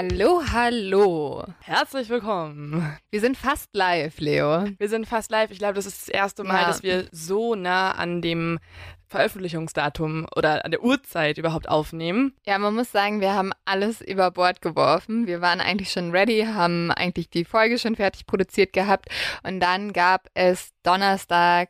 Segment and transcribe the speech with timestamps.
[0.00, 1.44] Hallo, hallo.
[1.62, 2.96] Herzlich willkommen.
[3.10, 4.66] Wir sind fast live, Leo.
[4.78, 5.50] Wir sind fast live.
[5.50, 6.66] Ich glaube, das ist das erste Mal, Ja.
[6.68, 8.60] dass wir so nah an dem
[9.08, 12.32] Veröffentlichungsdatum oder an der Uhrzeit überhaupt aufnehmen.
[12.46, 15.26] Ja, man muss sagen, wir haben alles über Bord geworfen.
[15.26, 19.06] Wir waren eigentlich schon ready, haben eigentlich die Folge schon fertig produziert gehabt.
[19.42, 21.68] Und dann gab es Donnerstag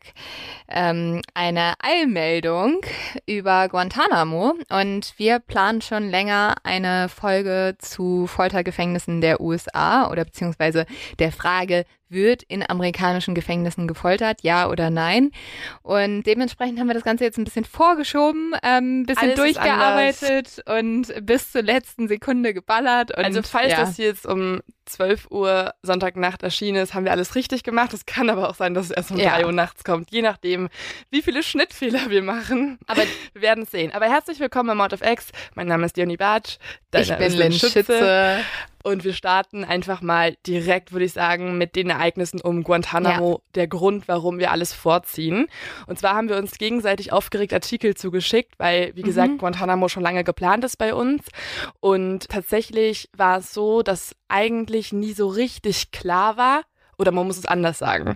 [0.69, 2.79] ähm, eine Eilmeldung
[3.25, 4.53] über Guantanamo.
[4.69, 10.85] Und wir planen schon länger eine Folge zu Foltergefängnissen der USA oder beziehungsweise
[11.19, 15.31] der Frage, wird in amerikanischen Gefängnissen gefoltert, ja oder nein?
[15.83, 20.63] Und dementsprechend haben wir das Ganze jetzt ein bisschen vorgeschoben, ähm, ein bisschen Alles durchgearbeitet
[20.65, 23.15] und bis zur letzten Sekunde geballert.
[23.15, 23.81] Und, also falls ja.
[23.81, 27.93] das hier jetzt um 12 Uhr Sonntagnacht erschienen ist, haben wir alles richtig gemacht.
[27.93, 29.37] Es kann aber auch sein, dass es erst um Ja.
[29.37, 30.69] 3 Uhr nachts kommt, je nachdem,
[31.09, 32.77] wie viele Schnittfehler wir machen.
[32.87, 33.91] Aber Wir werden es sehen.
[33.93, 35.27] Aber herzlich willkommen bei Mord of X.
[35.55, 36.57] Mein Name ist Leonie Bartsch.
[36.93, 38.39] ich bin ist Lynn Schütze.
[38.83, 43.67] Und wir starten einfach mal direkt, würde ich sagen, mit den Ereignissen um Guantanamo, der
[43.67, 45.47] Grund, warum wir alles vorziehen.
[45.87, 49.37] Und zwar haben wir uns gegenseitig aufgeregt Artikel zugeschickt, weil, wie gesagt, Mhm.
[49.37, 51.25] Guantanamo schon lange geplant ist bei uns.
[51.79, 56.63] Und tatsächlich war es so, dass eigentlich nie so richtig klar war,
[56.99, 58.15] oder man muss es anders sagen.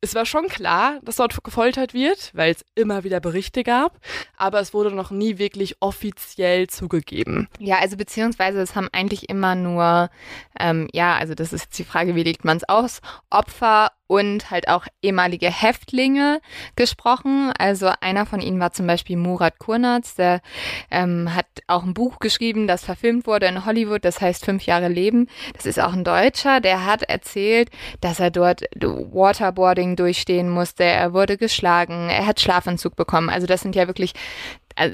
[0.00, 3.98] Es war schon klar, dass dort gefoltert wird, weil es immer wieder Berichte gab,
[4.36, 7.48] aber es wurde noch nie wirklich offiziell zugegeben.
[7.58, 10.10] Ja, also beziehungsweise es haben eigentlich immer nur,
[10.58, 14.50] ähm, ja, also das ist jetzt die Frage, wie legt man es aus, Opfer und
[14.50, 16.40] halt auch ehemalige Häftlinge
[16.74, 17.52] gesprochen.
[17.56, 20.40] Also einer von ihnen war zum Beispiel Murat Kurnaz, der
[20.90, 24.88] ähm, hat auch ein Buch geschrieben, das verfilmt wurde in Hollywood, das heißt Fünf Jahre
[24.88, 25.28] Leben.
[25.54, 27.70] Das ist auch ein Deutscher, der hat erzählt,
[28.00, 33.28] dass er dort Waterboarding durchstehen musste, er wurde geschlagen, er hat Schlafanzug bekommen.
[33.28, 34.14] Also das sind ja wirklich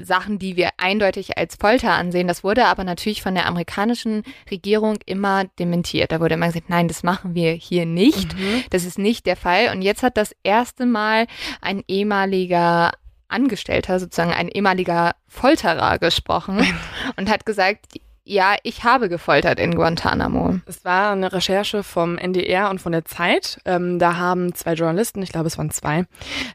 [0.03, 2.29] Sachen, die wir eindeutig als Folter ansehen.
[2.29, 6.13] Das wurde aber natürlich von der amerikanischen Regierung immer dementiert.
[6.13, 8.35] Da wurde immer gesagt, nein, das machen wir hier nicht.
[8.71, 9.71] Das ist nicht der Fall.
[9.73, 11.27] Und jetzt hat das erste Mal
[11.61, 12.93] ein ehemaliger
[13.29, 16.65] Angestellter, sozusagen ein ehemaliger Folterer gesprochen
[17.17, 17.87] und hat gesagt,
[18.27, 20.59] ja, ich habe gefoltert in Guantanamo.
[20.65, 23.61] Es war eine Recherche vom NDR und von der Zeit.
[23.67, 26.07] Ähm, da haben zwei Journalisten, ich glaube es waren zwei,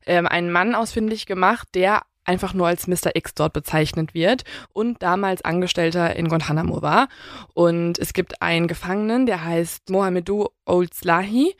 [0.08, 3.16] ähm, einen Mann ausfindig gemacht, der einfach nur als Mr.
[3.16, 7.10] X dort bezeichnet wird und damals Angestellter in Guantanamo war.
[7.56, 11.56] Und es gibt einen Gefangenen, der heißt Mohamedou Oldslahi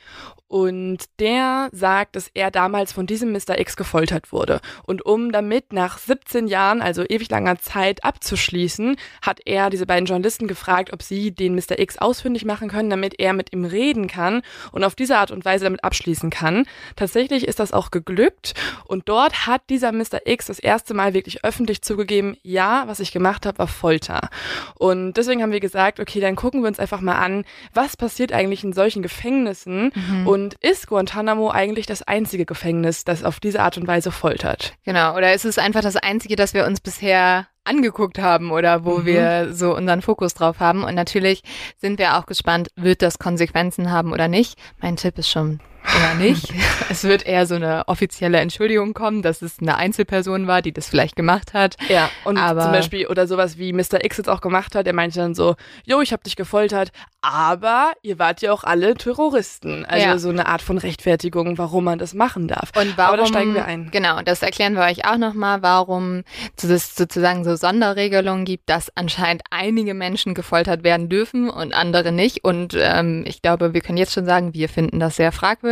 [0.50, 3.60] und der sagt, dass er damals von diesem Mr.
[3.60, 4.60] X gefoltert wurde.
[4.82, 10.06] Und um damit nach 17 Jahren, also ewig langer Zeit, abzuschließen, hat er diese beiden
[10.06, 11.78] Journalisten gefragt, ob sie den Mr.
[11.78, 15.44] X ausfindig machen können, damit er mit ihm reden kann und auf diese Art und
[15.44, 16.66] Weise damit abschließen kann.
[16.96, 18.54] Tatsächlich ist das auch geglückt
[18.86, 20.26] und dort hat dieser Mr.
[20.26, 24.30] X das erste Mal wirklich öffentlich zugegeben, ja, was ich gemacht habe, war Folter.
[24.74, 28.32] Und deswegen haben wir gesagt, okay, dann gucken wir uns einfach mal an, was passiert
[28.32, 29.92] eigentlich in solchen Gefängnissen
[30.26, 34.74] und ist Guantanamo eigentlich das einzige Gefängnis, das auf diese Art und Weise foltert?
[34.84, 38.98] Genau, oder ist es einfach das Einzige, das wir uns bisher angeguckt haben oder wo
[38.98, 39.06] Mhm.
[39.06, 40.82] wir so unseren Fokus drauf haben.
[40.82, 41.42] Und natürlich
[41.76, 44.58] sind wir auch gespannt, wird das Konsequenzen haben oder nicht.
[44.80, 46.52] Mein Tipp ist schon eher nicht.
[46.90, 50.88] es wird eher so eine offizielle Entschuldigung kommen, dass es eine Einzelperson war, die das
[50.88, 51.76] vielleicht gemacht hat.
[51.88, 54.04] Ja, und Aber- zum Beispiel, oder sowas wie Mr.
[54.04, 56.90] X jetzt auch gemacht hat, er meinte dann so, jo, ich hab dich gefoltert,
[57.22, 59.84] aber ihr wart ja auch alle Terroristen.
[59.84, 60.18] Also Ja.
[60.18, 62.70] so eine Art von Rechtfertigung, warum man das machen darf.
[62.76, 63.90] Und warum, aber da steigen wir ein.
[63.90, 66.22] Genau, und das erklären wir euch auch nochmal, warum
[66.62, 72.44] es sozusagen so Sonderregelungen gibt, dass anscheinend einige Menschen gefoltert werden dürfen und andere nicht.
[72.44, 75.69] Und ähm, ich glaube, wir können jetzt schon sagen, wir finden das sehr fragwürdig.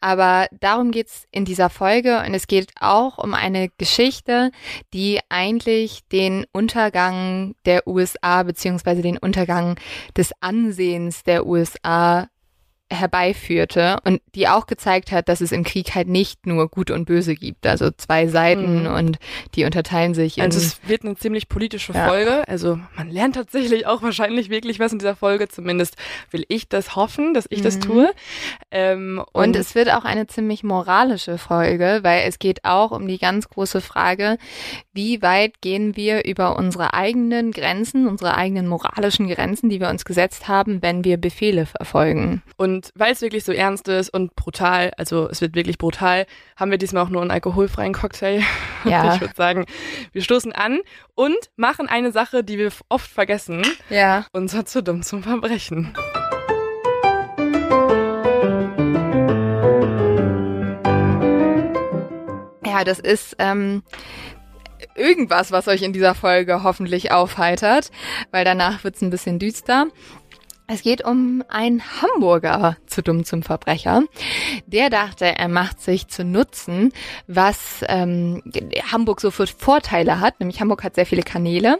[0.00, 4.50] Aber darum geht's in dieser Folge und es geht auch um eine Geschichte,
[4.92, 9.78] die eigentlich den Untergang der USA beziehungsweise den Untergang
[10.16, 12.28] des Ansehens der USA
[12.90, 17.04] herbeiführte und die auch gezeigt hat, dass es im Krieg halt nicht nur Gut und
[17.06, 18.86] Böse gibt, also zwei Seiten Mhm.
[18.94, 19.18] und
[19.54, 22.06] die unterteilen sich Also es wird eine ziemlich politische Ja.
[22.08, 22.46] Folge.
[22.46, 25.48] Also man lernt tatsächlich auch wahrscheinlich wirklich was in dieser Folge.
[25.48, 25.96] Zumindest
[26.30, 27.80] will ich das hoffen, dass ich das Mhm.
[27.80, 28.10] tue.
[28.70, 33.18] Ähm, und es wird auch eine ziemlich moralische Folge, weil es geht auch um die
[33.18, 34.36] ganz große Frage,
[34.92, 40.04] wie weit gehen wir über unsere eigenen Grenzen, unsere eigenen moralischen Grenzen, die wir uns
[40.04, 42.42] gesetzt haben, wenn wir Befehle verfolgen.
[42.56, 46.26] Und weil es wirklich so ernst ist und brutal, also es wird wirklich brutal,
[46.56, 48.42] haben wir diesmal auch nur einen alkoholfreien Cocktail.
[48.84, 49.02] Ja.
[49.02, 49.66] Und ich würde sagen,
[50.12, 50.78] wir stoßen an
[51.16, 53.62] und machen eine Sache, die wir oft vergessen.
[53.90, 54.26] Ja.
[54.32, 55.92] Unser zu dumm zum Verbrechen.
[62.64, 63.82] Ja, das ist ähm,
[64.94, 67.90] irgendwas, was euch in dieser Folge hoffentlich aufheitert,
[68.30, 69.86] weil danach wird's ein bisschen düster.
[70.68, 74.02] Es geht um einen Hamburger zu dumm zum Verbrecher.
[74.66, 76.92] Der dachte, er macht sich zu Nutzen,
[77.28, 78.42] was ähm,
[78.90, 80.40] Hamburg so für Vorteile hat.
[80.40, 81.78] Nämlich Hamburg hat sehr viele Kanäle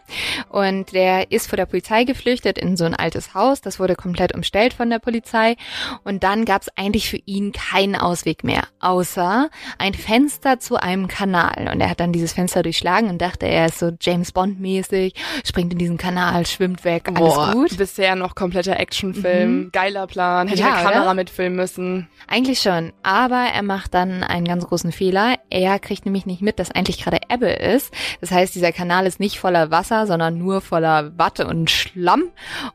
[0.50, 3.60] und der ist vor der Polizei geflüchtet in so ein altes Haus.
[3.60, 5.56] Das wurde komplett umstellt von der Polizei
[6.04, 11.70] und dann gab's eigentlich für ihn keinen Ausweg mehr, außer ein Fenster zu einem Kanal.
[11.72, 15.14] Und er hat dann dieses Fenster durchschlagen und dachte, er ist so James Bond mäßig,
[15.44, 17.76] springt in diesen Kanal, schwimmt weg, alles gut.
[17.78, 21.14] Bisher noch kompletter Actionfilm, geiler Plan, hätte Ja, eine Kamera oder?
[21.14, 22.08] mitfilmen müssen.
[22.28, 25.37] Eigentlich schon, aber er macht dann einen ganz großen Fehler.
[25.50, 27.93] Er kriegt nämlich nicht mit, dass eigentlich gerade Ebbe ist.
[28.20, 32.25] Das heißt, dieser Kanal ist nicht voller Wasser, sondern nur voller Watte und Schlamm.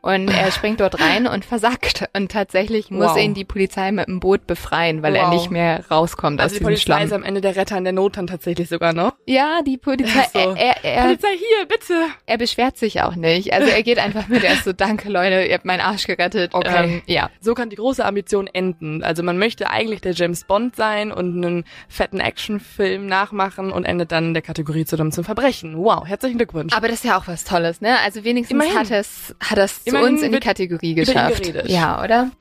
[0.02, 2.10] Und er springt dort rein und versackt.
[2.16, 3.18] Und tatsächlich muss Wow.
[3.18, 5.34] ihn die Polizei mit dem Boot befreien, weil er Wow.
[5.34, 7.04] nicht mehr rauskommt Also aus die diesem Polizei Schlamm.
[7.04, 9.14] ist am Ende der Retter in der Not dann tatsächlich sogar noch.
[9.26, 10.40] Ja, die Polizei, So.
[10.40, 11.94] er, er, er, Polizei hier, bitte.
[12.26, 13.54] er beschwert sich auch nicht.
[13.54, 16.54] Also er geht einfach mit, er ist so, danke Leute, ihr habt meinen Arsch gerettet.
[16.54, 16.84] Okay.
[16.84, 17.30] Ähm, ja.
[17.40, 19.04] So kann die große Ambition enden.
[19.04, 24.12] Also man möchte eigentlich der James Bond sein und einen fetten Actionfilm nachmachen und endet
[24.12, 25.78] dann in der Kategorie zu dumm zum Verbrechen.
[25.78, 26.74] Wow, herzlichen Glückwunsch.
[26.74, 27.98] Aber das ist ja auch was Tolles, ne?
[28.04, 28.80] Also wenigstens Immerhin.
[28.80, 31.52] hat es, hat es zu uns in die Kategorie geschafft.
[31.68, 32.32] Ja, oder?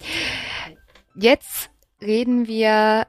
[1.14, 1.70] Jetzt
[2.00, 3.06] reden wir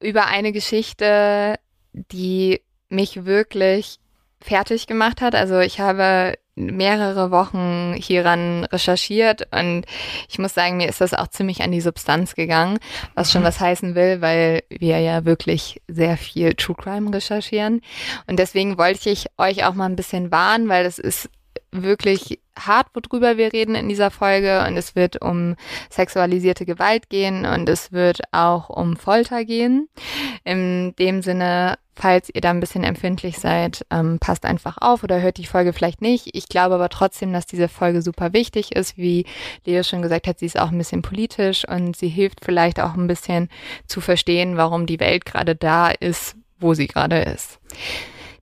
[0.00, 1.56] über eine Geschichte,
[1.92, 3.98] die mich wirklich
[4.40, 5.34] fertig gemacht hat.
[5.34, 9.84] Also ich habe mehrere Wochen hieran recherchiert und
[10.28, 12.78] ich muss sagen, mir ist das auch ziemlich an die Substanz gegangen,
[13.14, 17.80] was schon was heißen will, weil wir ja wirklich sehr viel True Crime recherchieren.
[18.26, 21.30] Und deswegen wollte ich euch auch mal ein bisschen warnen, weil das ist
[21.72, 25.56] wirklich hart, worüber wir reden in dieser Folge und es wird um
[25.88, 29.88] sexualisierte Gewalt gehen und es wird auch um Folter gehen.
[30.44, 35.20] In dem Sinne, falls ihr da ein bisschen empfindlich seid, ähm, passt einfach auf oder
[35.20, 36.30] hört die Folge vielleicht nicht.
[36.34, 38.96] Ich glaube aber trotzdem, dass diese Folge super wichtig ist.
[38.96, 39.26] Wie
[39.66, 42.94] Leo schon gesagt hat, sie ist auch ein bisschen politisch und sie hilft vielleicht auch
[42.94, 43.50] ein bisschen
[43.86, 47.58] zu verstehen, warum die Welt gerade da ist, wo sie gerade ist.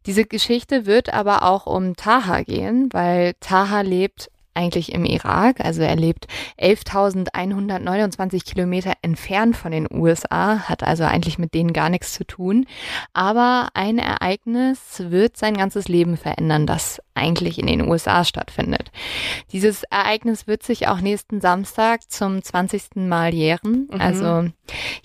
[0.07, 5.83] Diese Geschichte wird aber auch um Taha gehen, weil Taha lebt eigentlich im Irak, also
[5.83, 6.27] er lebt
[6.61, 12.67] 11.129 Kilometer entfernt von den USA, hat also eigentlich mit denen gar nichts zu tun.
[13.13, 18.91] Aber ein Ereignis wird sein ganzes Leben verändern, das eigentlich in den USA stattfindet.
[19.53, 22.97] Dieses Ereignis wird sich auch nächsten Samstag zum 20.
[22.97, 23.89] Mal jähren.
[23.93, 24.01] Mhm.
[24.01, 24.49] Also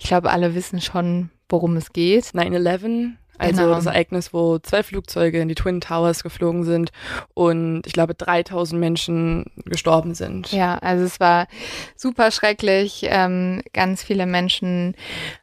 [0.00, 2.24] ich glaube, alle wissen schon, worum es geht.
[2.24, 3.74] 9-11, also Genau.
[3.74, 6.90] das Ereignis, wo zwei Flugzeuge in die Twin Towers geflogen sind
[7.34, 10.52] und ich glaube 3000 Menschen gestorben sind.
[10.52, 11.46] Ja, also es war
[11.96, 13.06] super schrecklich.
[13.08, 14.94] Ähm, ganz viele Menschen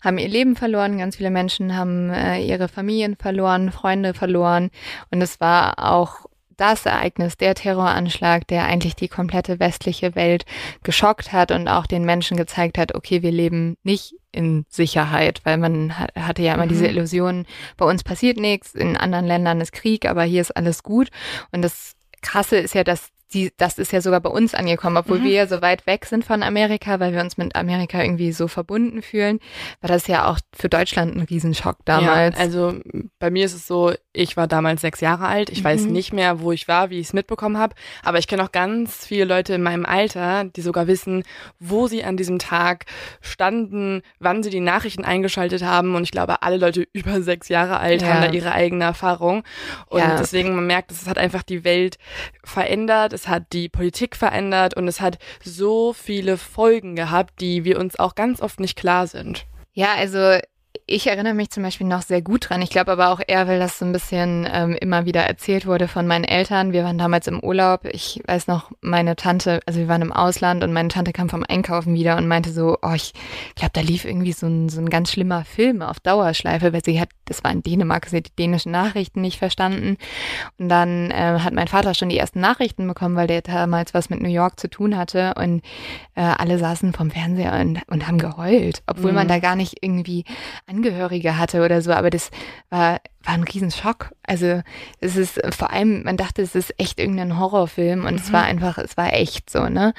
[0.01, 4.71] haben ihr Leben verloren, ganz viele Menschen haben äh, ihre Familien verloren, Freunde verloren.
[5.09, 6.25] Und es war auch
[6.61, 10.45] das Ereignis, der Terroranschlag, der eigentlich die komplette westliche Welt
[10.83, 15.57] geschockt hat und auch den Menschen gezeigt hat, okay, wir leben nicht in Sicherheit, weil
[15.57, 16.69] man ha- hatte ja immer Mhm.
[16.69, 17.45] diese Illusion,
[17.77, 21.09] bei uns passiert nichts, in anderen Ländern ist Krieg, aber hier ist alles gut.
[21.51, 25.19] Und das Krasse ist ja, dass die, das ist ja sogar bei uns angekommen, obwohl
[25.19, 25.23] Mhm.
[25.23, 28.49] wir ja so weit weg sind von Amerika, weil wir uns mit Amerika irgendwie so
[28.49, 29.39] verbunden fühlen,
[29.79, 32.35] war das ja auch für Deutschland ein Riesenschock damals.
[32.37, 32.75] Ja, also
[33.19, 35.49] bei mir ist es so, ich war damals sechs Jahre alt.
[35.49, 35.91] Ich weiß Mhm.
[35.93, 37.75] nicht mehr, wo ich war, wie ich es mitbekommen habe.
[38.03, 41.23] Aber ich kenne auch ganz viele Leute in meinem Alter, die sogar wissen,
[41.59, 42.85] wo sie an diesem Tag
[43.21, 45.95] standen, wann sie die Nachrichten eingeschaltet haben.
[45.95, 48.09] Und ich glaube, alle Leute über sechs Jahre alt Ja.
[48.09, 49.43] haben da ihre eigene Erfahrung.
[49.87, 50.17] Und Ja.
[50.17, 51.97] deswegen, man merkt, es hat einfach die Welt
[52.43, 57.79] verändert, es hat die Politik verändert und es hat so viele Folgen gehabt, die wir
[57.79, 59.45] uns auch ganz oft nicht klar sind.
[59.73, 60.37] Ja, also
[60.93, 62.61] ich erinnere mich zum Beispiel noch sehr gut dran.
[62.61, 65.87] Ich glaube aber auch eher, weil das so ein bisschen ähm, immer wieder erzählt wurde
[65.87, 66.73] von meinen Eltern.
[66.73, 67.85] Wir waren damals im Urlaub.
[67.85, 71.45] Ich weiß noch, meine Tante, also wir waren im Ausland und meine Tante kam vom
[71.47, 73.13] Einkaufen wieder und meinte so, oh, ich
[73.55, 76.99] glaube, da lief irgendwie so ein, so ein ganz schlimmer Film auf Dauerschleife, weil sie
[76.99, 79.97] hat, das war in Dänemark, sie hat die dänischen Nachrichten nicht verstanden.
[80.57, 84.09] Und dann äh, hat mein Vater schon die ersten Nachrichten bekommen, weil der damals was
[84.09, 85.61] mit New York zu tun hatte und
[86.15, 89.15] äh, alle saßen vom Fernseher und, und haben geheult, obwohl Mhm.
[89.15, 90.25] man da gar nicht irgendwie
[90.85, 92.31] Angehörige hatte oder so, aber das
[92.69, 94.11] war, war ein Riesenschock.
[94.23, 94.61] Also
[94.99, 98.33] es ist vor allem, man dachte, es ist echt irgendein Horrorfilm und es Mhm.
[98.33, 99.93] war einfach, es war echt so, ne?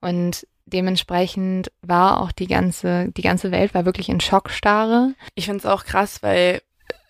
[0.00, 5.14] Und dementsprechend war auch die ganze, die ganze Welt war wirklich in Schockstarre.
[5.34, 6.62] Ich finde es auch krass, weil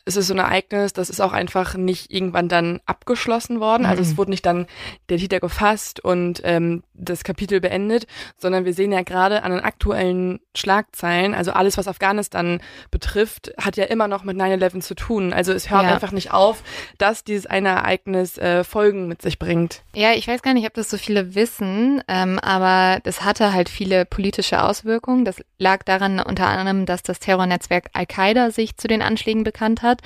[0.07, 3.85] es ist so ein Ereignis, das ist auch einfach nicht irgendwann dann abgeschlossen worden.
[3.87, 4.17] Also es Mhm.
[4.17, 4.67] wurde nicht dann
[5.11, 9.61] der Titel gefasst und ähm, das Kapitel beendet, sondern wir sehen ja gerade an den
[9.61, 15.33] aktuellen Schlagzeilen, also alles, was Afghanistan betrifft, hat ja immer noch mit 9-11 zu tun.
[15.33, 15.93] Also es hört Ja.
[15.95, 16.63] einfach nicht auf,
[16.99, 19.83] dass dieses eine Ereignis äh, Folgen mit sich bringt.
[19.95, 23.69] Ja, ich weiß gar nicht, ob das so viele wissen, ähm, aber das hatte halt
[23.69, 25.25] viele politische Auswirkungen.
[25.25, 30.01] Das lag daran unter anderem, dass das Terrornetzwerk Al-Qaida sich zu den Anschlägen bekannt hat.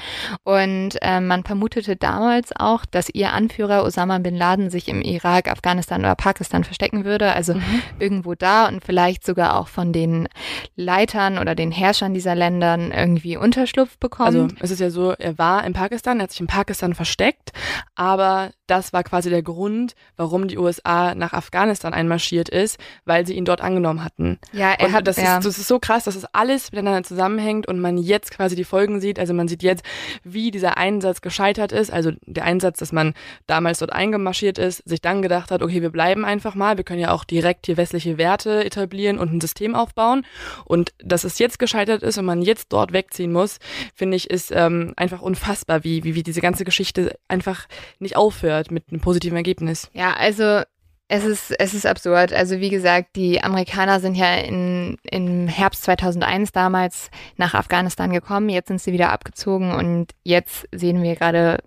[0.44, 5.48] Und ähm, man vermutete damals auch, dass ihr Anführer Osama bin Laden sich im Irak,
[5.50, 7.32] Afghanistan oder Pakistan verstecken würde.
[7.32, 7.54] Also
[7.98, 10.28] irgendwo da und vielleicht sogar auch von den
[10.76, 14.28] Leitern oder den Herrschern dieser Ländern irgendwie Unterschlupf bekommt.
[14.28, 17.52] Also es ist ja so, er war in Pakistan, er hat sich in Pakistan versteckt,
[17.94, 23.34] aber das war quasi der Grund, warum die USA nach Afghanistan einmarschiert ist, weil sie
[23.34, 24.38] ihn dort angenommen hatten.
[24.52, 25.38] ja, er und hat das, ja.
[25.38, 28.64] ist, das ist so krass, dass es alles miteinander zusammenhängt und man jetzt quasi die
[28.64, 29.18] Folgen sieht.
[29.18, 29.84] Also man sieht jetzt,
[30.22, 31.92] wie dieser Einsatz gescheitert ist.
[31.92, 33.14] Also der Einsatz, dass man
[33.46, 36.73] damals dort eingemarschiert ist, sich dann gedacht hat, okay, wir bleiben einfach mal.
[36.76, 40.24] Wir können ja auch direkt hier westliche Werte etablieren und ein System aufbauen.
[40.64, 43.58] Und dass es jetzt gescheitert ist und man jetzt dort wegziehen muss,
[43.94, 47.66] finde ich, ist ähm, einfach unfassbar, wie, wie, wie diese ganze Geschichte einfach
[47.98, 49.90] nicht aufhört mit einem positiven Ergebnis.
[49.92, 50.62] Ja, also
[51.08, 52.32] es ist, es ist absurd.
[52.32, 58.48] Also wie gesagt, die Amerikaner sind ja in, im Herbst 2001 damals nach Afghanistan gekommen.
[58.48, 61.58] Jetzt sind sie wieder abgezogen und jetzt sehen wir gerade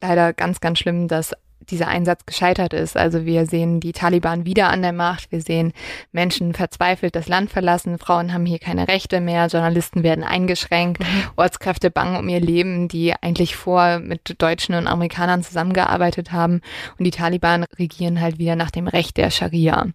[0.00, 1.32] leider ganz, ganz schlimm, dass
[1.70, 2.96] dieser Einsatz gescheitert ist.
[2.96, 5.30] Also wir sehen die Taliban wieder an der Macht.
[5.32, 5.72] Wir sehen
[6.12, 7.98] Menschen verzweifelt das Land verlassen.
[7.98, 9.46] Frauen haben hier keine Rechte mehr.
[9.46, 11.04] Journalisten werden eingeschränkt.
[11.36, 16.60] Ortskräfte bangen um ihr Leben, die eigentlich vor mit Deutschen und Amerikanern zusammengearbeitet haben.
[16.98, 19.86] Und die Taliban regieren halt wieder nach dem Recht der Scharia.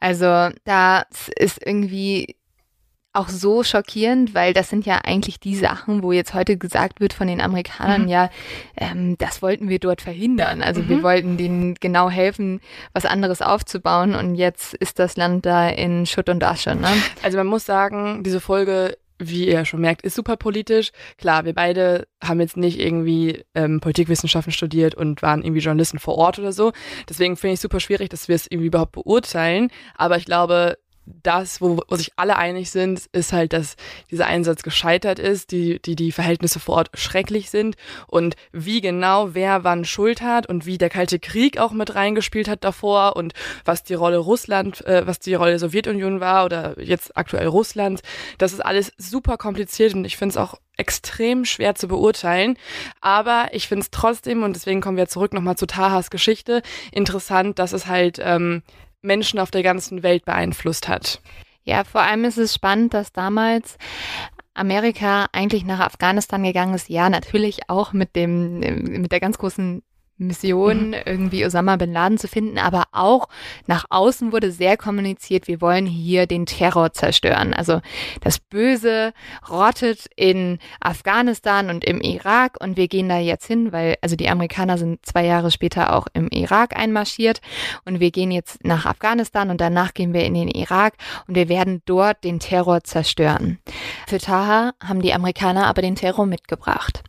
[0.00, 2.36] Also das ist irgendwie
[3.16, 7.12] auch so schockierend, weil das sind ja eigentlich die Sachen, wo jetzt heute gesagt wird
[7.12, 8.08] von den Amerikanern, Mhm.
[8.08, 8.30] ja,
[8.76, 10.62] ähm, das wollten wir dort verhindern.
[10.62, 11.02] Also wir Mhm.
[11.02, 12.60] wollten denen genau helfen,
[12.92, 16.74] was anderes aufzubauen und jetzt ist das Land da in Schutt und Asche.
[16.74, 16.88] Ne?
[17.22, 20.90] Also man muss sagen, diese Folge, wie ihr schon merkt, ist super politisch.
[21.16, 26.16] Klar, wir beide haben jetzt nicht irgendwie ähm, Politikwissenschaften studiert und waren irgendwie Journalisten vor
[26.18, 26.72] Ort oder so.
[27.08, 29.70] Deswegen finde ich super schwierig, dass wir es irgendwie überhaupt beurteilen.
[29.96, 33.76] Aber ich glaube, das, wo, wo sich alle einig sind, ist halt, dass
[34.10, 39.34] dieser Einsatz gescheitert ist, die, die, die Verhältnisse vor Ort schrecklich sind und wie genau
[39.34, 43.34] wer wann Schuld hat und wie der Kalte Krieg auch mit reingespielt hat davor und
[43.64, 48.02] was die Rolle Russland, äh, was die Rolle Sowjetunion war oder jetzt aktuell Russland.
[48.38, 52.58] Das ist alles super kompliziert und ich finde es auch extrem schwer zu beurteilen.
[53.00, 57.58] Aber ich finde es trotzdem, und deswegen kommen wir zurück nochmal zu Tahas Geschichte, interessant,
[57.58, 58.62] dass es halt ähm,
[59.06, 61.20] Menschen auf der ganzen Welt beeinflusst hat.
[61.64, 63.78] Ja, vor allem ist es spannend, dass damals
[64.54, 66.88] Amerika eigentlich nach Afghanistan gegangen ist.
[66.88, 69.82] Ja, natürlich auch mit dem, mit der ganz großen
[70.18, 73.28] Mission, irgendwie Osama bin Laden zu finden, aber auch
[73.66, 77.52] nach außen wurde sehr kommuniziert, wir wollen hier den Terror zerstören.
[77.52, 77.80] Also
[78.22, 79.12] das Böse
[79.50, 84.28] rottet in Afghanistan und im Irak und wir gehen da jetzt hin, weil, also die
[84.28, 87.40] Amerikaner sind zwei Jahre später auch im Irak einmarschiert
[87.84, 90.94] und wir gehen jetzt nach Afghanistan und danach gehen wir in den Irak
[91.28, 93.58] und wir werden dort den Terror zerstören.
[94.06, 97.02] Für Taha haben die Amerikaner aber den Terror mitgebracht.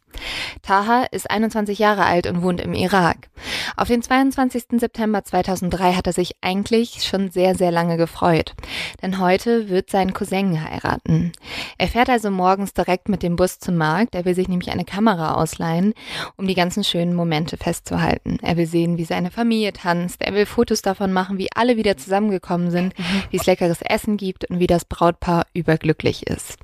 [0.61, 3.29] Taha ist 21 Jahre alt und wohnt im Irak.
[3.75, 4.79] Auf den 22.
[4.79, 8.55] September 2003 hat er sich eigentlich schon sehr, sehr lange gefreut.
[9.01, 11.31] Denn heute wird sein Cousin heiraten.
[11.77, 14.15] Er fährt also morgens direkt mit dem Bus zum Markt.
[14.15, 15.93] Er will sich nämlich eine Kamera ausleihen,
[16.35, 18.39] um die ganzen schönen Momente festzuhalten.
[18.41, 20.21] Er will sehen, wie seine Familie tanzt.
[20.21, 23.23] Er will Fotos davon machen, wie alle wieder zusammengekommen sind, mhm.
[23.29, 26.57] wie es leckeres Essen gibt und wie das Brautpaar überglücklich ist.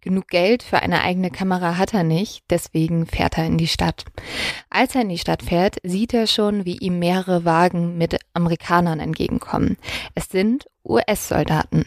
[0.00, 4.04] Genug Geld für eine eigene Kamera hat er nicht, deswegen fährt er in die Stadt.
[4.70, 9.00] Als er in die Stadt fährt, sieht er schon, wie ihm mehrere Wagen mit Amerikanern
[9.00, 9.76] entgegenkommen.
[10.14, 11.84] Es sind US-Soldaten.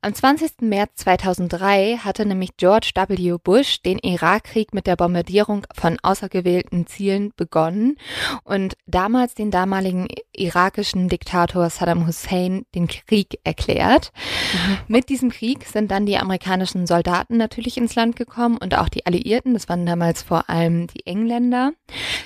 [0.00, 0.62] Am 20.
[0.62, 3.36] März 2003 hatte nämlich George W.
[3.42, 7.96] Bush den Irakkrieg mit der Bombardierung von außergewählten Zielen begonnen
[8.44, 14.12] und damals den damaligen irakischen Diktator Saddam Hussein den Krieg erklärt.
[14.52, 14.78] Mhm.
[14.88, 19.06] Mit diesem Krieg sind dann die amerikanischen Soldaten natürlich ins Land gekommen und auch die
[19.06, 21.72] Alliierten, das waren damals vor allem die Engländer.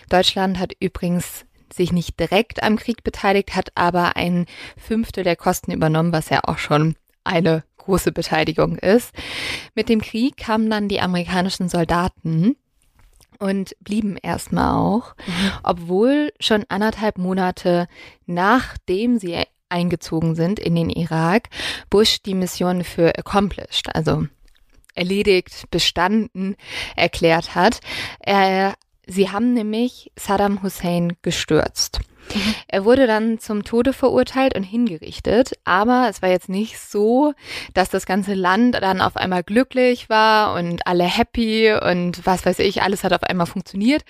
[0.08, 5.72] Deutschland hat übrigens sich nicht direkt am Krieg beteiligt, hat aber ein Fünftel der Kosten
[5.72, 9.12] übernommen, was ja auch schon eine große Beteiligung ist.
[9.74, 12.56] Mit dem Krieg kamen dann die amerikanischen Soldaten
[13.38, 15.52] und blieben erstmal auch, mhm.
[15.64, 17.88] obwohl schon anderthalb Monate
[18.26, 21.48] nachdem sie eingezogen sind in den Irak,
[21.90, 24.26] Bush die Mission für accomplished, also
[24.94, 26.56] erledigt, bestanden,
[26.94, 27.80] erklärt hat.
[28.20, 28.74] Er,
[29.06, 32.00] sie haben nämlich Saddam Hussein gestürzt.
[32.68, 37.34] Er wurde dann zum Tode verurteilt und hingerichtet, aber es war jetzt nicht so,
[37.74, 42.58] dass das ganze Land dann auf einmal glücklich war und alle happy und was weiß
[42.60, 44.04] ich, alles hat auf einmal funktioniert.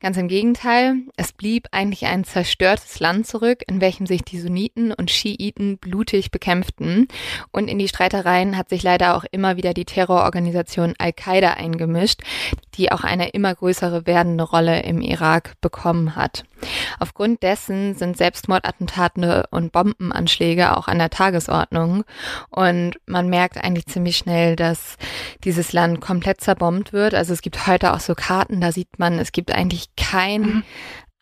[0.00, 4.92] Ganz im Gegenteil, es blieb eigentlich ein zerstörtes Land zurück, in welchem sich die Sunniten
[4.92, 7.08] und Schiiten blutig bekämpften.
[7.50, 12.20] Und in die Streitereien hat sich leider auch immer wieder die Terrororganisation Al-Qaida eingemischt,
[12.74, 16.44] die auch eine immer größere werdende Rolle im Irak bekommen hat.
[16.98, 22.04] Aufgrund dessen sind Selbstmordattentate und Bombenanschläge auch an der Tagesordnung.
[22.50, 24.96] Und man merkt eigentlich ziemlich schnell, dass
[25.44, 27.14] dieses Land komplett zerbombt wird.
[27.14, 30.62] Also es gibt heute auch so Karten, da sieht man, es gibt eigentlich kein mhm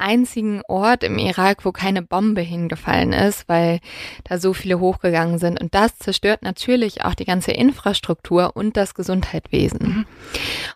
[0.00, 3.80] einzigen Ort im Irak, wo keine Bombe hingefallen ist, weil
[4.24, 5.60] da so viele hochgegangen sind.
[5.60, 9.80] Und das zerstört natürlich auch die ganze Infrastruktur und das Gesundheitswesen.
[9.80, 10.06] Mhm.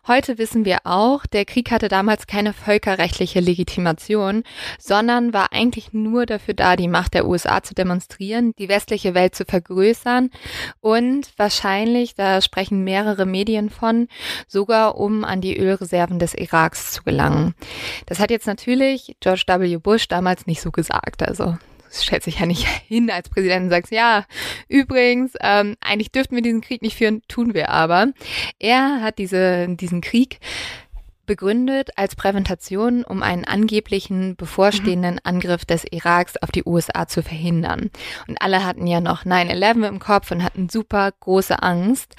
[0.07, 4.45] Heute wissen wir auch, der Krieg hatte damals keine völkerrechtliche Legitimation,
[4.79, 9.35] sondern war eigentlich nur dafür da, die Macht der USA zu demonstrieren, die westliche Welt
[9.35, 10.31] zu vergrößern
[10.81, 14.09] und wahrscheinlich, da sprechen mehrere Medien von,
[14.47, 17.55] sogar um an die Ölreserven des Iraks zu gelangen.
[18.07, 19.77] Das hat jetzt natürlich George W.
[19.79, 21.23] Bush damals nicht so gesagt.
[21.23, 21.57] Also
[21.95, 24.25] das stellt sich ja nicht hin als Präsident und sagt, ja,
[24.69, 28.09] übrigens, ähm, eigentlich dürften wir diesen Krieg nicht führen, tun wir aber.
[28.59, 30.41] Er hat diese, diesen Krieg
[31.27, 37.91] begründet als Präventation, um einen angeblichen bevorstehenden Angriff des Iraks auf die USA zu verhindern.
[38.27, 42.15] Und alle hatten ja noch 9-11 im Kopf und hatten super große Angst.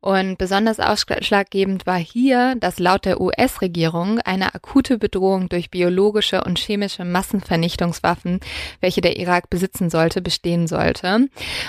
[0.00, 6.58] Und besonders ausschlaggebend war hier, dass laut der US-Regierung eine akute Bedrohung durch biologische und
[6.58, 8.40] chemische Massenvernichtungswaffen,
[8.80, 11.28] welche der Irak besitzen sollte, bestehen sollte.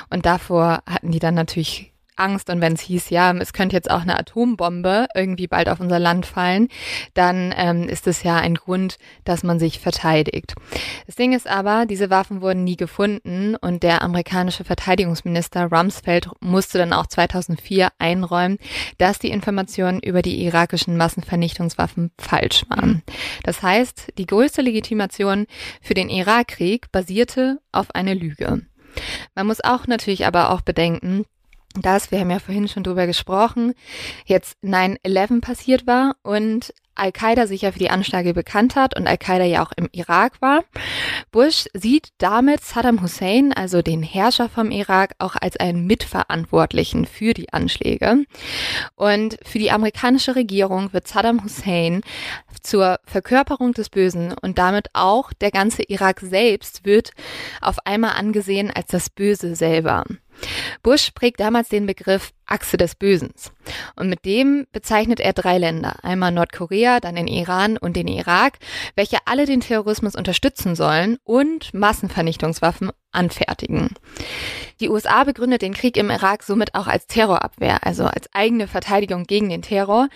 [0.10, 3.90] Und davor hatten die dann natürlich Angst und wenn es hieß, ja, es könnte jetzt
[3.90, 6.68] auch eine Atombombe irgendwie bald auf unser Land fallen,
[7.14, 10.54] dann ähm, ist es ja ein Grund, dass man sich verteidigt.
[11.06, 16.78] Das Ding ist aber, diese Waffen wurden nie gefunden und der amerikanische Verteidigungsminister Rumsfeld musste
[16.78, 18.58] dann auch 2004 einräumen,
[18.98, 23.04] dass die Informationen über die irakischen Massenvernichtungswaffen falsch waren.
[23.44, 25.48] Das heißt, die größte Legitimation
[25.82, 28.62] für den Irakkrieg basierte auf einer Lüge.
[29.36, 31.26] Man muss auch natürlich aber auch bedenken,
[31.82, 33.74] dass, wir haben ja vorhin schon drüber gesprochen,
[34.26, 39.46] jetzt 9-11 passiert war und Al-Qaida sich ja für die Anschläge bekannt hat und Al-Qaida
[39.46, 40.64] ja auch im Irak war.
[41.32, 47.34] Bush sieht damit Saddam Hussein, also den Herrscher vom Irak, auch als einen Mitverantwortlichen für
[47.34, 48.26] die Anschläge.
[48.96, 52.02] Und für die amerikanische Regierung wird Saddam Hussein
[52.62, 57.12] zur Verkörperung des Bösen und damit auch der ganze Irak selbst wird
[57.62, 60.06] auf einmal angesehen als das Böse selber.
[60.82, 63.52] Bush prägt damals den Begriff Achse des Bösens.
[63.96, 68.60] Und mit dem bezeichnet er drei Länder, einmal Nordkorea, dann den Iran und den Irak,
[68.96, 73.92] welche alle den Terrorismus unterstützen sollen und Massenvernichtungswaffen anfertigen.
[74.80, 79.24] Die USA begründet den Krieg im Irak somit auch als Terrorabwehr, also als eigene Verteidigung
[79.24, 80.10] gegen den Terror.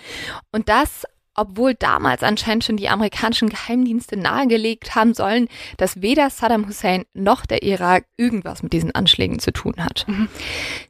[0.52, 1.06] Und das
[1.38, 5.48] obwohl damals anscheinend schon die amerikanischen Geheimdienste nahegelegt haben sollen,
[5.78, 10.06] dass weder Saddam Hussein noch der Irak irgendwas mit diesen Anschlägen zu tun hat.
[10.08, 10.28] Mhm.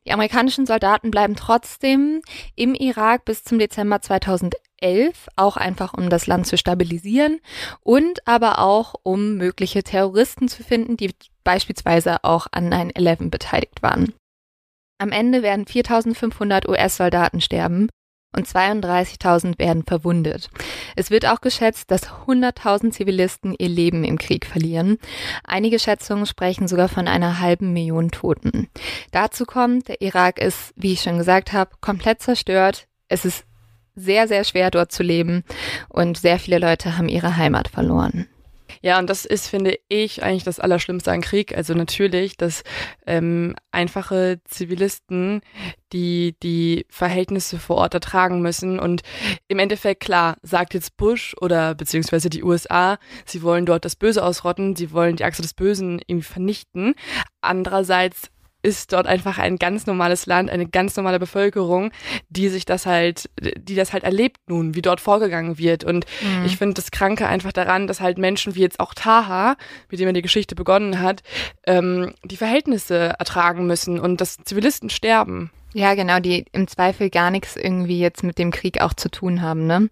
[0.05, 2.21] Die amerikanischen Soldaten bleiben trotzdem
[2.55, 7.39] im Irak bis zum Dezember 2011 11, auch einfach um das Land zu stabilisieren
[7.81, 14.13] und aber auch um mögliche Terroristen zu finden, die beispielsweise auch an 9-11 beteiligt waren.
[14.99, 17.89] Am Ende werden 4500 US-Soldaten sterben
[18.37, 20.49] und 32.000 werden verwundet.
[20.95, 24.97] Es wird auch geschätzt, dass 100.000 Zivilisten ihr Leben im Krieg verlieren.
[25.43, 28.69] Einige Schätzungen sprechen sogar von einer halben Million Toten.
[29.11, 32.87] Dazu kommt, der Irak ist, wie ich schon gesagt habe, komplett zerstört.
[33.09, 33.43] Es ist
[33.95, 35.43] sehr, sehr schwer dort zu leben
[35.89, 38.27] und sehr viele Leute haben ihre Heimat verloren.
[38.81, 41.55] Ja, und das ist, finde ich, eigentlich das Allerschlimmste an Krieg.
[41.55, 42.63] Also natürlich, dass
[43.05, 45.41] ähm, einfache Zivilisten,
[45.93, 48.79] die die Verhältnisse vor Ort ertragen müssen.
[48.79, 49.01] Und
[49.47, 54.23] im Endeffekt, klar, sagt jetzt Bush oder beziehungsweise die USA, sie wollen dort das Böse
[54.23, 56.95] ausrotten, sie wollen die Achse des Bösen irgendwie vernichten.
[57.41, 58.29] Andererseits
[58.67, 61.91] ist dort einfach ein ganz normales Land, eine ganz normale Bevölkerung,
[62.27, 65.85] die sich das halt, die das halt erlebt nun, wie dort vorgegangen wird.
[65.85, 66.45] Und mhm.
[66.45, 69.55] ich finde das Kranke einfach daran, dass halt Menschen wie jetzt auch Taha,
[69.89, 71.23] mit dem er die Geschichte begonnen hat,
[71.65, 75.49] ähm, die Verhältnisse ertragen müssen und dass Zivilisten sterben.
[75.73, 79.41] Ja, genau, die im Zweifel gar nichts irgendwie jetzt mit dem Krieg auch zu tun
[79.41, 79.89] haben, ne?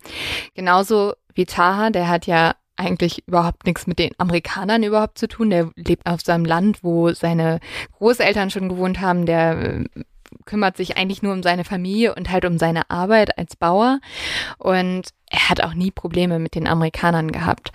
[0.53, 5.49] Genauso wie Taha, der hat ja eigentlich überhaupt nichts mit den Amerikanern überhaupt zu tun.
[5.49, 7.59] Der lebt auf seinem Land, wo seine
[7.97, 9.25] Großeltern schon gewohnt haben.
[9.25, 9.83] Der äh,
[10.45, 13.99] kümmert sich eigentlich nur um seine Familie und halt um seine Arbeit als Bauer.
[14.57, 17.73] Und er hat auch nie Probleme mit den Amerikanern gehabt,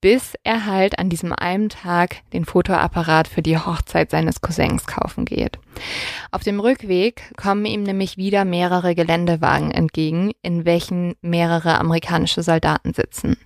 [0.00, 5.26] bis er halt an diesem einen Tag den Fotoapparat für die Hochzeit seines Cousins kaufen
[5.26, 5.58] geht.
[6.30, 12.94] Auf dem Rückweg kommen ihm nämlich wieder mehrere Geländewagen entgegen, in welchen mehrere amerikanische Soldaten
[12.94, 13.36] sitzen.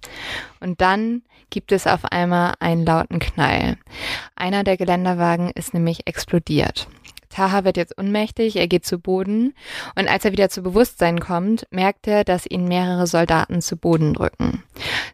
[0.61, 3.79] Und dann gibt es auf einmal einen lauten Knall.
[4.37, 6.87] Einer der Geländewagen ist nämlich explodiert.
[7.37, 9.53] Taha wird jetzt ohnmächtig, er geht zu Boden
[9.95, 14.15] und als er wieder zu Bewusstsein kommt, merkt er, dass ihn mehrere Soldaten zu Boden
[14.15, 14.63] drücken.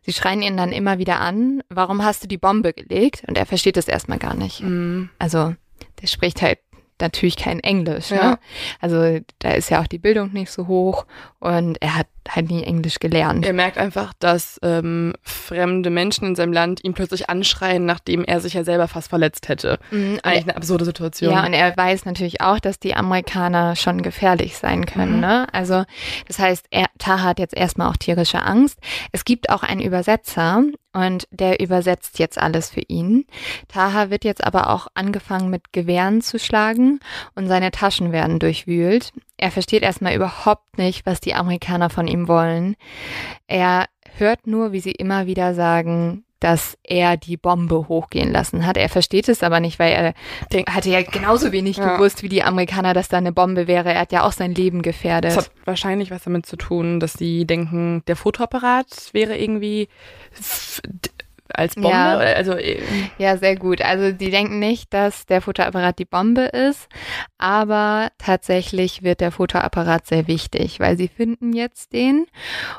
[0.03, 3.25] Sie schreien ihn dann immer wieder an, warum hast du die Bombe gelegt?
[3.27, 4.61] Und er versteht es erstmal gar nicht.
[4.61, 5.09] Mm.
[5.19, 5.57] Also
[6.01, 6.61] der spricht halt
[7.03, 8.11] natürlich kein Englisch.
[8.11, 8.17] Ne?
[8.17, 8.39] Ja.
[8.81, 11.05] Also da ist ja auch die Bildung nicht so hoch
[11.39, 13.45] und er hat halt nie Englisch gelernt.
[13.45, 18.41] Er merkt einfach, dass ähm, fremde Menschen in seinem Land ihn plötzlich anschreien, nachdem er
[18.41, 19.79] sich ja selber fast verletzt hätte.
[19.91, 21.33] Mhm, Eigentlich eine absurde Situation.
[21.33, 25.17] Ja, und er weiß natürlich auch, dass die Amerikaner schon gefährlich sein können.
[25.17, 25.21] Mhm.
[25.21, 25.47] Ne?
[25.53, 25.85] Also
[26.29, 28.79] das heißt, er, Taha hat jetzt erstmal auch tierische Angst.
[29.11, 30.63] Es gibt auch einen Übersetzer
[30.93, 33.27] und der übersetzt jetzt alles für ihn.
[33.69, 37.01] Taha wird jetzt aber auch angefangen mit Gewehren zu schlagen
[37.35, 39.13] und seine Taschen werden durchwühlt.
[39.37, 42.77] Er versteht erstmal überhaupt nicht, was die Amerikaner von ihm wollen.
[43.47, 48.77] Er hört nur, wie sie immer wieder sagen, dass er die Bombe hochgehen lassen hat.
[48.77, 50.15] Er versteht es aber nicht, weil er
[50.53, 51.97] Denk, hatte ja genauso wenig ja.
[51.97, 53.93] gewusst wie die Amerikaner, dass da eine Bombe wäre.
[53.93, 55.37] Er hat ja auch sein Leben gefährdet.
[55.37, 59.89] Das hat wahrscheinlich was damit zu tun, dass sie denken, der Fotoapparat wäre irgendwie
[61.55, 61.89] als Bombe?
[61.91, 62.19] Ja.
[62.19, 62.81] Also, äh,
[63.19, 63.83] ja, sehr gut.
[63.83, 66.89] Also die denken nicht, dass der Fotoapparat die Bombe ist,
[67.39, 72.27] aber tatsächlich wird der Fotoapparat sehr wichtig, weil sie finden jetzt den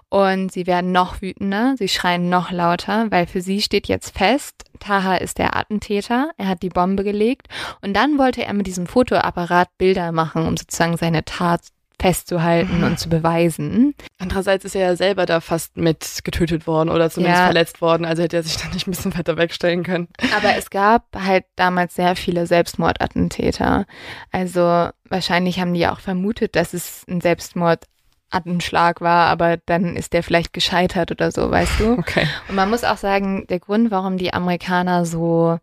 [0.10, 4.64] und sie werden noch wütender, sie schreien noch lauter, weil für sie steht jetzt fest,
[4.80, 7.48] Taha ist der Attentäter, er hat die Bombe gelegt
[7.82, 11.62] und dann wollte er mit diesem Fotoapparat Bilder machen, um sozusagen seine Tat
[12.04, 12.84] festzuhalten mhm.
[12.84, 13.96] und zu beweisen.
[14.20, 17.46] Andererseits ist er ja selber da fast mit getötet worden oder zumindest ja.
[17.46, 20.10] verletzt worden, also hätte er sich da nicht ein bisschen weiter wegstellen können.
[20.36, 23.86] Aber es gab halt damals sehr viele Selbstmordattentäter.
[24.34, 27.86] Also wahrscheinlich haben die auch vermutet, dass es ein Selbstmord
[28.32, 31.94] Attenschlag war, aber dann ist der vielleicht gescheitert oder so, weißt du?
[31.94, 32.28] Okay.
[32.50, 35.58] Und man muss auch sagen, der Grund, warum die Amerikaner so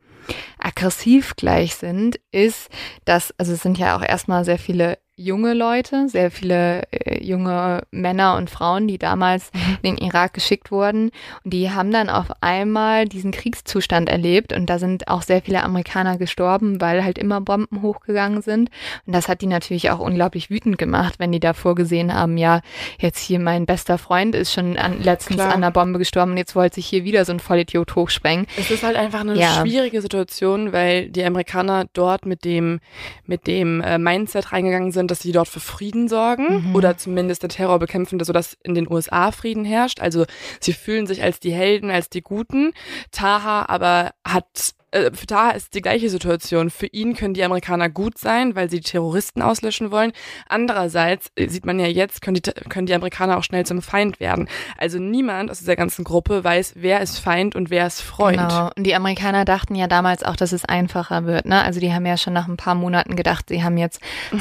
[0.59, 2.71] aggressiv gleich sind, ist,
[3.05, 7.83] dass, also es sind ja auch erstmal sehr viele junge Leute, sehr viele äh, junge
[7.91, 9.51] Männer und Frauen, die damals
[9.83, 11.11] in den Irak geschickt wurden.
[11.45, 15.63] Und die haben dann auf einmal diesen Kriegszustand erlebt und da sind auch sehr viele
[15.63, 18.71] Amerikaner gestorben, weil halt immer Bomben hochgegangen sind.
[19.07, 22.61] Und das hat die natürlich auch unglaublich wütend gemacht, wenn die davor gesehen haben, ja,
[22.99, 25.49] jetzt hier mein bester Freund ist schon an, letztens Klar.
[25.49, 28.47] an einer Bombe gestorben und jetzt wollte sich hier wieder so ein Vollidiot hochsprengen.
[28.57, 29.61] Es ist halt einfach eine ja.
[29.61, 32.81] schwierige Situation, weil die Amerikaner dort mit dem,
[33.27, 36.75] mit dem äh, Mindset reingegangen sind, dass sie dort für Frieden sorgen mhm.
[36.75, 40.01] oder zumindest den Terror bekämpfen, sodass in den USA Frieden herrscht.
[40.01, 40.25] Also
[40.61, 42.73] sie fühlen sich als die Helden, als die Guten.
[43.11, 46.71] Taha aber hat äh, für ist die gleiche Situation.
[46.71, 50.13] Für ihn können die Amerikaner gut sein, weil sie Terroristen auslöschen wollen.
[50.49, 54.21] Andererseits äh, sieht man ja jetzt, können die, können die Amerikaner auch schnell zum Feind
[54.21, 54.49] werden.
[54.77, 58.39] Also niemand aus dieser ganzen Gruppe weiß, wer ist Feind und wer ist Freund.
[58.39, 58.71] Genau.
[58.77, 61.47] Und die Amerikaner dachten ja damals auch, dass es einfacher wird.
[61.47, 61.63] Ne?
[61.63, 64.01] Also die haben ja schon nach ein paar Monaten gedacht, sie haben jetzt.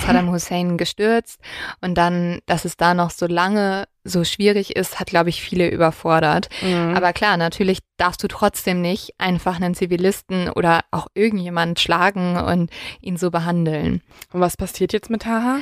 [0.09, 1.39] Saddam Hussein gestürzt
[1.81, 5.69] und dann, dass es da noch so lange so schwierig ist, hat, glaube ich, viele
[5.69, 6.49] überfordert.
[6.61, 6.95] Mhm.
[6.95, 12.71] Aber klar, natürlich darfst du trotzdem nicht einfach einen Zivilisten oder auch irgendjemand schlagen und
[13.01, 14.01] ihn so behandeln.
[14.31, 15.59] Und was passiert jetzt mit Taha?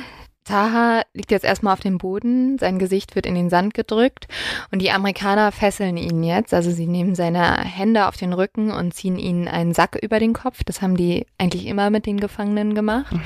[0.48, 4.28] Taha liegt jetzt erstmal auf dem Boden, sein Gesicht wird in den Sand gedrückt
[4.70, 6.54] und die Amerikaner fesseln ihn jetzt.
[6.54, 10.32] Also sie nehmen seine Hände auf den Rücken und ziehen ihnen einen Sack über den
[10.32, 10.64] Kopf.
[10.64, 13.12] Das haben die eigentlich immer mit den Gefangenen gemacht.
[13.12, 13.20] Mhm.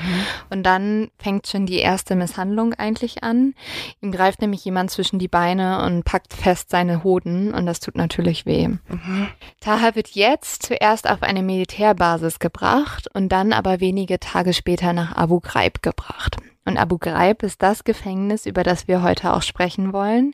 [0.49, 3.53] Und dann fängt schon die erste Misshandlung eigentlich an.
[4.01, 7.95] Ihm greift nämlich jemand zwischen die Beine und packt fest seine Hoden und das tut
[7.95, 8.67] natürlich weh.
[8.67, 9.27] Mhm.
[9.61, 15.15] Taha wird jetzt zuerst auf eine Militärbasis gebracht und dann aber wenige Tage später nach
[15.15, 16.35] Abu Ghraib gebracht.
[16.65, 20.33] Und Abu Ghraib ist das Gefängnis, über das wir heute auch sprechen wollen.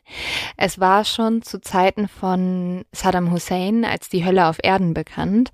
[0.56, 5.50] Es war schon zu Zeiten von Saddam Hussein als die Hölle auf Erden bekannt.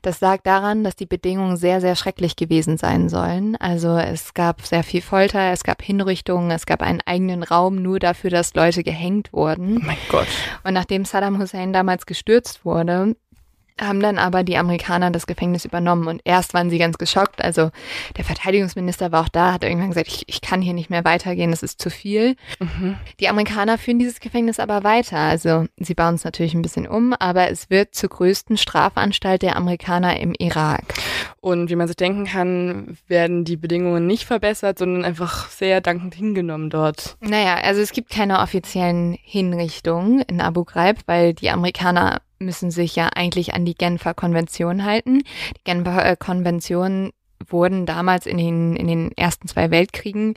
[0.00, 3.56] Das lag daran, dass die Bedingungen sehr, sehr schrecklich gewesen sein sollen.
[3.56, 7.98] Also es gab sehr viel Folter, es gab Hinrichtungen, es gab einen eigenen Raum nur
[7.98, 9.78] dafür, dass Leute gehängt wurden.
[9.82, 10.28] Oh mein Gott.
[10.64, 13.14] Und nachdem Saddam Hussein damals gestürzt wurde,
[13.80, 17.42] haben dann aber die Amerikaner das Gefängnis übernommen und erst waren sie ganz geschockt.
[17.42, 17.70] Also
[18.16, 21.50] der Verteidigungsminister war auch da, hat irgendwann gesagt, ich, ich kann hier nicht mehr weitergehen,
[21.50, 22.36] das ist zu viel.
[22.60, 22.96] Mhm.
[23.18, 25.18] Die Amerikaner führen dieses Gefängnis aber weiter.
[25.18, 29.56] Also sie bauen es natürlich ein bisschen um, aber es wird zur größten Strafanstalt der
[29.56, 30.84] Amerikaner im Irak.
[31.40, 36.14] Und wie man sich denken kann, werden die Bedingungen nicht verbessert, sondern einfach sehr dankend
[36.14, 37.16] hingenommen dort.
[37.20, 42.96] Naja, also es gibt keine offiziellen Hinrichtungen in Abu Ghraib, weil die Amerikaner müssen sich
[42.96, 45.22] ja eigentlich an die Genfer Konvention halten.
[45.56, 47.10] Die Genfer äh, Konvention
[47.46, 50.34] wurden damals in den, in den ersten zwei Weltkriegen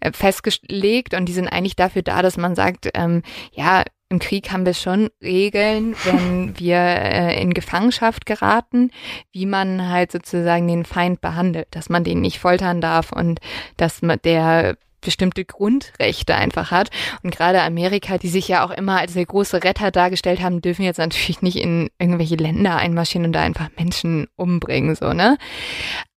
[0.00, 4.52] äh, festgelegt und die sind eigentlich dafür da, dass man sagt, ähm, ja, im Krieg
[4.52, 8.90] haben wir schon Regeln, wenn wir äh, in Gefangenschaft geraten,
[9.32, 13.40] wie man halt sozusagen den Feind behandelt, dass man den nicht foltern darf und
[13.76, 16.90] dass man der bestimmte Grundrechte einfach hat.
[17.22, 20.82] Und gerade Amerika, die sich ja auch immer als der große Retter dargestellt haben, dürfen
[20.82, 25.38] jetzt natürlich nicht in irgendwelche Länder einmarschieren und da einfach Menschen umbringen, so, ne?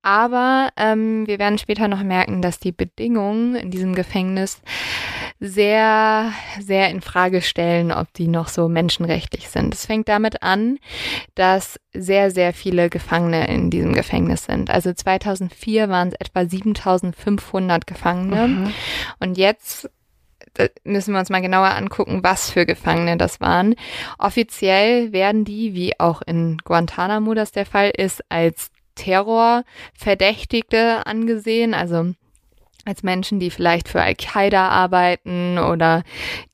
[0.02, 4.62] Aber ähm, wir werden später noch merken, dass die Bedingungen in diesem Gefängnis
[5.42, 9.74] sehr, sehr in Frage stellen, ob die noch so menschenrechtlich sind.
[9.74, 10.80] Es fängt damit an,
[11.36, 14.70] dass sehr, sehr viele Gefangene in diesem Gefängnis sind.
[14.70, 18.48] Also 2004 waren es etwa 7500 Gefangene.
[18.48, 18.74] Mhm.
[19.20, 19.90] Und jetzt
[20.84, 23.76] müssen wir uns mal genauer angucken, was für Gefangene das waren.
[24.18, 32.14] Offiziell werden die, wie auch in Guantanamo das der Fall ist, als Terrorverdächtigte angesehen, also
[32.86, 36.04] als Menschen, die vielleicht für Al-Qaida arbeiten oder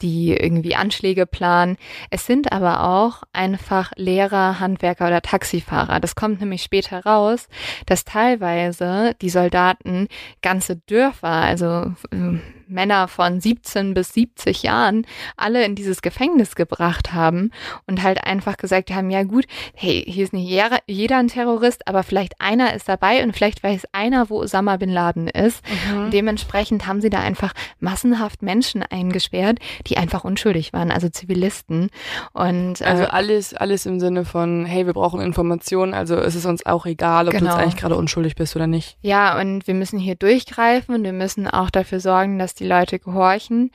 [0.01, 1.77] die irgendwie Anschläge planen.
[2.09, 5.99] Es sind aber auch einfach Lehrer, Handwerker oder Taxifahrer.
[5.99, 7.47] Das kommt nämlich später raus,
[7.85, 10.07] dass teilweise die Soldaten
[10.41, 15.05] ganze Dörfer, also ähm, Männer von 17 bis 70 Jahren
[15.37, 17.51] alle in dieses Gefängnis gebracht haben
[17.87, 20.49] und halt einfach gesagt haben, ja gut, hey, hier ist nicht
[20.87, 24.89] jeder ein Terrorist, aber vielleicht einer ist dabei und vielleicht weiß einer, wo Osama bin
[24.89, 25.61] Laden ist.
[25.91, 25.97] Mhm.
[25.97, 31.89] Und dementsprechend haben sie da einfach massenhaft Menschen eingesperrt, die einfach unschuldig waren, also Zivilisten.
[32.33, 36.45] Und, äh, also alles, alles im Sinne von, hey, wir brauchen Informationen, also ist es
[36.45, 37.45] uns auch egal, ob genau.
[37.45, 38.97] du jetzt eigentlich gerade unschuldig bist oder nicht.
[39.01, 42.99] Ja, und wir müssen hier durchgreifen und wir müssen auch dafür sorgen, dass die Leute
[42.99, 43.71] gehorchen.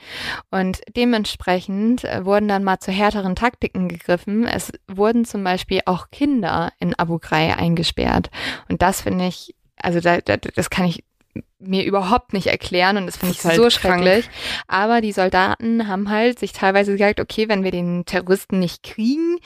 [0.51, 4.47] Und dementsprechend äh, wurden dann mal zu härteren Taktiken gegriffen.
[4.47, 8.31] Es wurden zum Beispiel auch Kinder in Abu Ghraib eingesperrt.
[8.69, 11.05] Und das finde ich, also da, da, das kann ich
[11.61, 14.25] mir überhaupt nicht erklären und das finde ich halt so schrecklich.
[14.25, 14.65] Krank.
[14.67, 19.39] Aber die Soldaten haben halt sich teilweise gesagt, okay, wenn wir den Terroristen nicht kriegen,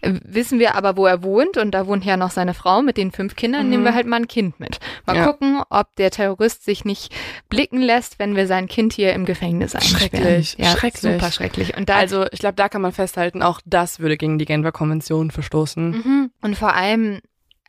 [0.00, 2.96] äh, wissen wir aber, wo er wohnt und da wohnt ja noch seine Frau mit
[2.96, 3.70] den fünf Kindern, mhm.
[3.70, 4.78] nehmen wir halt mal ein Kind mit.
[5.06, 5.26] Mal ja.
[5.26, 7.14] gucken, ob der Terrorist sich nicht
[7.48, 10.10] blicken lässt, wenn wir sein Kind hier im Gefängnis einsperren.
[10.10, 11.12] Schrecklich, ja, schrecklich.
[11.14, 11.76] Super schrecklich.
[11.76, 14.72] Und da, also ich glaube, da kann man festhalten, auch das würde gegen die Genfer
[14.72, 15.90] Konvention verstoßen.
[15.90, 16.30] Mhm.
[16.40, 17.20] Und vor allem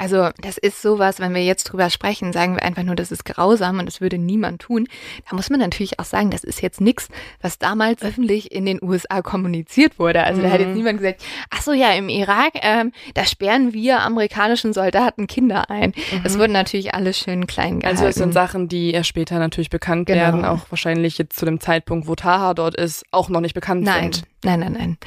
[0.03, 3.23] also das ist sowas, wenn wir jetzt drüber sprechen, sagen wir einfach nur, das ist
[3.23, 4.89] grausam und das würde niemand tun.
[5.29, 7.07] Da muss man natürlich auch sagen, das ist jetzt nichts,
[7.41, 10.25] was damals öffentlich in den USA kommuniziert wurde.
[10.25, 10.43] Also mhm.
[10.43, 10.75] da hat jetzt mhm.
[10.75, 15.93] niemand gesagt, ach so ja, im Irak, ähm, da sperren wir amerikanischen Soldaten Kinder ein.
[16.11, 16.23] Mhm.
[16.23, 17.97] Das wurde natürlich alles schön klein gehalten.
[17.97, 20.19] Also es sind Sachen, die erst später natürlich bekannt genau.
[20.19, 23.85] werden, auch wahrscheinlich jetzt zu dem Zeitpunkt, wo Taha dort ist, auch noch nicht bekannt
[23.85, 24.11] Nein.
[24.11, 24.32] sind.
[24.43, 24.97] Nein, nein, nein.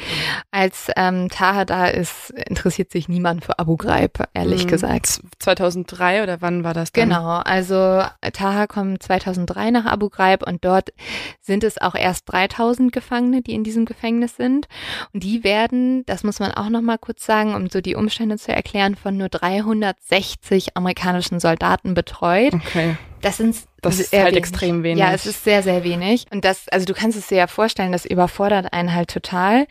[0.51, 4.70] Als ähm, Taha da ist, interessiert sich niemand für Abu Ghraib, ehrlich mhm.
[4.70, 5.20] gesagt.
[5.38, 7.11] 2003 oder wann war das dann?
[7.11, 10.90] Genau, also Taha kommt 2003 nach Abu Ghraib und dort
[11.40, 14.68] sind es auch erst 3000 Gefangene, die in diesem Gefängnis sind.
[15.12, 18.53] Und die werden, das muss man auch nochmal kurz sagen, um so die Umstände zu
[18.53, 22.55] erklären, von nur 360 amerikanischen Soldaten betreut.
[22.55, 22.96] Okay.
[23.20, 24.38] Das sind das ist halt wenig.
[24.38, 24.98] extrem wenig.
[24.98, 26.26] Ja, es ist sehr, sehr wenig.
[26.31, 29.66] Und das, also du kannst es dir ja vorstellen, das überfordert einen halt total.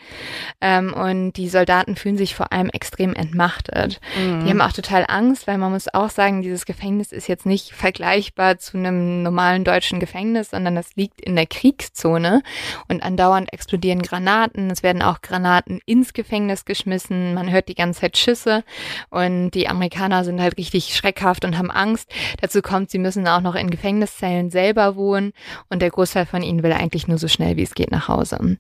[0.62, 4.00] Ähm, und die Soldaten fühlen sich vor allem extrem entmachtet.
[4.18, 4.46] Mhm.
[4.46, 7.74] Die haben auch total Angst, weil man muss auch sagen, dieses Gefängnis ist jetzt nicht
[7.74, 12.42] vergleichbar zu einem normalen deutschen Gefängnis, sondern das liegt in der Kriegszone
[12.88, 14.70] und andauernd explodieren Granaten.
[14.70, 17.34] Es werden auch Granaten ins Gefängnis geschmissen.
[17.34, 18.64] Man hört die ganze Zeit Schüsse
[19.10, 22.12] und die Amerikaner sind halt richtig schreckhaft und haben Angst.
[22.40, 25.32] Dazu kommt, sie müssen auch noch in Gefängnis Gefängniszellen selber wohnen
[25.70, 28.58] und der Großteil von ihnen will eigentlich nur so schnell wie es geht nach Hause.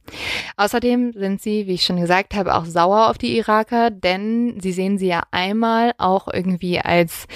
[0.58, 4.72] Außerdem sind sie, wie ich schon gesagt habe, auch sauer auf die Iraker, denn sie
[4.72, 7.28] sehen sie ja einmal auch irgendwie als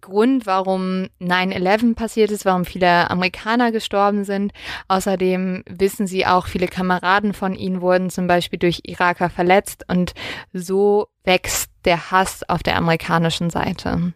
[0.00, 4.52] Grund, warum 9-11 passiert ist, warum viele Amerikaner gestorben sind.
[4.86, 10.12] Außerdem wissen sie auch, viele Kameraden von ihnen wurden zum Beispiel durch Iraker verletzt und
[10.52, 14.12] so wächst der Hass auf der amerikanischen Seite.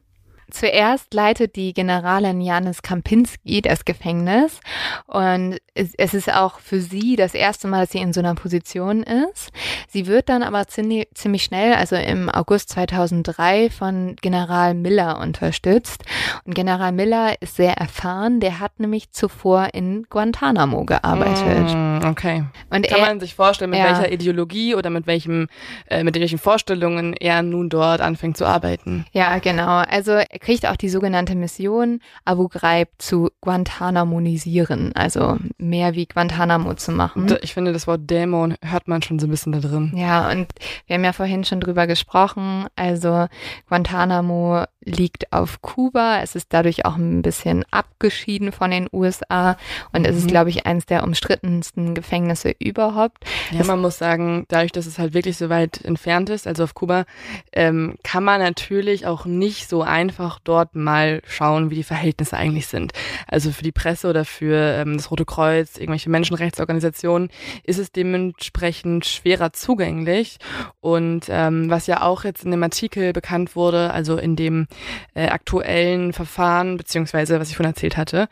[0.50, 4.60] Zuerst leitet die Generalin Janis Kampinski das Gefängnis
[5.06, 9.02] und es, ist auch für sie das erste Mal, dass sie in so einer Position
[9.02, 9.50] ist.
[9.88, 16.02] Sie wird dann aber ziemlich, ziemlich schnell, also im August 2003, von General Miller unterstützt.
[16.44, 21.74] Und General Miller ist sehr erfahren, der hat nämlich zuvor in Guantanamo gearbeitet.
[21.74, 22.44] Mm, okay.
[22.70, 23.86] Und Kann er, man sich vorstellen, mit ja.
[23.86, 25.48] welcher Ideologie oder mit welchem,
[25.86, 29.06] äh, mit welchen Vorstellungen er nun dort anfängt zu arbeiten?
[29.12, 29.82] Ja, genau.
[29.88, 36.92] Also kriegt auch die sogenannte Mission, Abu Ghraib zu Guantanamonisieren, also mehr wie Guantanamo zu
[36.92, 37.34] machen.
[37.42, 39.92] Ich finde, das Wort Dämon hört man schon so ein bisschen da drin.
[39.94, 40.48] Ja, und
[40.86, 43.26] wir haben ja vorhin schon drüber gesprochen, also
[43.68, 46.20] Guantanamo liegt auf Kuba.
[46.22, 49.56] Es ist dadurch auch ein bisschen abgeschieden von den USA
[49.92, 50.28] und es ist, mhm.
[50.28, 53.24] glaube ich, eines der umstrittensten Gefängnisse überhaupt.
[53.50, 56.64] Ja, das man muss sagen, dadurch, dass es halt wirklich so weit entfernt ist, also
[56.64, 57.04] auf Kuba,
[57.52, 62.66] ähm, kann man natürlich auch nicht so einfach dort mal schauen, wie die Verhältnisse eigentlich
[62.66, 62.92] sind.
[63.26, 67.28] Also für die Presse oder für ähm, das Rote Kreuz, irgendwelche Menschenrechtsorganisationen
[67.64, 70.38] ist es dementsprechend schwerer zugänglich.
[70.80, 74.66] Und ähm, was ja auch jetzt in dem Artikel bekannt wurde, also in dem
[75.14, 78.28] äh, aktuellen Verfahren, beziehungsweise was ich vorhin erzählt hatte,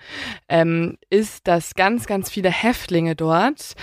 [0.49, 3.75] ähm, ist, dass ganz, ganz viele Häftlinge dort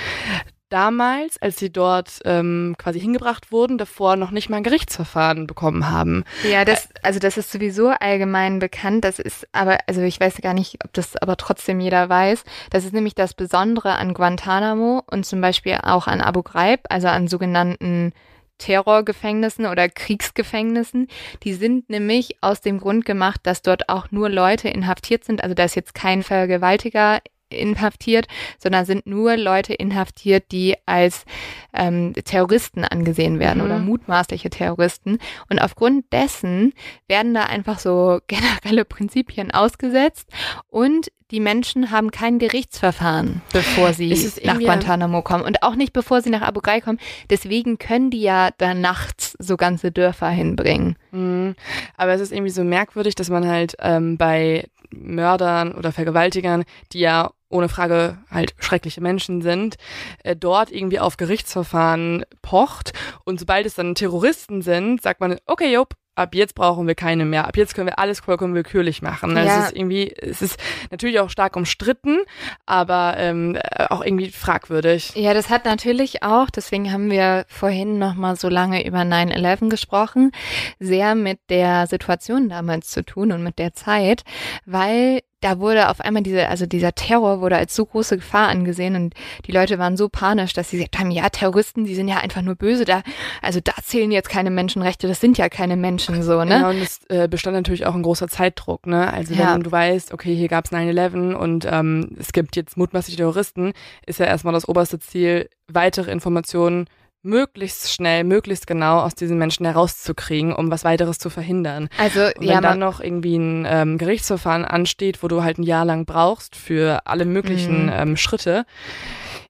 [0.70, 5.90] damals, als sie dort ähm, quasi hingebracht wurden, davor noch nicht mal ein Gerichtsverfahren bekommen
[5.90, 6.24] haben.
[6.50, 9.04] Ja, das, also das ist sowieso allgemein bekannt.
[9.04, 12.44] Das ist aber, also ich weiß gar nicht, ob das aber trotzdem jeder weiß.
[12.72, 17.08] Das ist nämlich das Besondere an Guantanamo und zum Beispiel auch an Abu Ghraib, also
[17.08, 18.14] an sogenannten
[18.58, 21.08] Terrorgefängnissen oder Kriegsgefängnissen.
[21.44, 25.44] Die sind nämlich aus dem Grund gemacht, dass dort auch nur Leute inhaftiert sind.
[25.44, 27.20] Also da ist jetzt kein Vergewaltiger
[27.56, 31.26] inhaftiert, sondern sind nur Leute inhaftiert, die als
[31.74, 33.66] ähm, Terroristen angesehen werden mhm.
[33.66, 35.20] oder mutmaßliche Terroristen.
[35.50, 36.74] Und aufgrund dessen
[37.08, 40.30] werden da einfach so generelle Prinzipien ausgesetzt
[40.70, 46.22] und die Menschen haben kein Gerichtsverfahren, bevor sie nach Guantanamo kommen und auch nicht bevor
[46.22, 47.00] sie nach Abu Ghraib kommen.
[47.32, 50.98] Deswegen können die ja da nachts so ganze Dörfer hinbringen.
[51.12, 51.56] Mhm.
[51.98, 56.64] Aber es ist irgendwie so merkwürdig, dass man halt ähm, bei Mördern oder Vergewaltigern,
[56.94, 59.76] die ja ohne Frage halt schreckliche Menschen sind,
[60.24, 62.94] äh, dort irgendwie auf Gerichtsverfahren pocht.
[63.24, 67.26] Und sobald es dann Terroristen sind, sagt man, okay, jupp, ab jetzt brauchen wir keine
[67.26, 67.48] mehr.
[67.48, 69.38] Ab jetzt können wir alles vollkommen willkürlich machen.
[69.38, 69.60] Also ja.
[69.60, 72.20] es ist irgendwie, es ist natürlich auch stark umstritten,
[72.66, 73.58] aber ähm,
[73.90, 75.12] auch irgendwie fragwürdig.
[75.16, 80.32] Ja, das hat natürlich auch, deswegen haben wir vorhin nochmal so lange über 9-11 gesprochen,
[80.80, 84.24] sehr mit der Situation damals zu tun und mit der Zeit,
[84.66, 88.96] weil da wurde auf einmal diese, also dieser Terror wurde als so große Gefahr angesehen
[88.96, 89.14] und
[89.46, 92.42] die Leute waren so panisch, dass sie gesagt haben, ja, Terroristen, die sind ja einfach
[92.42, 93.04] nur böse, da,
[93.42, 96.56] also da zählen jetzt keine Menschenrechte, das sind ja keine Menschen so, ne?
[96.56, 99.12] Genau, und es äh, bestand natürlich auch ein großer Zeitdruck, ne?
[99.12, 99.58] Also wenn ja.
[99.58, 103.74] du weißt, okay, hier gab's 9-11 und ähm, es gibt jetzt mutmaßliche Terroristen,
[104.06, 106.88] ist ja erstmal das oberste Ziel, weitere Informationen
[107.26, 111.90] möglichst schnell, möglichst genau aus diesen Menschen herauszukriegen, um was weiteres zu verhindern.
[111.98, 115.64] Also und wenn ja, dann noch irgendwie ein ähm, Gerichtsverfahren ansteht, wo du halt ein
[115.64, 117.94] Jahr lang brauchst für alle möglichen mhm.
[117.94, 118.66] ähm, Schritte,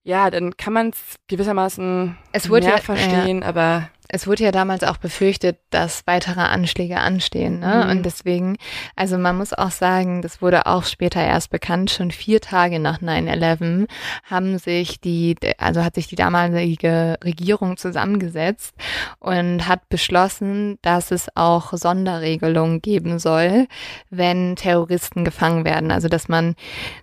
[0.04, 3.48] ja, dann kann man es gewissermaßen es mehr ja, verstehen, ja.
[3.48, 7.60] aber es wurde ja damals auch befürchtet, dass weitere Anschläge anstehen.
[7.60, 7.84] Ne?
[7.84, 7.92] Mhm.
[7.92, 8.58] Und deswegen,
[8.96, 13.02] also man muss auch sagen, das wurde auch später erst bekannt, schon vier Tage nach
[13.02, 13.88] 9-11
[14.24, 18.76] haben sich die, also hat sich die damalige Regierung zusammengesetzt
[19.20, 23.68] und hat beschlossen, dass es auch Sonderregelungen geben soll,
[24.10, 25.92] wenn Terroristen gefangen werden.
[25.92, 26.56] Also dass man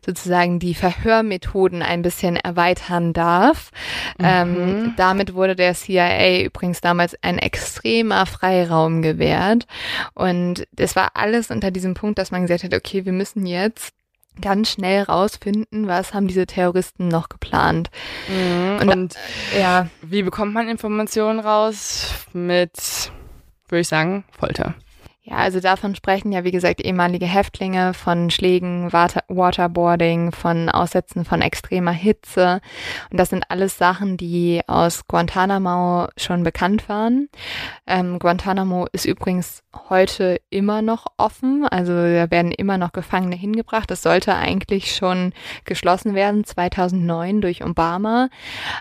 [0.04, 3.70] sozusagen die Verhörmethoden ein bisschen erweitern darf.
[4.18, 4.24] Mhm.
[4.24, 9.67] Ähm, damit wurde der CIA übrigens damals damals ein extremer Freiraum gewährt.
[10.15, 13.94] Und es war alles unter diesem Punkt, dass man gesagt hat, okay, wir müssen jetzt
[14.40, 17.90] ganz schnell rausfinden, was haben diese Terroristen noch geplant.
[18.29, 18.79] Mhm.
[18.81, 19.15] Und, und
[19.59, 22.27] ja, wie bekommt man Informationen raus?
[22.33, 23.13] Mit,
[23.69, 24.75] würde ich sagen, Folter.
[25.25, 31.25] Ja, also davon sprechen ja, wie gesagt, ehemalige Häftlinge von Schlägen, Water Waterboarding, von Aussätzen
[31.25, 32.60] von extremer Hitze.
[33.08, 37.29] Und das sind alles Sachen, die aus Guantanamo schon bekannt waren.
[37.87, 41.68] Ähm, Guantanamo ist übrigens heute immer noch offen.
[41.70, 43.92] Also da werden immer noch Gefangene hingebracht.
[43.92, 45.33] Das sollte eigentlich schon
[45.64, 48.29] geschlossen werden, 2009 durch Obama.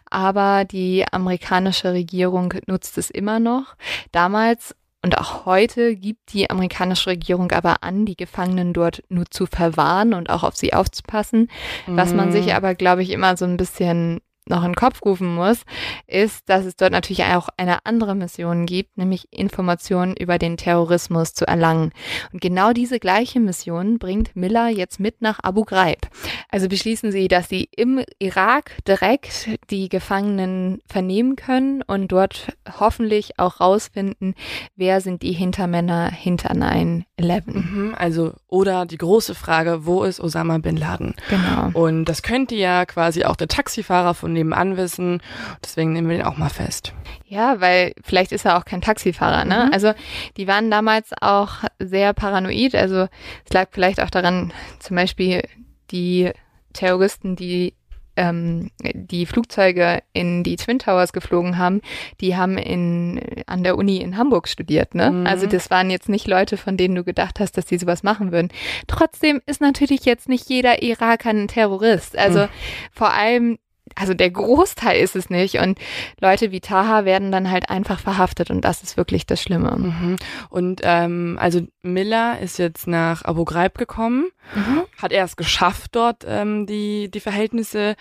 [0.09, 3.75] Aber die amerikanische Regierung nutzt es immer noch.
[4.11, 9.47] Damals und auch heute gibt die amerikanische Regierung aber an, die Gefangenen dort nur zu
[9.47, 11.49] verwahren und auch auf sie aufzupassen.
[11.87, 12.51] Was man sich mhm.
[12.51, 15.63] aber, glaube ich, immer so ein bisschen noch in den Kopf rufen muss,
[16.07, 21.33] ist, dass es dort natürlich auch eine andere Mission gibt, nämlich Informationen über den Terrorismus
[21.33, 21.91] zu erlangen.
[22.33, 26.09] Und genau diese gleiche Mission bringt Miller jetzt mit nach Abu Ghraib.
[26.49, 33.39] Also beschließen sie, dass sie im Irak direkt die Gefangenen vernehmen können und dort hoffentlich
[33.39, 34.35] auch rausfinden,
[34.75, 37.03] wer sind die Hintermänner hinter 9-11.
[37.45, 41.15] Mhm, also, oder die große Frage, wo ist Osama Bin Laden?
[41.29, 41.69] Genau.
[41.73, 45.21] Und das könnte ja quasi auch der Taxifahrer von nebenan wissen.
[45.63, 46.93] Deswegen nehmen wir den auch mal fest.
[47.25, 49.65] Ja, weil vielleicht ist er auch kein Taxifahrer, ne?
[49.67, 49.73] Mhm.
[49.73, 49.93] Also
[50.37, 52.75] die waren damals auch sehr paranoid.
[52.75, 53.07] Also
[53.45, 55.43] es lag vielleicht auch daran, zum Beispiel
[55.91, 56.31] die
[56.73, 57.73] Terroristen, die
[58.15, 61.81] ähm, die Flugzeuge in die Twin Towers geflogen haben,
[62.19, 64.95] die haben in, an der Uni in Hamburg studiert.
[64.95, 65.11] Ne?
[65.11, 65.27] Mhm.
[65.27, 68.31] Also das waren jetzt nicht Leute, von denen du gedacht hast, dass die sowas machen
[68.31, 68.49] würden.
[68.87, 72.17] Trotzdem ist natürlich jetzt nicht jeder Iraker ein Terrorist.
[72.17, 72.49] Also mhm.
[72.91, 73.59] vor allem
[73.95, 75.55] also der Großteil ist es nicht.
[75.55, 75.79] Und
[76.19, 79.75] Leute wie Taha werden dann halt einfach verhaftet und das ist wirklich das Schlimme.
[79.77, 80.15] Mhm.
[80.49, 84.27] Und ähm, also Miller ist jetzt nach Abu Ghraib gekommen.
[84.55, 84.83] Mhm.
[85.01, 87.95] Hat er es geschafft, dort ähm, die, die Verhältnisse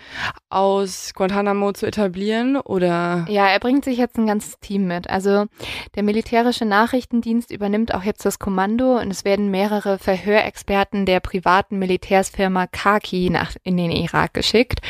[0.49, 3.25] aus Guantanamo zu etablieren oder?
[3.29, 5.09] Ja, er bringt sich jetzt ein ganzes Team mit.
[5.09, 5.45] Also
[5.95, 11.79] der militärische Nachrichtendienst übernimmt auch jetzt das Kommando und es werden mehrere Verhörexperten der privaten
[11.79, 14.81] Militärsfirma Kaki nach, in den Irak geschickt.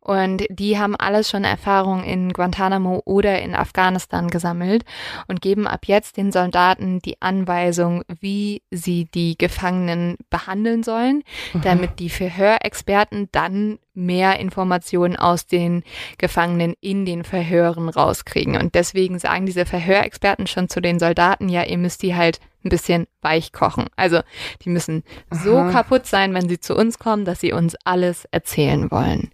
[0.00, 4.84] Und die haben alles schon Erfahrung in Guantanamo oder in Afghanistan gesammelt
[5.26, 11.22] und geben ab jetzt den Soldaten die Anweisung, wie sie die Gefangenen behandeln sollen,
[11.52, 11.62] mhm.
[11.62, 15.82] damit die Verhörexperten dann mehr Informationen aus den
[16.18, 18.56] Gefangenen in den Verhören rauskriegen.
[18.56, 22.68] Und deswegen sagen diese Verhörexperten schon zu den Soldaten, ja, ihr müsst die halt ein
[22.68, 23.86] bisschen weich kochen.
[23.96, 24.20] Also
[24.62, 25.40] die müssen Aha.
[25.40, 29.30] so kaputt sein, wenn sie zu uns kommen, dass sie uns alles erzählen wollen.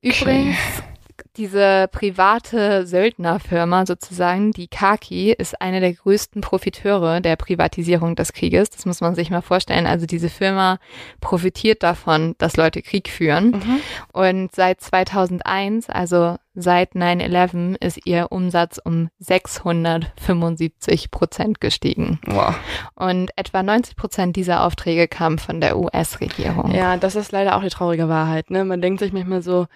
[0.00, 0.92] Übrigens, okay
[1.36, 8.70] diese private Söldnerfirma sozusagen, die Kaki, ist eine der größten Profiteure der Privatisierung des Krieges.
[8.70, 9.86] Das muss man sich mal vorstellen.
[9.86, 10.78] Also diese Firma
[11.20, 13.50] profitiert davon, dass Leute Krieg führen.
[13.50, 13.80] Mhm.
[14.12, 22.20] Und seit 2001, also Seit 9-11 ist ihr Umsatz um 675 Prozent gestiegen.
[22.26, 22.54] Wow.
[22.94, 26.74] Und etwa 90 Prozent dieser Aufträge kamen von der US-Regierung.
[26.74, 28.50] Ja, das ist leider auch die traurige Wahrheit.
[28.50, 28.66] Ne?
[28.66, 29.66] Man denkt sich manchmal so,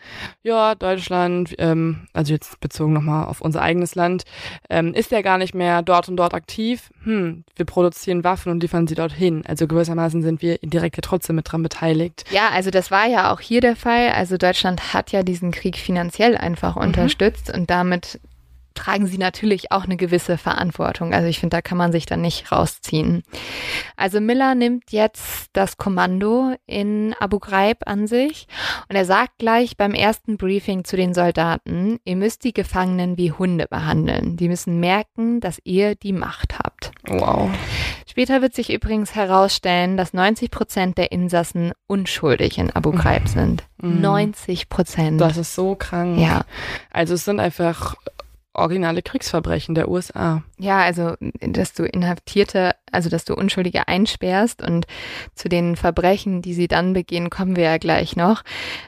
[0.43, 4.25] ja, Deutschland, ähm, also jetzt bezogen nochmal auf unser eigenes Land,
[4.69, 6.91] ähm, ist ja gar nicht mehr dort und dort aktiv.
[7.05, 9.45] Hm, wir produzieren Waffen und liefern sie dorthin.
[9.47, 12.25] Also gewissermaßen sind wir direkt ja trotzdem mit dran beteiligt.
[12.31, 14.11] Ja, also das war ja auch hier der Fall.
[14.11, 16.89] Also Deutschland hat ja diesen Krieg finanziell einfach einfach mhm.
[16.89, 18.21] unterstützt und damit
[18.75, 21.15] tragen sie natürlich auch eine gewisse Verantwortung.
[21.15, 23.23] Also ich finde, da kann man sich dann nicht rausziehen.
[23.97, 28.47] Also Miller nimmt jetzt das Kommando in Abu Ghraib an sich
[28.91, 33.33] und er sagt gleich beim ersten Briefing zu den Soldaten, ihr müsst die Gefangenen wie
[33.33, 34.37] Hunde behandeln.
[34.37, 36.91] Die müssen merken, dass ihr die Macht habt.
[37.09, 37.49] Wow.
[38.17, 43.27] Später wird sich übrigens herausstellen, dass 90 Prozent der Insassen unschuldig in Abu Ghraib mhm.
[43.27, 43.65] sind.
[43.77, 44.01] Mhm.
[44.01, 45.21] 90 Prozent.
[45.21, 46.19] Das ist so krank.
[46.19, 46.47] Ja.
[46.91, 47.95] Also es sind einfach
[48.55, 50.43] originale Kriegsverbrechen der USA.
[50.57, 54.87] Ja, also dass du Inhaftierte, also dass du Unschuldige einsperrst und
[55.35, 58.43] zu den Verbrechen, die sie dann begehen, kommen wir ja gleich noch.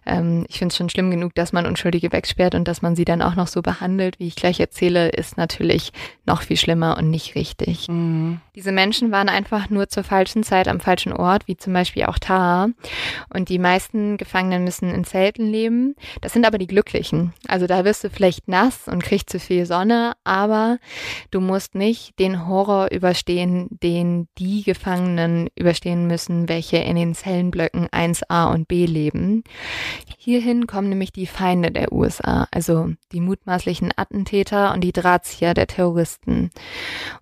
[0.07, 3.05] Ähm, ich finde es schon schlimm genug, dass man Unschuldige wegsperrt und dass man sie
[3.05, 5.93] dann auch noch so behandelt, wie ich gleich erzähle, ist natürlich
[6.27, 7.89] noch viel schlimmer und nicht richtig.
[7.89, 8.41] Mhm.
[8.55, 12.19] Diese Menschen waren einfach nur zur falschen Zeit am falschen Ort, wie zum Beispiel auch
[12.19, 12.69] Taha.
[13.33, 15.95] Und die meisten Gefangenen müssen in Zelten leben.
[16.21, 17.33] Das sind aber die Glücklichen.
[17.47, 20.79] Also da wirst du vielleicht nass und kriegst zu viel Sonne, aber
[21.31, 27.15] du musst nicht den Horror überstehen, den den die Gefangenen überstehen müssen, welche in den
[27.15, 29.43] Zellenblöcken 1a und b leben.
[30.17, 35.67] Hierhin kommen nämlich die Feinde der USA, also die mutmaßlichen Attentäter und die Drahtzieher der
[35.67, 36.51] Terroristen.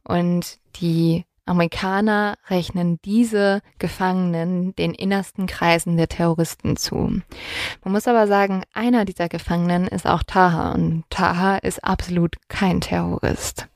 [0.05, 6.97] Und die Amerikaner rechnen diese Gefangenen den innersten Kreisen der Terroristen zu.
[6.97, 12.81] Man muss aber sagen, einer dieser Gefangenen ist auch Taha und Taha ist absolut kein
[12.81, 13.69] Terrorist.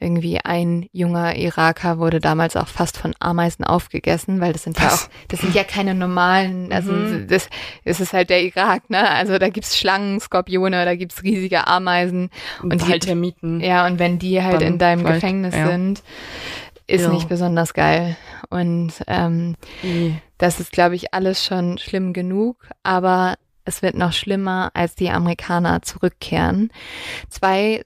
[0.00, 4.88] irgendwie ein junger Iraker wurde damals auch fast von Ameisen aufgegessen, weil das sind ja
[4.88, 7.26] auch, das sind ja keine normalen, also mhm.
[7.28, 7.48] das,
[7.84, 9.08] das ist halt der Irak, ne?
[9.10, 12.30] Also da gibt's Schlangen, Skorpione, da gibt's riesige Ameisen.
[12.62, 13.60] Und, und halt Termiten.
[13.60, 15.66] Ja, und wenn die halt in deinem Gefängnis ja.
[15.66, 16.02] sind,
[16.86, 17.08] ist ja.
[17.08, 18.16] nicht besonders geil.
[18.48, 20.18] Und ähm, mhm.
[20.38, 25.10] das ist, glaube ich, alles schon schlimm genug, aber es wird noch schlimmer, als die
[25.10, 26.70] Amerikaner zurückkehren.
[27.28, 27.82] Zwei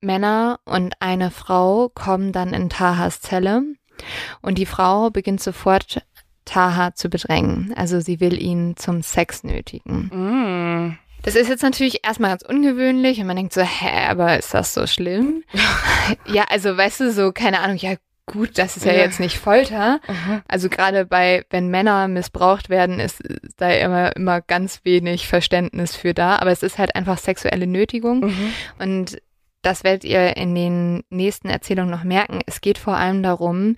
[0.00, 3.62] Männer und eine Frau kommen dann in Tahas Zelle
[4.42, 6.02] und die Frau beginnt sofort
[6.44, 7.74] Taha zu bedrängen.
[7.76, 10.10] Also sie will ihn zum Sex nötigen.
[10.12, 10.98] Mm.
[11.22, 14.72] Das ist jetzt natürlich erstmal ganz ungewöhnlich und man denkt so, hä, aber ist das
[14.72, 15.42] so schlimm?
[16.26, 17.96] ja, also weißt du, so, keine Ahnung, ja
[18.28, 19.00] gut, das ist ja, ja.
[19.00, 20.00] jetzt nicht Folter.
[20.06, 20.42] Mhm.
[20.46, 23.22] Also gerade bei, wenn Männer missbraucht werden, ist,
[23.56, 26.36] da immer, immer ganz wenig Verständnis für da.
[26.36, 28.20] Aber es ist halt einfach sexuelle Nötigung.
[28.20, 28.52] Mhm.
[28.78, 29.22] Und
[29.62, 32.40] das werdet ihr in den nächsten Erzählungen noch merken.
[32.46, 33.76] Es geht vor allem darum,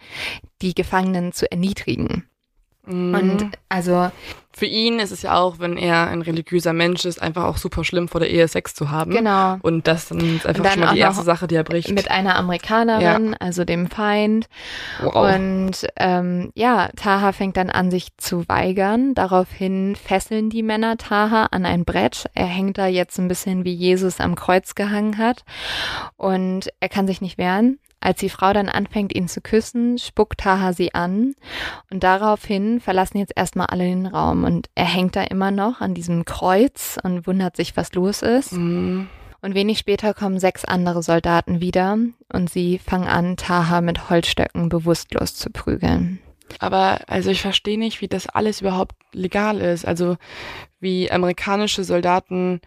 [0.60, 2.29] die Gefangenen zu erniedrigen.
[2.90, 3.14] Mhm.
[3.14, 4.10] Und also
[4.52, 7.84] für ihn ist es ja auch, wenn er ein religiöser Mensch ist, einfach auch super
[7.84, 9.12] schlimm, vor der Ehe Sex zu haben.
[9.12, 9.56] Genau.
[9.62, 11.90] Und das dann ist einfach dann schon mal die erste Sache, die er bricht.
[11.90, 13.36] Mit einer Amerikanerin, ja.
[13.38, 14.48] also dem Feind.
[15.02, 15.34] Wow.
[15.34, 19.14] Und ähm, ja, Taha fängt dann an, sich zu weigern.
[19.14, 22.26] Daraufhin fesseln die Männer Taha an ein Brett.
[22.34, 25.44] Er hängt da jetzt ein bisschen wie Jesus am Kreuz gehangen hat.
[26.16, 27.78] Und er kann sich nicht wehren.
[28.00, 31.34] Als die Frau dann anfängt, ihn zu küssen, spuckt Taha sie an
[31.90, 35.92] und daraufhin verlassen jetzt erstmal alle den Raum und er hängt da immer noch an
[35.92, 38.52] diesem Kreuz und wundert sich, was los ist.
[38.52, 39.08] Mhm.
[39.42, 41.98] Und wenig später kommen sechs andere Soldaten wieder
[42.32, 46.20] und sie fangen an, Taha mit Holzstöcken bewusstlos zu prügeln.
[46.58, 49.86] Aber also ich verstehe nicht, wie das alles überhaupt legal ist.
[49.86, 50.16] Also
[50.80, 52.60] wie amerikanische Soldaten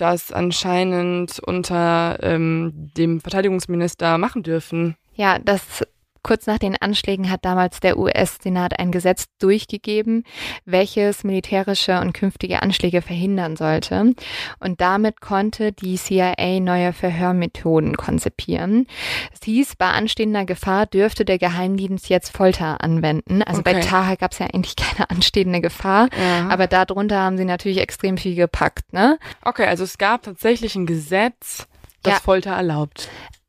[0.00, 4.96] das anscheinend unter ähm, dem Verteidigungsminister machen dürfen.
[5.14, 5.82] Ja, das
[6.22, 10.24] Kurz nach den Anschlägen hat damals der US-Senat ein Gesetz durchgegeben,
[10.64, 14.14] welches militärische und künftige Anschläge verhindern sollte.
[14.60, 18.86] Und damit konnte die CIA neue Verhörmethoden konzipieren.
[19.32, 23.42] Es hieß, bei anstehender Gefahr dürfte der Geheimdienst jetzt Folter anwenden.
[23.42, 23.74] Also okay.
[23.74, 26.48] bei Taha gab es ja eigentlich keine anstehende Gefahr, ja.
[26.48, 28.92] aber darunter haben sie natürlich extrem viel gepackt.
[28.92, 29.18] Ne?
[29.42, 31.66] Okay, also es gab tatsächlich ein Gesetz,
[32.02, 32.20] das ja.
[32.20, 33.08] Folter erlaubt.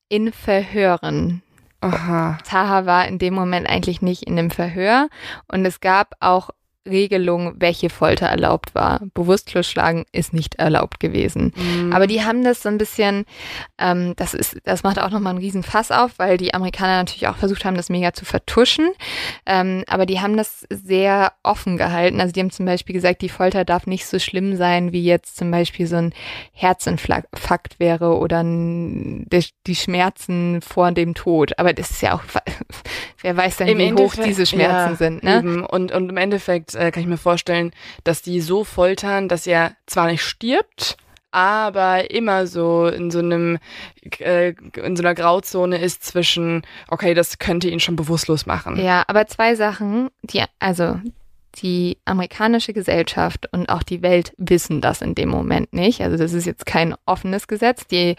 [0.10, 1.44] In Verhören.
[1.82, 2.38] Aha.
[2.44, 5.08] Taha war in dem Moment eigentlich nicht in dem Verhör
[5.48, 6.50] und es gab auch
[6.90, 9.02] Regelung, welche Folter erlaubt war.
[9.14, 11.54] Bewusstlos schlagen ist nicht erlaubt gewesen.
[11.56, 11.94] Mhm.
[11.94, 13.26] Aber die haben das so ein bisschen,
[13.78, 17.28] ähm, das ist, das macht auch nochmal einen riesen Fass auf, weil die Amerikaner natürlich
[17.28, 18.90] auch versucht haben, das mega zu vertuschen.
[19.46, 22.22] Ähm, aber die haben das sehr offen gehalten.
[22.22, 25.38] Also die haben zum Beispiel gesagt, die Folter darf nicht so schlimm sein, wie jetzt
[25.38, 26.14] zum Beispiel so ein
[26.54, 31.58] Herzinfarkt wäre oder ein, die, die Schmerzen vor dem Tod.
[31.58, 32.24] Aber das ist ja auch,
[33.22, 35.24] wer weiß denn, Im wie Endeffekt, hoch diese Schmerzen ja, sind.
[35.24, 35.68] Ne?
[35.68, 37.72] Und, und im Endeffekt äh, kann ich mir vorstellen,
[38.04, 40.98] dass die so foltern, dass er zwar nicht stirbt,
[41.32, 43.60] aber immer so in so einem
[44.20, 48.82] äh, in so einer Grauzone ist zwischen okay, das könnte ihn schon bewusstlos machen.
[48.84, 51.00] Ja, aber zwei Sachen, die also
[51.56, 56.02] die amerikanische Gesellschaft und auch die Welt wissen das in dem Moment nicht.
[56.02, 57.86] Also das ist jetzt kein offenes Gesetz.
[57.88, 58.16] Die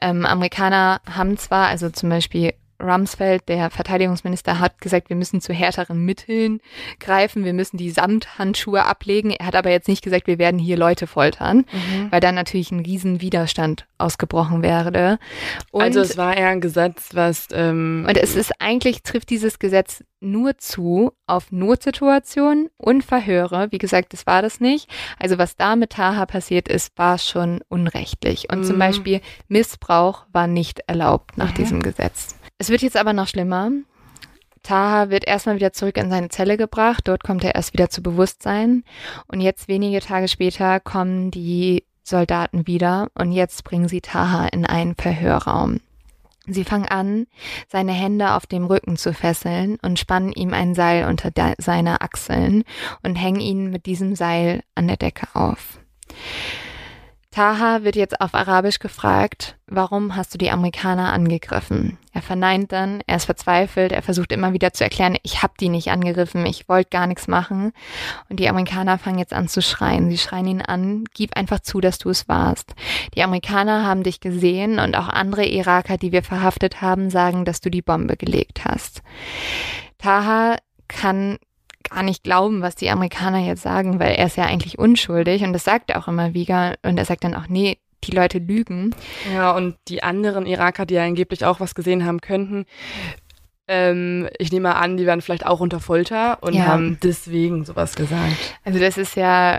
[0.00, 5.52] ähm, Amerikaner haben zwar, also zum Beispiel Rumsfeld, der Verteidigungsminister, hat gesagt, wir müssen zu
[5.52, 6.60] härteren Mitteln
[7.00, 9.30] greifen, wir müssen die Samthandschuhe ablegen.
[9.30, 12.10] Er hat aber jetzt nicht gesagt, wir werden hier Leute foltern, mhm.
[12.10, 15.18] weil dann natürlich ein riesen Widerstand ausgebrochen wäre.
[15.70, 17.48] Und, also es war eher ein Gesetz, was...
[17.52, 23.68] Ähm und es ist eigentlich, trifft dieses Gesetz nur zu auf Notsituationen und Verhöre.
[23.70, 24.88] Wie gesagt, das war das nicht.
[25.18, 28.50] Also was da mit Taha passiert ist, war schon unrechtlich.
[28.50, 28.64] Und mhm.
[28.64, 31.54] zum Beispiel Missbrauch war nicht erlaubt nach mhm.
[31.54, 32.36] diesem Gesetz.
[32.62, 33.72] Es wird jetzt aber noch schlimmer.
[34.62, 37.08] Taha wird erstmal wieder zurück in seine Zelle gebracht.
[37.08, 38.84] Dort kommt er erst wieder zu Bewusstsein.
[39.26, 44.64] Und jetzt wenige Tage später kommen die Soldaten wieder und jetzt bringen sie Taha in
[44.64, 45.80] einen Verhörraum.
[46.46, 47.26] Sie fangen an,
[47.66, 52.62] seine Hände auf dem Rücken zu fesseln und spannen ihm ein Seil unter seine Achseln
[53.02, 55.80] und hängen ihn mit diesem Seil an der Decke auf.
[57.32, 61.96] Taha wird jetzt auf Arabisch gefragt, warum hast du die Amerikaner angegriffen?
[62.12, 65.70] Er verneint dann, er ist verzweifelt, er versucht immer wieder zu erklären, ich habe die
[65.70, 67.72] nicht angegriffen, ich wollte gar nichts machen.
[68.28, 70.10] Und die Amerikaner fangen jetzt an zu schreien.
[70.10, 72.74] Sie schreien ihn an, gib einfach zu, dass du es warst.
[73.14, 77.62] Die Amerikaner haben dich gesehen und auch andere Iraker, die wir verhaftet haben, sagen, dass
[77.62, 79.02] du die Bombe gelegt hast.
[79.96, 81.38] Taha kann
[81.82, 85.52] gar nicht glauben, was die Amerikaner jetzt sagen, weil er ist ja eigentlich unschuldig und
[85.52, 88.94] das sagt er auch immer wieder und er sagt dann auch, nee, die Leute lügen.
[89.32, 92.66] Ja, und die anderen Iraker, die ja angeblich auch was gesehen haben könnten,
[93.68, 96.66] ähm, ich nehme an, die werden vielleicht auch unter Folter und ja.
[96.66, 98.58] haben deswegen sowas gesagt.
[98.64, 99.58] Also das ist ja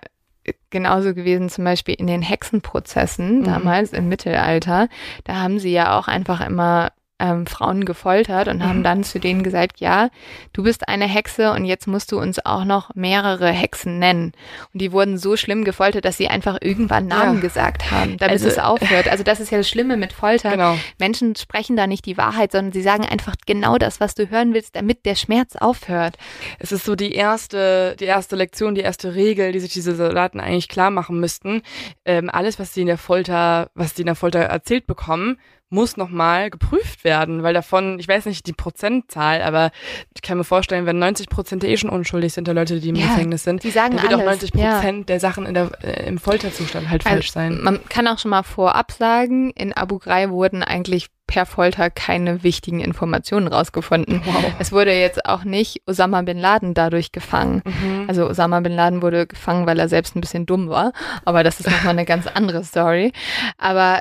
[0.70, 3.44] genauso gewesen zum Beispiel in den Hexenprozessen mhm.
[3.46, 4.90] damals im Mittelalter.
[5.24, 9.44] Da haben sie ja auch einfach immer ähm, Frauen gefoltert und haben dann zu denen
[9.44, 10.10] gesagt, ja,
[10.52, 14.34] du bist eine Hexe und jetzt musst du uns auch noch mehrere Hexen nennen.
[14.74, 17.42] Und die wurden so schlimm gefoltert, dass sie einfach irgendwann Namen ja.
[17.42, 19.08] gesagt haben, damit also, es aufhört.
[19.08, 20.52] Also das ist ja das Schlimme mit Folter.
[20.52, 20.78] Genau.
[21.00, 24.54] Menschen sprechen da nicht die Wahrheit, sondern sie sagen einfach genau das, was du hören
[24.54, 26.18] willst, damit der Schmerz aufhört.
[26.60, 30.40] Es ist so die erste, die erste Lektion, die erste Regel, die sich diese Soldaten
[30.40, 31.62] eigentlich klar machen müssten.
[32.06, 35.38] Ähm, alles, was sie in der Folter, was sie in der Folter erzählt bekommen,
[35.74, 39.72] muss nochmal geprüft werden, weil davon, ich weiß nicht die Prozentzahl, aber
[40.16, 42.96] ich kann mir vorstellen, wenn 90 Prozent eh schon unschuldig sind, der Leute, die im
[42.96, 44.26] ja, Gefängnis sind, die sagen dann wird alles.
[44.26, 45.06] auch 90 Prozent ja.
[45.06, 47.60] der Sachen in der, äh, im Folterzustand halt also, falsch sein.
[47.62, 52.44] Man kann auch schon mal vorab sagen, in Abu Ghraib wurden eigentlich per Folter keine
[52.44, 54.22] wichtigen Informationen rausgefunden.
[54.26, 54.54] Wow.
[54.60, 57.64] Es wurde jetzt auch nicht Osama bin Laden dadurch gefangen.
[57.66, 58.06] Mhm.
[58.08, 60.94] Also Osama bin Laden wurde gefangen, weil er selbst ein bisschen dumm war.
[61.26, 63.14] Aber das ist nochmal eine ganz andere Story.
[63.58, 64.00] Aber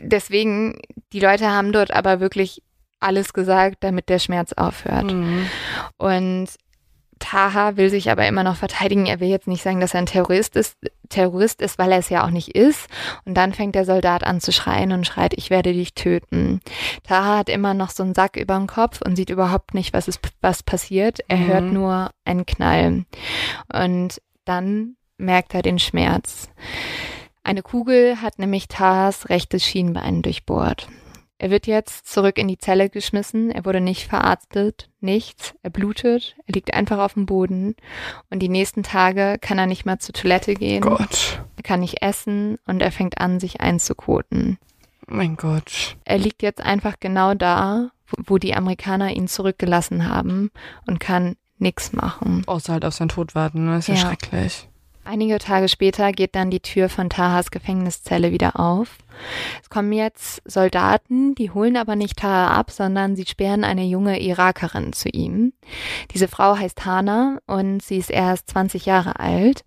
[0.00, 0.80] deswegen,
[1.12, 2.62] die Leute haben dort aber wirklich
[3.00, 5.12] alles gesagt, damit der Schmerz aufhört.
[5.12, 5.46] Mhm.
[5.98, 6.48] Und
[7.18, 9.06] Taha will sich aber immer noch verteidigen.
[9.06, 10.76] Er will jetzt nicht sagen, dass er ein Terrorist ist,
[11.08, 12.88] Terrorist ist, weil er es ja auch nicht ist.
[13.24, 16.60] Und dann fängt der Soldat an zu schreien und schreit, ich werde dich töten.
[17.04, 20.08] Taha hat immer noch so einen Sack über dem Kopf und sieht überhaupt nicht, was
[20.08, 21.20] ist, was passiert.
[21.28, 21.46] Er mhm.
[21.46, 23.04] hört nur einen Knall.
[23.72, 26.48] Und dann merkt er den Schmerz.
[27.44, 30.88] Eine Kugel hat nämlich Tahas rechtes Schienbein durchbohrt.
[31.42, 33.50] Er wird jetzt zurück in die Zelle geschmissen.
[33.50, 35.56] Er wurde nicht verarztet, nichts.
[35.64, 37.74] Er blutet, er liegt einfach auf dem Boden.
[38.30, 40.82] Und die nächsten Tage kann er nicht mehr zur Toilette gehen.
[40.82, 41.42] Gott.
[41.56, 44.56] Er kann nicht essen und er fängt an, sich einzukoten.
[45.08, 45.96] Mein Gott.
[46.04, 47.90] Er liegt jetzt einfach genau da,
[48.24, 50.52] wo die Amerikaner ihn zurückgelassen haben
[50.86, 52.44] und kann nichts machen.
[52.46, 53.72] Außer halt auf seinen Tod warten, ne?
[53.72, 54.68] Das ist ja, ja schrecklich.
[55.04, 58.98] Einige Tage später geht dann die Tür von Tahas Gefängniszelle wieder auf.
[59.60, 64.20] Es kommen jetzt Soldaten, die holen aber nicht Taha ab, sondern sie sperren eine junge
[64.20, 65.54] Irakerin zu ihm.
[66.14, 69.64] Diese Frau heißt Hana und sie ist erst 20 Jahre alt.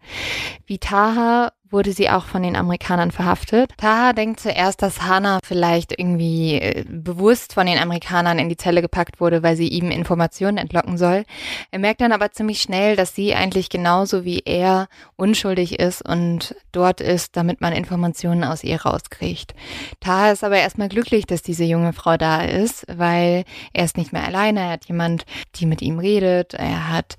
[0.65, 3.71] Wie Taha wurde sie auch von den Amerikanern verhaftet.
[3.77, 8.81] Taha denkt zuerst, dass Hana vielleicht irgendwie äh, bewusst von den Amerikanern in die Zelle
[8.81, 11.25] gepackt wurde, weil sie ihm Informationen entlocken soll.
[11.71, 16.55] Er merkt dann aber ziemlich schnell, dass sie eigentlich genauso wie er unschuldig ist und
[16.71, 19.53] dort ist, damit man Informationen aus ihr rauskriegt.
[19.99, 23.43] Taha ist aber erstmal glücklich, dass diese junge Frau da ist, weil
[23.73, 24.61] er ist nicht mehr alleine.
[24.61, 26.53] Er hat jemand, die mit ihm redet.
[26.53, 27.15] Er hat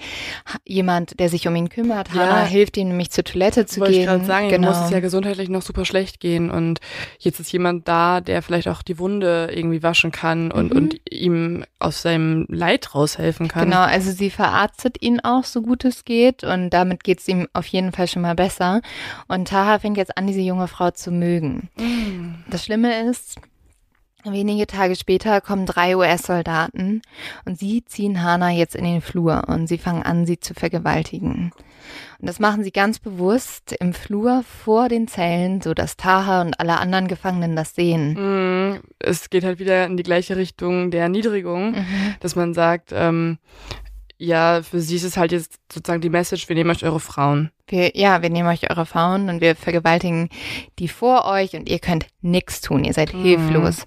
[0.64, 2.08] jemand, der sich um ihn kümmert.
[2.14, 4.06] Ja, Hana hilft ihm nämlich zur Toilette zu gehen.
[4.36, 4.68] Sagen, genau.
[4.68, 6.80] muss es ja gesundheitlich noch super schlecht gehen und
[7.18, 10.76] jetzt ist jemand da, der vielleicht auch die Wunde irgendwie waschen kann und, mhm.
[10.76, 13.64] und ihm aus seinem Leid raushelfen kann.
[13.64, 17.48] Genau, also sie verarztet ihn auch so gut es geht und damit geht es ihm
[17.52, 18.80] auf jeden Fall schon mal besser.
[19.28, 21.68] Und Taha fängt jetzt an, diese junge Frau zu mögen.
[21.78, 22.36] Mhm.
[22.48, 23.36] Das Schlimme ist,
[24.32, 27.02] Wenige Tage später kommen drei US-Soldaten
[27.44, 31.52] und sie ziehen Hana jetzt in den Flur und sie fangen an, sie zu vergewaltigen.
[32.18, 36.58] Und das machen sie ganz bewusst im Flur vor den Zellen, so dass Taha und
[36.58, 38.14] alle anderen Gefangenen das sehen.
[38.72, 42.14] Mm, es geht halt wieder in die gleiche Richtung der Erniedrigung, mhm.
[42.20, 43.38] dass man sagt, ähm,
[44.18, 47.50] ja, für sie ist es halt jetzt sozusagen die Message, wir nehmen euch eure Frauen.
[47.68, 50.30] Wir, ja, wir nehmen euch eure Frauen und wir vergewaltigen
[50.78, 53.22] die vor euch und ihr könnt nichts tun, ihr seid mhm.
[53.22, 53.84] hilflos.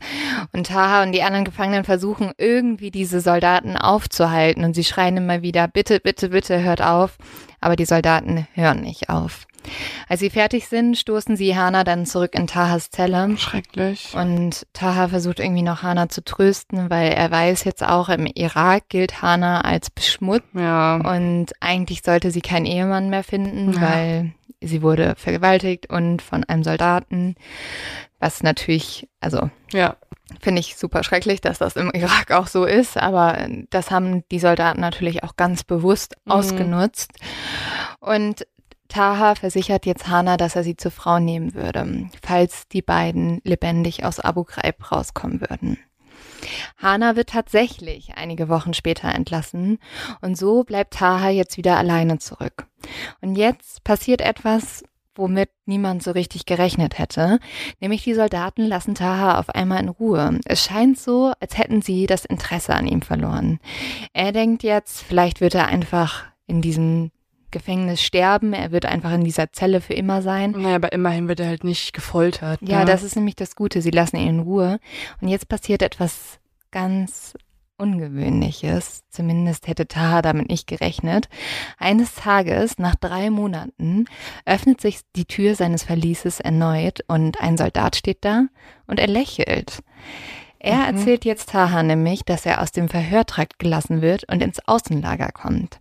[0.51, 5.41] Und Taha und die anderen Gefangenen versuchen irgendwie diese Soldaten aufzuhalten und sie schreien immer
[5.41, 7.17] wieder, bitte, bitte, bitte, hört auf.
[7.61, 9.45] Aber die Soldaten hören nicht auf.
[10.07, 13.37] Als sie fertig sind, stoßen sie Hana dann zurück in Tahas Zelle.
[13.37, 14.13] Schrecklich.
[14.15, 18.89] Und Taha versucht irgendwie noch Hana zu trösten, weil er weiß jetzt auch, im Irak
[18.89, 20.47] gilt Hana als beschmutzt.
[20.53, 20.95] Ja.
[20.95, 23.81] Und eigentlich sollte sie keinen Ehemann mehr finden, ja.
[23.81, 27.35] weil sie wurde vergewaltigt und von einem Soldaten.
[28.19, 29.49] Was natürlich, also.
[29.71, 29.95] Ja.
[30.41, 34.37] Finde ich super schrecklich, dass das im Irak auch so ist, aber das haben die
[34.37, 36.31] Soldaten natürlich auch ganz bewusst mhm.
[36.31, 37.13] ausgenutzt.
[37.99, 38.45] Und
[38.89, 44.03] Taha versichert jetzt Hana, dass er sie zur Frau nehmen würde, falls die beiden lebendig
[44.03, 45.77] aus Abu Ghraib rauskommen würden.
[46.77, 49.79] Hana wird tatsächlich einige Wochen später entlassen
[50.21, 52.65] und so bleibt Taha jetzt wieder alleine zurück.
[53.21, 54.83] Und jetzt passiert etwas,
[55.15, 57.39] womit niemand so richtig gerechnet hätte,
[57.79, 60.39] nämlich die Soldaten lassen Taha auf einmal in Ruhe.
[60.45, 63.59] Es scheint so, als hätten sie das Interesse an ihm verloren.
[64.13, 67.11] Er denkt jetzt, vielleicht wird er einfach in diesem
[67.51, 68.53] Gefängnis sterben.
[68.53, 70.51] Er wird einfach in dieser Zelle für immer sein.
[70.51, 72.59] Naja, aber immerhin wird er halt nicht gefoltert.
[72.61, 72.85] Ja, ne?
[72.85, 73.81] das ist nämlich das Gute.
[73.81, 74.79] Sie lassen ihn in Ruhe.
[75.21, 76.39] Und jetzt passiert etwas
[76.71, 77.33] ganz
[77.79, 79.03] Ungewöhnliches.
[79.09, 81.29] Zumindest hätte Taha damit nicht gerechnet.
[81.77, 84.05] Eines Tages, nach drei Monaten,
[84.45, 88.47] öffnet sich die Tür seines Verlieses erneut und ein Soldat steht da
[88.85, 89.81] und er lächelt.
[90.59, 90.97] Er mhm.
[90.97, 95.79] erzählt jetzt Taha nämlich, dass er aus dem Verhörtrakt gelassen wird und ins Außenlager kommt.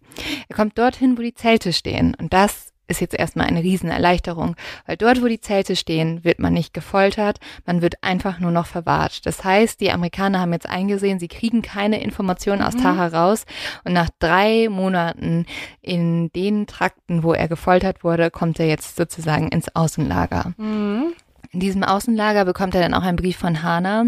[0.49, 4.57] Er kommt dorthin, wo die Zelte stehen und das ist jetzt erstmal eine Riesenerleichterung,
[4.87, 8.67] weil dort, wo die Zelte stehen, wird man nicht gefoltert, man wird einfach nur noch
[8.67, 9.27] verwahrt.
[9.27, 12.83] Das heißt, die Amerikaner haben jetzt eingesehen, sie kriegen keine Informationen aus mhm.
[12.83, 13.45] Taha raus
[13.85, 15.45] und nach drei Monaten
[15.83, 20.55] in den Trakten, wo er gefoltert wurde, kommt er jetzt sozusagen ins Außenlager.
[20.57, 21.13] Mhm.
[21.59, 24.05] In diesem Außenlager bekommt er dann auch einen Brief von Hana.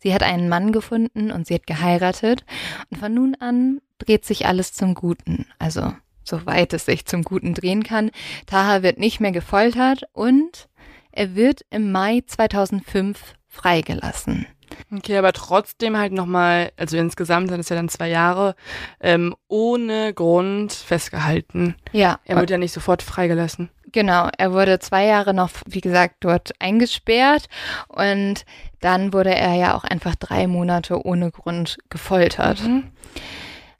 [0.00, 2.44] Sie hat einen Mann gefunden und sie hat geheiratet.
[2.90, 5.46] Und von nun an dreht sich alles zum Guten.
[5.58, 5.94] Also,
[6.24, 8.10] soweit es sich zum Guten drehen kann.
[8.44, 10.68] Taha wird nicht mehr gefoltert und
[11.10, 14.46] er wird im Mai 2005 freigelassen.
[14.94, 18.54] Okay, aber trotzdem halt nochmal, also insgesamt sind es ja dann zwei Jahre,
[19.00, 21.76] ähm, ohne Grund festgehalten.
[21.92, 22.20] Ja.
[22.26, 23.70] Er wird ja nicht sofort freigelassen.
[23.92, 27.46] Genau, er wurde zwei Jahre noch, wie gesagt, dort eingesperrt
[27.88, 28.44] und
[28.80, 32.62] dann wurde er ja auch einfach drei Monate ohne Grund gefoltert.
[32.62, 32.90] Mhm.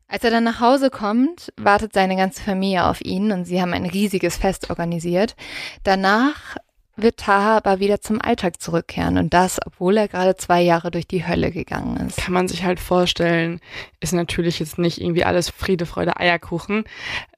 [0.08, 3.72] Als er dann nach Hause kommt, wartet seine ganze Familie auf ihn und sie haben
[3.72, 5.36] ein riesiges Fest organisiert.
[5.84, 6.56] Danach
[7.03, 11.07] wird Taha aber wieder zum Alltag zurückkehren und das, obwohl er gerade zwei Jahre durch
[11.07, 12.18] die Hölle gegangen ist.
[12.18, 13.61] Kann man sich halt vorstellen,
[14.01, 16.84] ist natürlich jetzt nicht irgendwie alles Friede, Freude, Eierkuchen,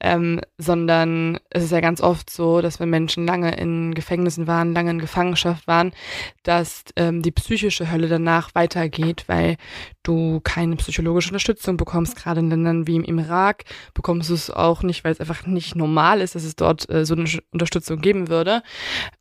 [0.01, 4.73] ähm, sondern es ist ja ganz oft so, dass wenn Menschen lange in Gefängnissen waren,
[4.73, 5.91] lange in Gefangenschaft waren,
[6.43, 9.57] dass ähm, die psychische Hölle danach weitergeht, weil
[10.03, 14.83] du keine psychologische Unterstützung bekommst, gerade in Ländern wie im Irak bekommst du es auch
[14.83, 18.27] nicht, weil es einfach nicht normal ist, dass es dort äh, so eine Unterstützung geben
[18.27, 18.63] würde.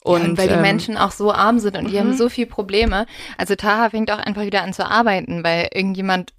[0.03, 2.16] Und, ja, und weil die ähm, Menschen auch so arm sind und die haben mhm.
[2.16, 3.07] so viele Probleme.
[3.39, 6.33] Also Taha fängt auch einfach wieder an zu arbeiten, weil irgendjemand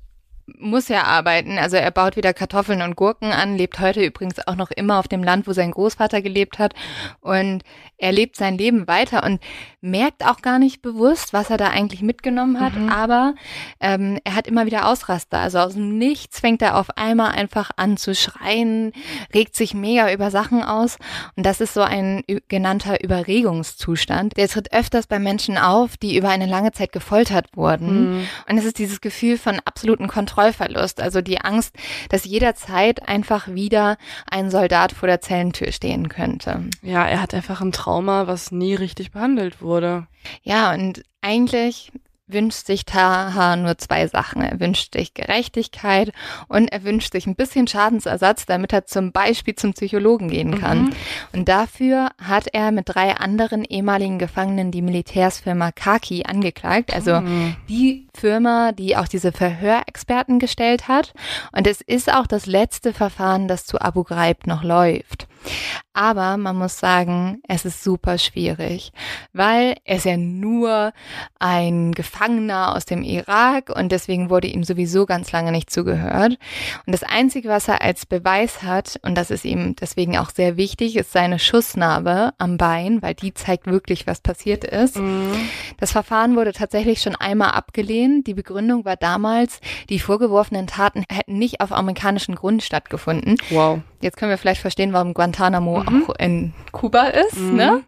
[0.45, 1.57] muss ja arbeiten.
[1.57, 5.07] Also er baut wieder Kartoffeln und Gurken an, lebt heute übrigens auch noch immer auf
[5.07, 6.73] dem Land, wo sein Großvater gelebt hat.
[7.21, 7.63] Und
[8.03, 9.39] er lebt sein Leben weiter und
[9.79, 12.89] merkt auch gar nicht bewusst, was er da eigentlich mitgenommen hat, mhm.
[12.89, 13.33] aber
[13.79, 15.39] ähm, er hat immer wieder Ausraster.
[15.39, 18.91] Also aus dem Nichts fängt er auf einmal einfach an zu schreien,
[19.33, 20.97] regt sich mega über Sachen aus
[21.37, 24.35] und das ist so ein genannter Überregungszustand.
[24.35, 28.27] Der tritt öfters bei Menschen auf, die über eine lange Zeit gefoltert wurden mhm.
[28.49, 31.73] und es ist dieses Gefühl von absoluten Kontrollverlust, also die Angst,
[32.09, 33.97] dass jederzeit einfach wieder
[34.29, 36.65] ein Soldat vor der Zellentür stehen könnte.
[36.81, 40.07] Ja, er hat einfach ein Trauma, was nie richtig behandelt wurde.
[40.41, 41.91] Ja, und eigentlich
[42.25, 44.41] wünscht sich Taha nur zwei Sachen.
[44.41, 46.11] Er wünscht sich Gerechtigkeit
[46.47, 50.85] und er wünscht sich ein bisschen Schadensersatz, damit er zum Beispiel zum Psychologen gehen kann.
[50.85, 50.93] Mhm.
[51.33, 57.55] Und dafür hat er mit drei anderen ehemaligen Gefangenen die Militärsfirma Kaki angeklagt, also mhm.
[57.69, 61.13] die Firma, die auch diese Verhörexperten gestellt hat.
[61.51, 65.27] Und es ist auch das letzte Verfahren, das zu Abu Ghraib noch läuft.
[65.93, 68.91] Aber man muss sagen, es ist super schwierig,
[69.31, 70.91] weil er ist ja nur
[71.39, 76.39] ein Gefangener aus dem Irak und deswegen wurde ihm sowieso ganz lange nicht zugehört.
[76.85, 80.57] Und das Einzige, was er als Beweis hat, und das ist ihm deswegen auch sehr
[80.57, 84.97] wichtig, ist seine Schussnarbe am Bein, weil die zeigt wirklich, was passiert ist.
[84.97, 85.49] Mhm.
[85.77, 88.25] Das Verfahren wurde tatsächlich schon einmal abgelehnt.
[88.25, 93.37] Die Begründung war damals, die vorgeworfenen Taten hätten nicht auf amerikanischen Grund stattgefunden.
[93.49, 93.81] Wow.
[94.03, 96.03] Jetzt können wir vielleicht verstehen, warum Guantanamo mhm.
[96.03, 97.55] auch in Kuba ist, mhm.
[97.55, 97.83] ne?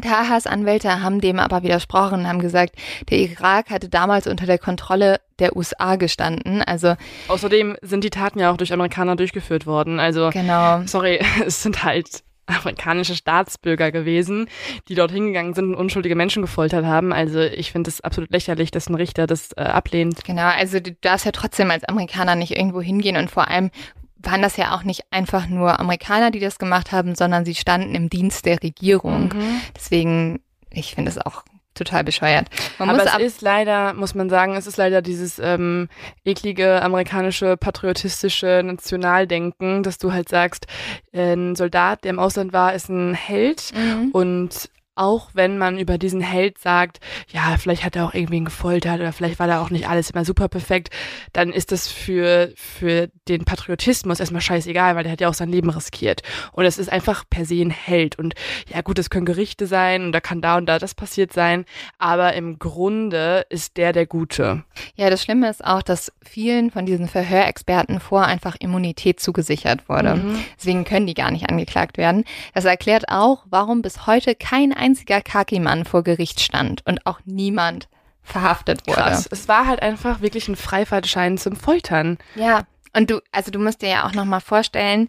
[0.00, 2.76] Tahas Anwälte haben dem aber widersprochen und haben gesagt,
[3.10, 6.62] der Irak hatte damals unter der Kontrolle der USA gestanden.
[6.62, 6.94] Also
[7.26, 9.98] außerdem sind die Taten ja auch durch Amerikaner durchgeführt worden.
[9.98, 10.82] Also genau.
[10.86, 14.48] sorry, es sind halt amerikanische Staatsbürger gewesen,
[14.88, 17.12] die dort hingegangen sind und unschuldige Menschen gefoltert haben.
[17.12, 20.24] Also ich finde es absolut lächerlich, dass ein Richter das äh, ablehnt.
[20.24, 23.70] Genau, also du darfst ja trotzdem als Amerikaner nicht irgendwo hingehen und vor allem
[24.18, 27.94] waren das ja auch nicht einfach nur Amerikaner, die das gemacht haben, sondern sie standen
[27.94, 29.32] im Dienst der Regierung.
[29.34, 29.60] Mhm.
[29.76, 30.40] Deswegen,
[30.70, 31.44] ich finde es auch
[31.78, 32.48] total bescheuert.
[32.78, 35.88] Man Aber es ist leider, muss man sagen, es ist leider dieses ähm,
[36.24, 40.66] eklige amerikanische patriotistische Nationaldenken, dass du halt sagst,
[41.14, 44.10] ein Soldat, der im Ausland war, ist ein Held mhm.
[44.10, 49.00] und auch wenn man über diesen Held sagt, ja, vielleicht hat er auch irgendwen gefoltert
[49.00, 50.90] oder vielleicht war da auch nicht alles immer super perfekt,
[51.32, 55.50] dann ist das für, für den Patriotismus erstmal scheißegal, weil der hat ja auch sein
[55.50, 56.22] Leben riskiert.
[56.52, 58.18] Und es ist einfach per se ein Held.
[58.18, 58.34] Und
[58.72, 61.64] ja, gut, es können Gerichte sein und da kann da und da das passiert sein,
[61.98, 64.64] aber im Grunde ist der der Gute.
[64.96, 70.16] Ja, das Schlimme ist auch, dass vielen von diesen Verhörexperten vor einfach Immunität zugesichert wurde.
[70.16, 70.44] Mhm.
[70.58, 72.24] Deswegen können die gar nicht angeklagt werden.
[72.54, 77.88] Das erklärt auch, warum bis heute kein einziger Kaki-Mann vor Gericht stand und auch niemand
[78.22, 79.00] verhaftet wurde.
[79.00, 79.28] Krass.
[79.30, 82.18] Es war halt einfach wirklich ein Freifahrtschein zum Foltern.
[82.34, 82.64] Ja.
[82.96, 85.08] Und du, also du musst dir ja auch nochmal vorstellen,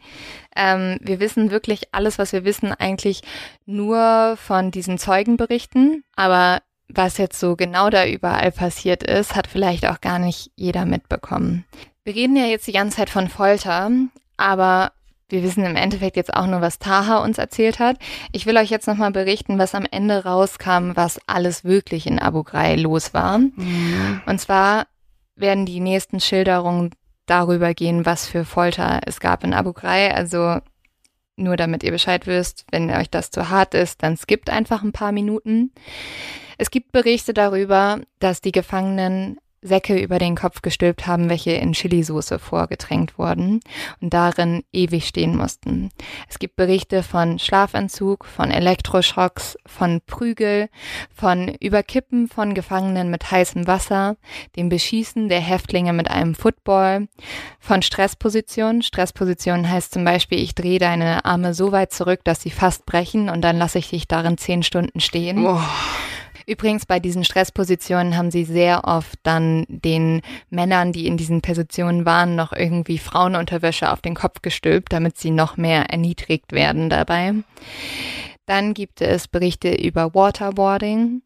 [0.56, 3.22] ähm, wir wissen wirklich alles, was wir wissen, eigentlich
[3.66, 6.04] nur von diesen Zeugenberichten.
[6.16, 10.86] Aber was jetzt so genau da überall passiert ist, hat vielleicht auch gar nicht jeder
[10.86, 11.66] mitbekommen.
[12.04, 13.90] Wir reden ja jetzt die ganze Zeit von Folter,
[14.36, 14.92] aber
[15.30, 17.98] wir wissen im Endeffekt jetzt auch nur, was Taha uns erzählt hat.
[18.32, 22.44] Ich will euch jetzt nochmal berichten, was am Ende rauskam, was alles wirklich in Abu
[22.44, 23.40] Ghraib los war.
[23.40, 24.22] Mhm.
[24.26, 24.88] Und zwar
[25.36, 26.92] werden die nächsten Schilderungen
[27.26, 30.14] darüber gehen, was für Folter es gab in Abu Ghraib.
[30.16, 30.60] Also
[31.36, 34.92] nur damit ihr Bescheid wisst, wenn euch das zu hart ist, dann skippt einfach ein
[34.92, 35.72] paar Minuten.
[36.58, 41.74] Es gibt Berichte darüber, dass die Gefangenen Säcke über den Kopf gestülpt haben, welche in
[41.74, 43.60] Chilisauce vorgetränkt wurden
[44.02, 45.90] und darin ewig stehen mussten.
[46.30, 50.70] Es gibt Berichte von Schlafanzug, von Elektroschocks, von Prügel,
[51.14, 54.18] von Überkippen von Gefangenen mit heißem Wasser,
[54.56, 57.08] dem Beschießen der Häftlinge mit einem Football,
[57.60, 58.82] von Stresspositionen.
[58.82, 63.30] Stresspositionen heißt zum Beispiel, ich drehe deine Arme so weit zurück, dass sie fast brechen
[63.30, 65.46] und dann lasse ich dich darin zehn Stunden stehen.
[65.46, 65.60] Oh.
[66.50, 72.08] Übrigens bei diesen Stresspositionen haben sie sehr oft dann den Männern, die in diesen Positionen
[72.08, 77.36] waren, noch irgendwie Frauenunterwäsche auf den Kopf gestülpt, damit sie noch mehr erniedrigt werden dabei.
[78.48, 81.22] Dann gibt es Berichte über Waterboarding.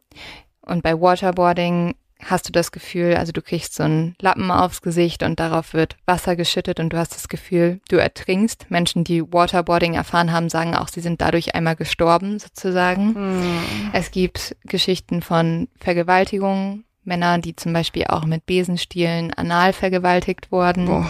[0.60, 1.96] Und bei Waterboarding
[2.26, 5.96] hast du das Gefühl, also du kriegst so einen Lappen aufs Gesicht und darauf wird
[6.06, 8.70] Wasser geschüttet und du hast das Gefühl, du ertrinkst.
[8.70, 13.14] Menschen, die Waterboarding erfahren haben, sagen auch, sie sind dadurch einmal gestorben, sozusagen.
[13.14, 13.60] Mhm.
[13.94, 20.88] Es gibt Geschichten von Vergewaltigungen, Männer, die zum Beispiel auch mit Besenstielen anal vergewaltigt wurden.
[20.88, 21.06] Oh.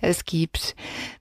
[0.00, 0.74] Es gibt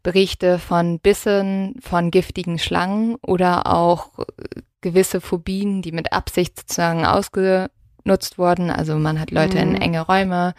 [0.03, 4.11] Berichte von Bissen von giftigen Schlangen oder auch
[4.81, 7.69] gewisse Phobien, die mit Absicht sozusagen ausge
[8.05, 8.69] genutzt worden.
[8.69, 9.75] Also man hat Leute mhm.
[9.75, 10.53] in enge Räume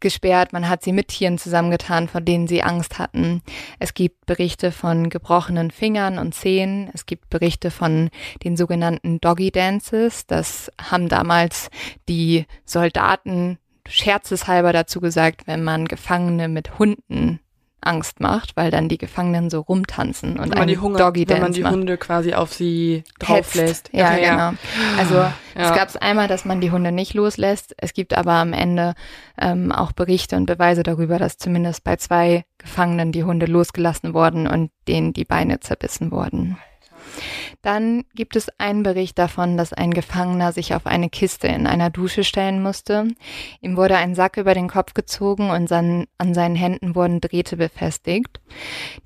[0.00, 3.42] gesperrt, man hat sie mit Tieren zusammengetan, vor denen sie Angst hatten.
[3.80, 6.88] Es gibt Berichte von gebrochenen Fingern und Zehen.
[6.94, 8.10] Es gibt Berichte von
[8.44, 10.26] den sogenannten Doggy Dances.
[10.26, 11.68] Das haben damals
[12.08, 13.58] die Soldaten
[13.88, 17.40] scherzeshalber dazu gesagt, wenn man Gefangene mit Hunden
[17.80, 21.52] Angst macht, weil dann die Gefangenen so rumtanzen und ein Hunger, Doggy Dance Wenn man
[21.52, 21.72] die macht.
[21.72, 23.90] Hunde quasi auf sie drauflässt.
[23.92, 24.36] Ja, okay, genau.
[24.36, 24.54] Ja.
[24.98, 25.32] Also ja.
[25.54, 27.74] es gab es einmal, dass man die Hunde nicht loslässt.
[27.78, 28.94] Es gibt aber am Ende
[29.40, 34.48] ähm, auch Berichte und Beweise darüber, dass zumindest bei zwei Gefangenen die Hunde losgelassen wurden
[34.48, 36.58] und denen die Beine zerbissen wurden.
[37.62, 41.90] Dann gibt es einen Bericht davon, dass ein Gefangener sich auf eine Kiste in einer
[41.90, 43.08] Dusche stellen musste.
[43.60, 48.40] Ihm wurde ein Sack über den Kopf gezogen und an seinen Händen wurden Drähte befestigt.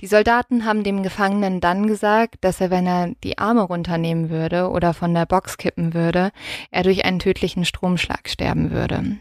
[0.01, 4.69] Die Soldaten haben dem Gefangenen dann gesagt, dass er, wenn er die Arme runternehmen würde
[4.69, 6.31] oder von der Box kippen würde,
[6.71, 9.17] er durch einen tödlichen Stromschlag sterben würde.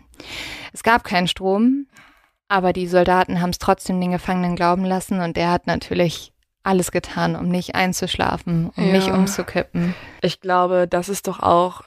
[0.74, 1.88] Es gab keinen Strom,
[2.50, 6.92] aber die Soldaten haben es trotzdem den Gefangenen glauben lassen und er hat natürlich alles
[6.92, 8.94] getan, um nicht einzuschlafen, um ja.
[8.94, 9.96] nicht umzukippen.
[10.22, 11.84] Ich glaube, das ist doch auch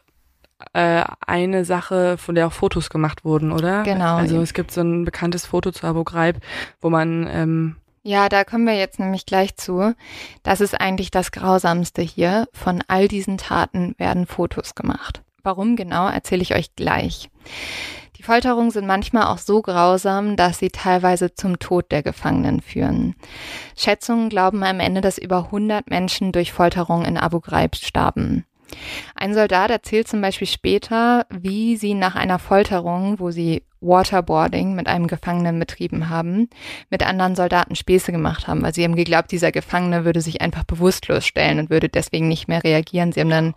[0.73, 3.83] äh, eine Sache, von der auch Fotos gemacht wurden, oder?
[3.83, 4.17] Genau.
[4.17, 6.39] Also es gibt so ein bekanntes Foto zu Abu Ghraib,
[6.81, 9.95] wo man ähm, ja, da kommen wir jetzt nämlich gleich zu.
[10.43, 12.47] Das ist eigentlich das Grausamste hier.
[12.53, 15.23] Von all diesen Taten werden Fotos gemacht.
[15.45, 17.31] Warum genau, erzähle ich euch gleich.
[18.17, 23.15] Die Folterungen sind manchmal auch so grausam, dass sie teilweise zum Tod der Gefangenen führen.
[23.77, 28.47] Schätzungen glauben am Ende, dass über 100 Menschen durch Folterung in Abu Ghraib starben.
[29.15, 34.87] Ein Soldat erzählt zum Beispiel später, wie sie nach einer Folterung, wo sie Waterboarding mit
[34.87, 36.49] einem Gefangenen betrieben haben,
[36.91, 40.65] mit anderen Soldaten Späße gemacht haben, weil sie haben geglaubt, dieser Gefangene würde sich einfach
[40.65, 43.13] bewusstlos stellen und würde deswegen nicht mehr reagieren.
[43.13, 43.55] Sie haben dann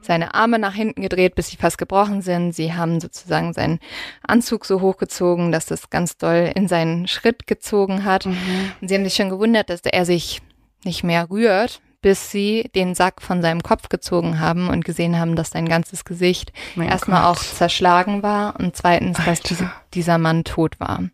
[0.00, 2.52] seine Arme nach hinten gedreht, bis sie fast gebrochen sind.
[2.52, 3.78] Sie haben sozusagen seinen
[4.26, 8.26] Anzug so hochgezogen, dass das ganz doll in seinen Schritt gezogen hat.
[8.26, 8.72] Mhm.
[8.80, 10.42] Und sie haben sich schon gewundert, dass er sich
[10.84, 15.36] nicht mehr rührt, bis sie den Sack von seinem Kopf gezogen haben und gesehen haben,
[15.36, 17.38] dass sein ganzes Gesicht mein erstmal Gott.
[17.38, 19.30] auch zerschlagen war und zweitens, Alter.
[19.30, 21.04] dass diese, dieser Mann tot war.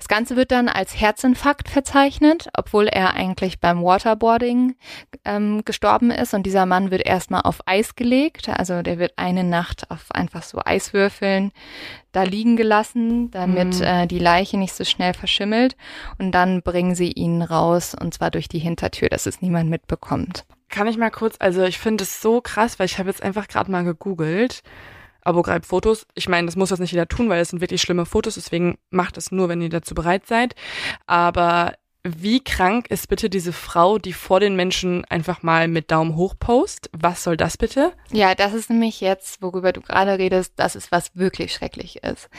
[0.00, 4.74] Das Ganze wird dann als Herzinfarkt verzeichnet, obwohl er eigentlich beim Waterboarding
[5.26, 6.32] ähm, gestorben ist.
[6.32, 8.48] Und dieser Mann wird erstmal auf Eis gelegt.
[8.48, 11.52] Also der wird eine Nacht auf einfach so Eiswürfeln
[12.12, 13.84] da liegen gelassen, damit mhm.
[13.84, 15.76] äh, die Leiche nicht so schnell verschimmelt.
[16.18, 20.44] Und dann bringen sie ihn raus und zwar durch die Hintertür, dass es niemand mitbekommt.
[20.68, 23.48] Kann ich mal kurz, also ich finde es so krass, weil ich habe jetzt einfach
[23.48, 24.62] gerade mal gegoogelt.
[25.22, 26.06] Abo Greib Fotos.
[26.14, 28.78] Ich meine, das muss das nicht jeder tun, weil es sind wirklich schlimme Fotos, deswegen
[28.90, 30.54] macht es nur, wenn ihr dazu bereit seid.
[31.06, 36.16] Aber wie krank ist bitte diese Frau, die vor den Menschen einfach mal mit Daumen
[36.16, 36.88] hoch post?
[36.92, 37.92] Was soll das bitte?
[38.10, 42.30] Ja, das ist nämlich jetzt, worüber du gerade redest, das ist was wirklich schrecklich ist.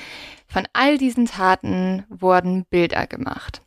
[0.47, 3.61] Von all diesen Taten wurden Bilder gemacht.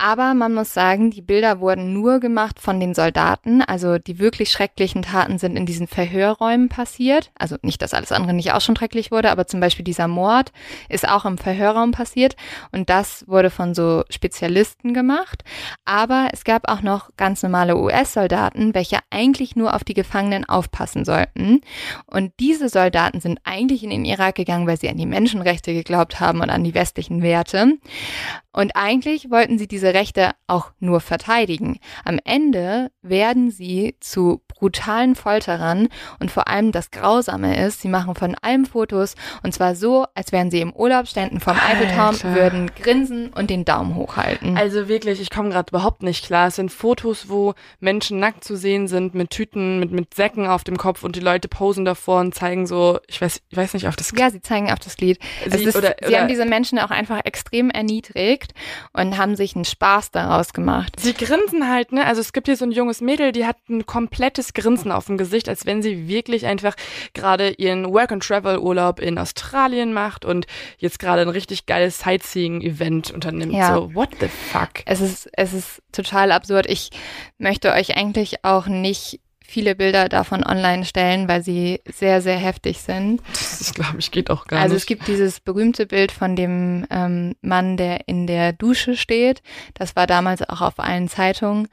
[0.00, 3.62] Aber man muss sagen, die Bilder wurden nur gemacht von den Soldaten.
[3.62, 7.32] Also die wirklich schrecklichen Taten sind in diesen Verhörräumen passiert.
[7.36, 10.52] Also nicht, dass alles andere nicht auch schon schrecklich wurde, aber zum Beispiel dieser Mord
[10.88, 12.36] ist auch im Verhörraum passiert.
[12.70, 15.42] Und das wurde von so Spezialisten gemacht.
[15.84, 21.04] Aber es gab auch noch ganz normale US-Soldaten, welche eigentlich nur auf die Gefangenen aufpassen
[21.04, 21.60] sollten.
[22.06, 26.20] Und diese Soldaten sind eigentlich in den Irak gegangen, weil sie an die Menschenrechte geglaubt
[26.20, 27.78] haben und an die westlichen Werte.
[28.52, 31.78] Und eigentlich wollten sie diese Rechte auch nur verteidigen.
[32.04, 35.88] Am Ende werden sie zu brutalen Folterern
[36.20, 40.32] und vor allem das Grausame ist, sie machen von allem Fotos und zwar so, als
[40.32, 44.56] wären sie im Urlaub ständen vom Eiffelturm, würden grinsen und den Daumen hochhalten.
[44.56, 46.48] Also wirklich, ich komme gerade überhaupt nicht klar.
[46.48, 50.64] Es sind Fotos, wo Menschen nackt zu sehen sind, mit Tüten, mit, mit Säcken auf
[50.64, 53.86] dem Kopf und die Leute posen davor und zeigen so, ich weiß, ich weiß nicht,
[53.86, 54.20] auf das Glied.
[54.20, 55.18] Ja, sie zeigen auf das Glied.
[55.46, 58.52] Sie, ist, oder, sie haben diese Menschen auch einfach extrem erniedrigt
[58.92, 60.98] und haben sich einen Spaß daraus gemacht.
[60.98, 62.04] Sie grinsen halt, ne?
[62.04, 65.18] Also es gibt hier so ein junges Mädel, die hat ein komplettes Grinsen auf dem
[65.18, 66.74] Gesicht, als wenn sie wirklich einfach
[67.14, 70.46] gerade ihren Work-and-Travel-Urlaub in Australien macht und
[70.78, 73.52] jetzt gerade ein richtig geiles Sightseeing-Event unternimmt.
[73.52, 73.74] Ja.
[73.74, 74.82] So, what the fuck?
[74.84, 76.66] Es ist, es ist total absurd.
[76.66, 76.90] Ich
[77.38, 82.80] möchte euch eigentlich auch nicht viele Bilder davon online stellen, weil sie sehr, sehr heftig
[82.80, 83.22] sind.
[83.32, 84.74] Das glaube ich geht auch gar also nicht.
[84.74, 89.42] Also es gibt dieses berühmte Bild von dem ähm, Mann, der in der Dusche steht.
[89.72, 91.68] Das war damals auch auf allen Zeitungen.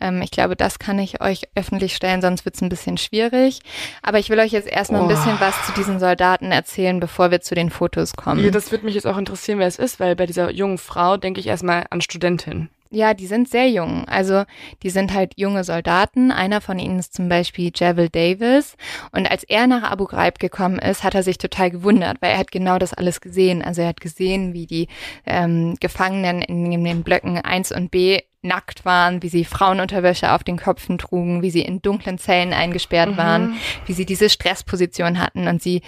[0.00, 3.58] Ähm, ich glaube, das kann ich euch öffentlich stellen, sonst wird es ein bisschen schwierig.
[4.02, 5.04] Aber ich will euch jetzt erstmal oh.
[5.04, 8.44] ein bisschen was zu diesen Soldaten erzählen, bevor wir zu den Fotos kommen.
[8.44, 11.16] Ja, das würde mich jetzt auch interessieren, wer es ist, weil bei dieser jungen Frau
[11.16, 12.68] denke ich erstmal an Studentin.
[12.90, 14.06] Ja, die sind sehr jung.
[14.06, 14.44] Also
[14.82, 16.30] die sind halt junge Soldaten.
[16.30, 18.76] Einer von ihnen ist zum Beispiel Javel Davis.
[19.12, 22.38] Und als er nach Abu Ghraib gekommen ist, hat er sich total gewundert, weil er
[22.38, 23.62] hat genau das alles gesehen.
[23.62, 24.88] Also er hat gesehen, wie die
[25.26, 30.56] ähm, Gefangenen in den Blöcken 1 und B nackt waren, wie sie Frauenunterwäsche auf den
[30.56, 33.16] Köpfen trugen, wie sie in dunklen Zellen eingesperrt mhm.
[33.16, 33.54] waren,
[33.86, 35.82] wie sie diese Stressposition hatten und sie,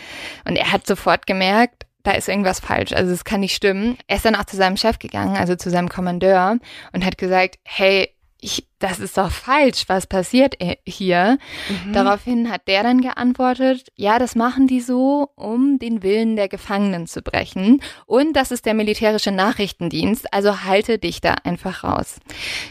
[0.45, 3.99] und er hat sofort gemerkt, da ist irgendwas falsch, also es kann nicht stimmen.
[4.07, 6.59] Er ist dann auch zu seinem Chef gegangen, also zu seinem Kommandeur
[6.93, 10.57] und hat gesagt, hey, ich, das ist doch falsch, was passiert
[10.87, 11.39] hier?
[11.87, 11.93] Mhm.
[11.93, 17.07] Daraufhin hat der dann geantwortet, ja, das machen die so, um den Willen der Gefangenen
[17.07, 17.83] zu brechen.
[18.07, 22.21] Und das ist der militärische Nachrichtendienst, also halte dich da einfach raus.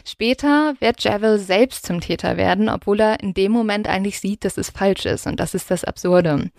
[0.06, 4.58] Später wird Javel selbst zum Täter werden, obwohl er in dem Moment eigentlich sieht, dass
[4.58, 5.28] es falsch ist.
[5.28, 6.50] Und das ist das Absurde.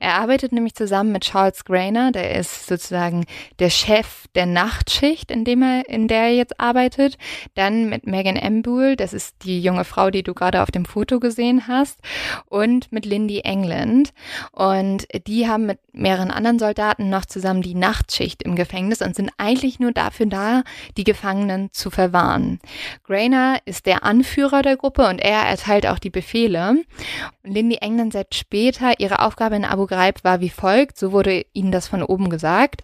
[0.00, 3.24] Er arbeitet nämlich zusammen mit Charles Grainer, der ist sozusagen
[3.58, 7.16] der Chef der Nachtschicht, in, dem er, in der er jetzt arbeitet.
[7.54, 11.20] Dann mit Megan Embule, das ist die junge Frau, die du gerade auf dem Foto
[11.20, 12.00] gesehen hast,
[12.46, 14.12] und mit Lindy England.
[14.52, 19.30] Und die haben mit mehreren anderen Soldaten noch zusammen die Nachtschicht im Gefängnis und sind
[19.36, 20.62] eigentlich nur dafür da,
[20.96, 22.60] die Gefangenen zu verwahren.
[23.04, 26.82] Grainer ist der Anführer der Gruppe und er erteilt auch die Befehle.
[27.42, 31.72] Lindy England sagt später, ihre Aufgabe in Abu Ghraib war wie folgt, so wurde ihnen
[31.72, 32.82] das von oben gesagt.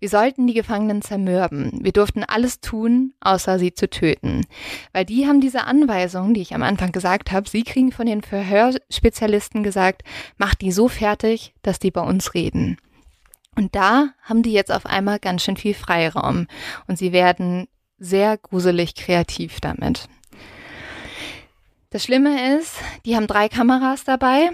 [0.00, 1.78] Wir sollten die Gefangenen zermürben.
[1.82, 4.46] Wir durften alles tun, außer sie zu töten.
[4.92, 8.22] Weil die haben diese Anweisungen, die ich am Anfang gesagt habe, sie kriegen von den
[8.22, 10.02] Verhörspezialisten gesagt,
[10.38, 12.78] macht die so fertig, dass die bei uns reden.
[13.54, 16.46] Und da haben die jetzt auf einmal ganz schön viel Freiraum
[16.86, 20.08] und sie werden sehr gruselig kreativ damit.
[21.90, 22.74] Das Schlimme ist,
[23.06, 24.50] die haben drei Kameras dabei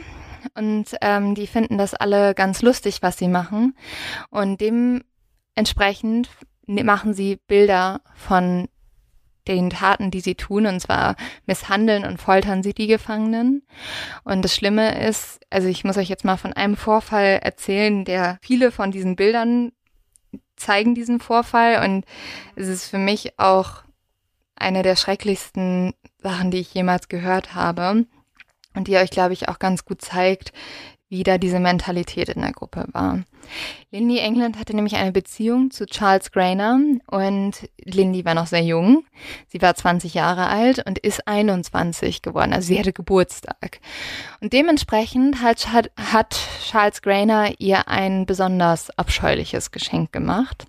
[0.55, 3.77] und ähm, die finden das alle ganz lustig, was sie machen.
[4.31, 6.29] Und dementsprechend
[6.67, 8.69] machen sie Bilder von
[9.49, 11.17] den Taten, die sie tun, und zwar
[11.47, 13.63] misshandeln und foltern sie die Gefangenen.
[14.25, 18.39] Und das Schlimme ist, also ich muss euch jetzt mal von einem Vorfall erzählen, der
[18.43, 19.73] viele von diesen Bildern
[20.57, 22.05] zeigen diesen Vorfall und
[22.55, 23.83] es ist für mich auch
[24.55, 28.07] eine der schrecklichsten Sachen, die ich jemals gehört habe
[28.75, 30.53] und die euch, glaube ich, auch ganz gut zeigt,
[31.13, 33.21] wie da diese Mentalität in der Gruppe war.
[33.91, 39.05] Lindy England hatte nämlich eine Beziehung zu Charles Grainer und Lindy war noch sehr jung.
[39.49, 43.81] Sie war 20 Jahre alt und ist 21 geworden, also sie hatte Geburtstag.
[44.41, 50.65] Und dementsprechend hat, hat Charles Grainer ihr ein besonders abscheuliches Geschenk gemacht.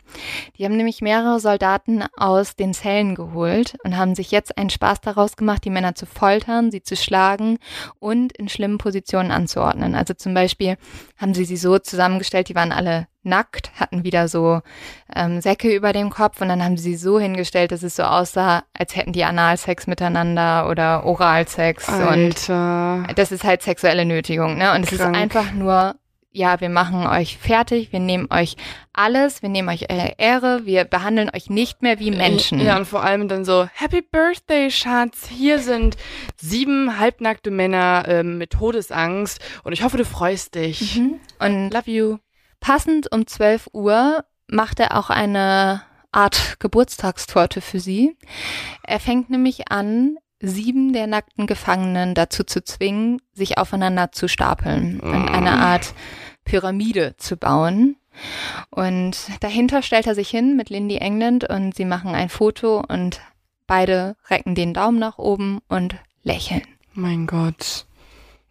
[0.57, 4.99] Die haben nämlich mehrere Soldaten aus den Zellen geholt und haben sich jetzt einen Spaß
[4.99, 7.59] daraus gemacht, die Männer zu foltern, sie zu schlagen
[7.99, 9.95] und in schlimmen Positionen anzuordnen.
[9.95, 10.77] Also zum Beispiel
[11.17, 14.61] haben sie sie so zusammengestellt, die waren alle nackt, hatten wieder so
[15.15, 18.63] ähm, Säcke über dem Kopf und dann haben sie so hingestellt, dass es so aussah,
[18.73, 21.87] als hätten die Analsex miteinander oder Oralsex.
[21.89, 23.05] Alter.
[23.07, 24.73] Und das ist halt sexuelle Nötigung, ne?
[24.73, 25.95] Und es ist einfach nur,
[26.33, 28.55] ja, wir machen euch fertig, wir nehmen euch
[28.91, 32.59] alles, wir nehmen euch eure Ehre, wir behandeln euch nicht mehr wie Menschen.
[32.59, 35.95] Ja, und vor allem dann so, Happy Birthday, Schatz, hier sind
[36.35, 40.97] sieben halbnackte Männer ähm, mit Todesangst und ich hoffe, du freust dich.
[40.97, 41.19] Mhm.
[41.39, 42.17] Und love you.
[42.59, 48.17] Passend um 12 Uhr macht er auch eine Art Geburtstagstorte für sie.
[48.83, 54.99] Er fängt nämlich an, sieben der nackten Gefangenen dazu zu zwingen, sich aufeinander zu stapeln
[54.99, 55.59] und eine mm.
[55.59, 55.93] Art
[56.43, 57.95] Pyramide zu bauen.
[58.69, 63.21] Und dahinter stellt er sich hin mit Lindy England und sie machen ein Foto und
[63.67, 66.63] beide recken den Daumen nach oben und lächeln.
[66.93, 67.85] Mein Gott.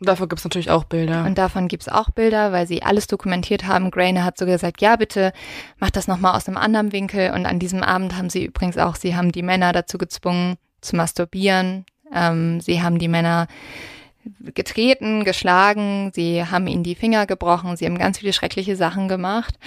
[0.01, 1.24] Davon gibt es natürlich auch Bilder.
[1.24, 3.93] Und davon gibt es auch Bilder, weil sie alles dokumentiert haben.
[3.93, 5.32] Grainer hat sogar gesagt, ja, bitte
[5.78, 7.30] mach das nochmal aus einem anderen Winkel.
[7.32, 10.97] Und an diesem Abend haben sie übrigens auch, sie haben die Männer dazu gezwungen zu
[10.97, 11.86] masturbieren.
[12.12, 13.47] Ähm, sie haben die Männer
[14.54, 19.58] getreten, geschlagen, sie haben ihnen die Finger gebrochen, sie haben ganz viele schreckliche Sachen gemacht.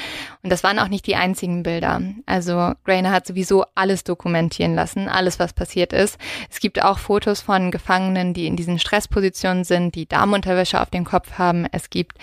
[0.44, 2.02] Und das waren auch nicht die einzigen Bilder.
[2.26, 6.18] Also Grainer hat sowieso alles dokumentieren lassen, alles, was passiert ist.
[6.50, 11.06] Es gibt auch Fotos von Gefangenen, die in diesen Stresspositionen sind, die Damenunterwäsche auf dem
[11.06, 11.66] Kopf haben.
[11.72, 12.18] Es gibt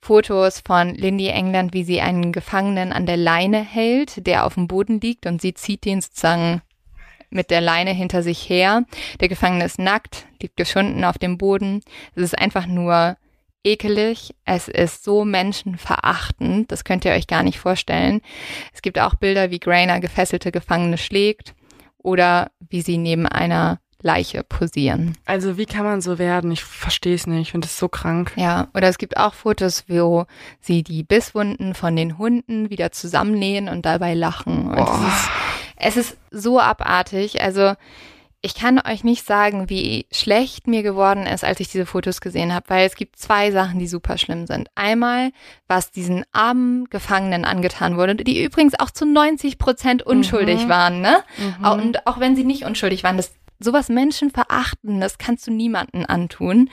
[0.00, 4.68] Fotos von Lindy England, wie sie einen Gefangenen an der Leine hält, der auf dem
[4.68, 6.62] Boden liegt und sie zieht ihn sozusagen
[7.30, 8.84] mit der Leine hinter sich her.
[9.20, 11.80] Der Gefangene ist nackt, liegt geschunden auf dem Boden.
[12.14, 13.16] Es ist einfach nur
[13.64, 14.34] ekelig.
[14.44, 16.70] Es ist so menschenverachtend.
[16.72, 18.20] Das könnt ihr euch gar nicht vorstellen.
[18.74, 21.54] Es gibt auch Bilder, wie Grainer gefesselte Gefangene schlägt
[21.98, 25.16] oder wie sie neben einer Leiche posieren.
[25.26, 26.50] Also wie kann man so werden?
[26.52, 27.40] Ich verstehe es nicht.
[27.40, 28.32] Ich finde es so krank.
[28.36, 30.24] Ja, oder es gibt auch Fotos, wo
[30.60, 34.68] sie die Bisswunden von den Hunden wieder zusammennähen und dabei lachen.
[34.70, 35.30] Und es ist
[35.80, 37.42] Es ist so abartig.
[37.42, 37.74] Also
[38.42, 42.54] ich kann euch nicht sagen, wie schlecht mir geworden ist, als ich diese Fotos gesehen
[42.54, 44.68] habe, weil es gibt zwei Sachen, die super schlimm sind.
[44.74, 45.32] Einmal,
[45.68, 50.68] was diesen armen Gefangenen angetan wurde, die übrigens auch zu 90 Prozent unschuldig mhm.
[50.70, 51.22] waren, ne?
[51.36, 51.64] Mhm.
[51.66, 56.04] Und auch wenn sie nicht unschuldig waren, das sowas Menschen verachten, das kannst du niemanden
[56.04, 56.70] antun.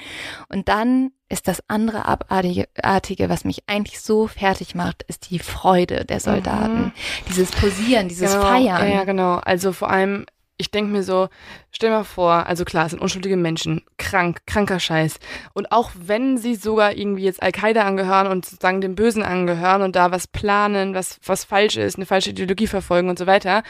[0.49, 6.05] Und dann ist das andere Abartige, was mich eigentlich so fertig macht, ist die Freude
[6.05, 6.85] der Soldaten.
[6.85, 6.91] Mhm.
[7.27, 8.91] Dieses Posieren, dieses genau, Feiern.
[8.91, 9.35] Ja, genau.
[9.35, 10.25] Also vor allem
[10.57, 11.29] ich denke mir so,
[11.71, 15.19] stell mal vor, also klar, es sind unschuldige Menschen, krank, kranker Scheiß.
[15.53, 19.95] Und auch wenn sie sogar irgendwie jetzt Al-Qaida angehören und sozusagen dem Bösen angehören und
[19.95, 23.61] da was planen, was, was falsch ist, eine falsche Ideologie verfolgen und so weiter,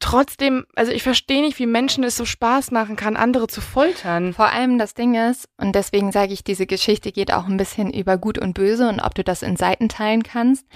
[0.00, 4.32] trotzdem, also ich verstehe nicht, wie Menschen es so Spaß machen kann, andere zu foltern.
[4.32, 7.92] Vor allem das Ding ist, und deswegen sage ich, diese Geschichte geht auch ein bisschen
[7.92, 10.66] über Gut und Böse und ob du das in Seiten teilen kannst.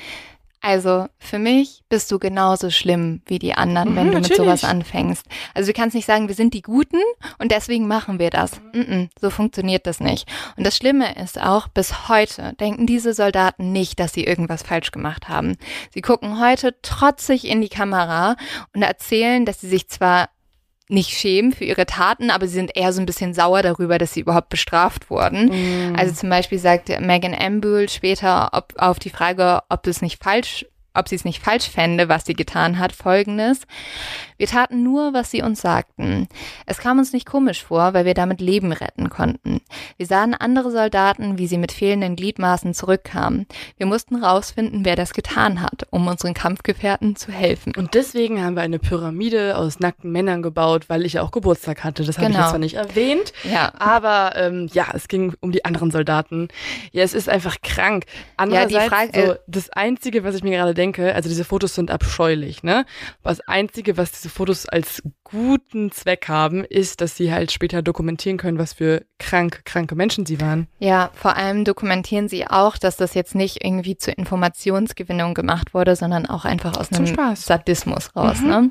[0.61, 4.39] Also für mich bist du genauso schlimm wie die anderen, mhm, wenn du natürlich.
[4.39, 5.25] mit sowas anfängst.
[5.55, 7.01] Also du kannst nicht sagen, wir sind die Guten
[7.39, 8.61] und deswegen machen wir das.
[8.73, 10.29] Mm -mm, so funktioniert das nicht.
[10.57, 14.91] Und das Schlimme ist auch, bis heute denken diese Soldaten nicht, dass sie irgendwas falsch
[14.91, 15.57] gemacht haben.
[15.95, 18.37] Sie gucken heute trotzig in die Kamera
[18.75, 20.29] und erzählen, dass sie sich zwar
[20.89, 24.15] nicht schämen für ihre Taten, aber sie sind eher so ein bisschen sauer darüber, dass
[24.15, 25.93] sie überhaupt bestraft wurden.
[25.93, 25.97] Mm.
[25.97, 30.67] Also zum Beispiel sagt Megan Ambull später ob, auf die Frage, ob das nicht falsch
[30.95, 33.61] ob sie es nicht falsch fände, was sie getan hat, folgendes.
[34.37, 36.29] Wir taten nur, was sie uns sagten.
[36.67, 39.61] Es kam uns nicht komisch vor, weil wir damit Leben retten konnten.
[39.97, 43.47] Wir sahen andere Soldaten, wie sie mit fehlenden Gliedmaßen zurückkamen.
[43.77, 47.75] Wir mussten rausfinden, wer das getan hat, um unseren Kampfgefährten zu helfen.
[47.77, 51.85] Und deswegen haben wir eine Pyramide aus nackten Männern gebaut, weil ich ja auch Geburtstag
[51.85, 52.05] hatte.
[52.05, 52.39] Das habe genau.
[52.39, 53.73] ich jetzt zwar nicht erwähnt, ja.
[53.79, 56.49] aber ähm, ja, es ging um die anderen Soldaten.
[56.93, 58.05] Ja, es ist einfach krank.
[58.37, 61.75] Andererseits, ja, die Frage, so, das Einzige, was ich mir gerade denke, also diese Fotos
[61.75, 62.87] sind abscheulich, ne?
[63.23, 68.39] Das Einzige, was diese Fotos als guten Zweck haben, ist, dass sie halt später dokumentieren
[68.39, 70.69] können, was für krank, kranke Menschen sie waren.
[70.79, 75.97] Ja, vor allem dokumentieren sie auch, dass das jetzt nicht irgendwie zur Informationsgewinnung gemacht wurde,
[75.97, 77.45] sondern auch einfach aus Zum einem Spaß.
[77.45, 78.49] Sadismus raus, mhm.
[78.49, 78.71] ne?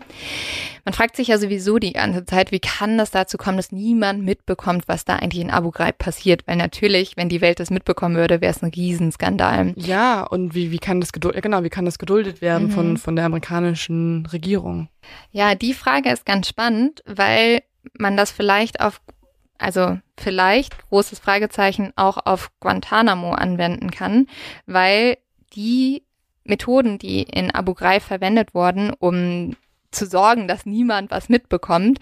[0.88, 4.24] Man fragt sich ja sowieso die ganze Zeit, wie kann das dazu kommen, dass niemand
[4.24, 6.48] mitbekommt, was da eigentlich in Abu Ghraib passiert?
[6.48, 9.74] Weil natürlich, wenn die Welt das mitbekommen würde, wäre es ein Riesenskandal.
[9.76, 12.72] Ja, und wie, wie kann das geduldet, genau, wie kann das geduldet werden mhm.
[12.72, 14.88] von, von der amerikanischen Regierung?
[15.34, 17.64] Ja, die Frage ist ganz spannend, weil
[18.00, 19.02] man das vielleicht auf
[19.58, 24.28] also vielleicht, großes Fragezeichen, auch auf Guantanamo anwenden kann,
[24.68, 25.18] weil
[25.54, 26.04] die
[26.46, 29.58] Methoden, die in Abu Ghraib verwendet wurden, um
[29.92, 32.00] zu sorgen, dass niemand was mitbekommt,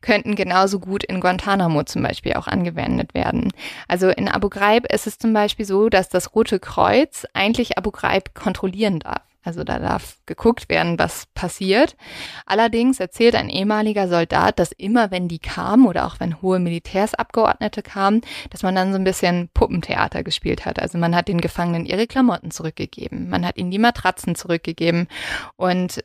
[0.00, 3.52] könnten genauso gut in Guantanamo zum Beispiel auch angewendet werden.
[3.86, 7.90] Also in Abu Ghraib ist es zum Beispiel so, dass das Rote Kreuz eigentlich Abu
[7.90, 9.22] Ghraib kontrollieren darf.
[9.48, 11.96] Also da darf geguckt werden, was passiert.
[12.44, 17.82] Allerdings erzählt ein ehemaliger Soldat, dass immer wenn die kamen oder auch wenn hohe Militärsabgeordnete
[17.82, 18.20] kamen,
[18.50, 20.78] dass man dann so ein bisschen Puppentheater gespielt hat.
[20.78, 25.08] Also man hat den Gefangenen ihre Klamotten zurückgegeben, man hat ihnen die Matratzen zurückgegeben
[25.56, 26.04] und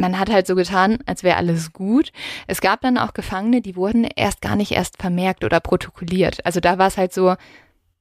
[0.00, 2.12] man hat halt so getan, als wäre alles gut.
[2.46, 6.44] Es gab dann auch Gefangene, die wurden erst gar nicht erst vermerkt oder protokolliert.
[6.44, 7.34] Also da war es halt so,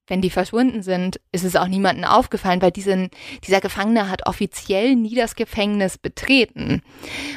[0.07, 3.09] wenn die verschwunden sind, ist es auch niemandem aufgefallen, weil diesen,
[3.45, 6.81] dieser Gefangene hat offiziell nie das Gefängnis betreten.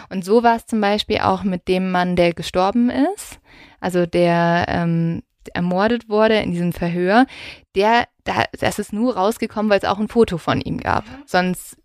[0.09, 3.41] Und so war es zum Beispiel auch mit dem Mann, der gestorben ist,
[3.81, 5.23] also der ähm,
[5.53, 7.27] ermordet wurde in diesem Verhör.
[7.74, 11.05] Der, da, das ist nur rausgekommen, weil es auch ein Foto von ihm gab.
[11.27, 11.77] Sonst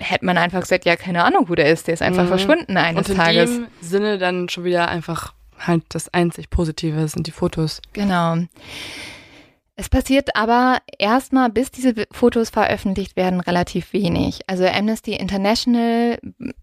[0.00, 1.86] hätte man einfach gesagt, ja, keine Ahnung, wo der ist.
[1.86, 2.28] Der ist einfach mhm.
[2.28, 3.50] verschwunden eines Und in Tages.
[3.50, 7.82] In dem Sinne dann schon wieder einfach halt das einzig Positive sind die Fotos.
[7.92, 8.38] Genau.
[9.80, 14.40] Es passiert aber erstmal, bis diese Fotos veröffentlicht werden, relativ wenig.
[14.46, 16.18] Also Amnesty International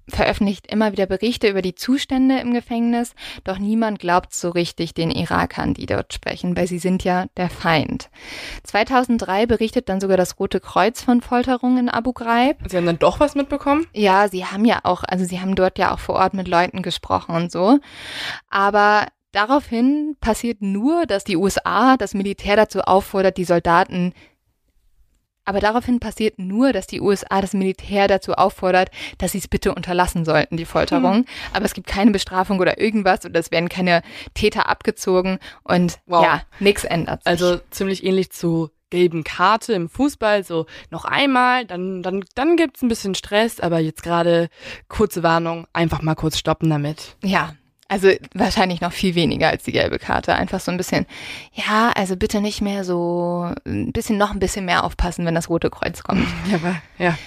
[0.08, 5.10] veröffentlicht immer wieder Berichte über die Zustände im Gefängnis, doch niemand glaubt so richtig den
[5.10, 8.12] Irakern, die dort sprechen, weil sie sind ja der Feind.
[8.66, 12.58] 2003 berichtet dann sogar das Rote Kreuz von Folterungen in Abu Ghraib.
[12.70, 13.88] Sie haben dann doch was mitbekommen?
[13.94, 16.84] Ja, sie haben ja auch, also sie haben dort ja auch vor Ort mit Leuten
[16.84, 17.80] gesprochen und so.
[18.52, 19.08] Aber
[19.38, 24.14] Daraufhin passiert nur, dass die USA das Militär dazu auffordert, die Soldaten
[25.46, 28.90] aber daraufhin passiert nur, dass die USA das Militär dazu auffordert,
[29.20, 31.20] dass sie es bitte unterlassen sollten, die Folterung.
[31.20, 31.26] Mhm.
[31.54, 34.02] Aber es gibt keine Bestrafung oder irgendwas und es werden keine
[34.34, 36.24] Täter abgezogen und wow.
[36.24, 37.30] ja, nichts ändert sich.
[37.30, 42.82] Also ziemlich ähnlich zu gelben Karte im Fußball, so noch einmal, dann, dann, dann gibt's
[42.82, 44.50] ein bisschen Stress, aber jetzt gerade
[44.88, 47.16] kurze Warnung, einfach mal kurz stoppen damit.
[47.24, 47.54] Ja,
[47.90, 50.36] also wahrscheinlich noch viel weniger als die gelbe Karte.
[50.36, 51.06] Einfach so ein bisschen,
[51.54, 55.50] ja, also bitte nicht mehr so, ein bisschen noch ein bisschen mehr aufpassen, wenn das
[55.50, 56.28] Rote Kreuz kommt.
[56.50, 57.18] Ja, ja.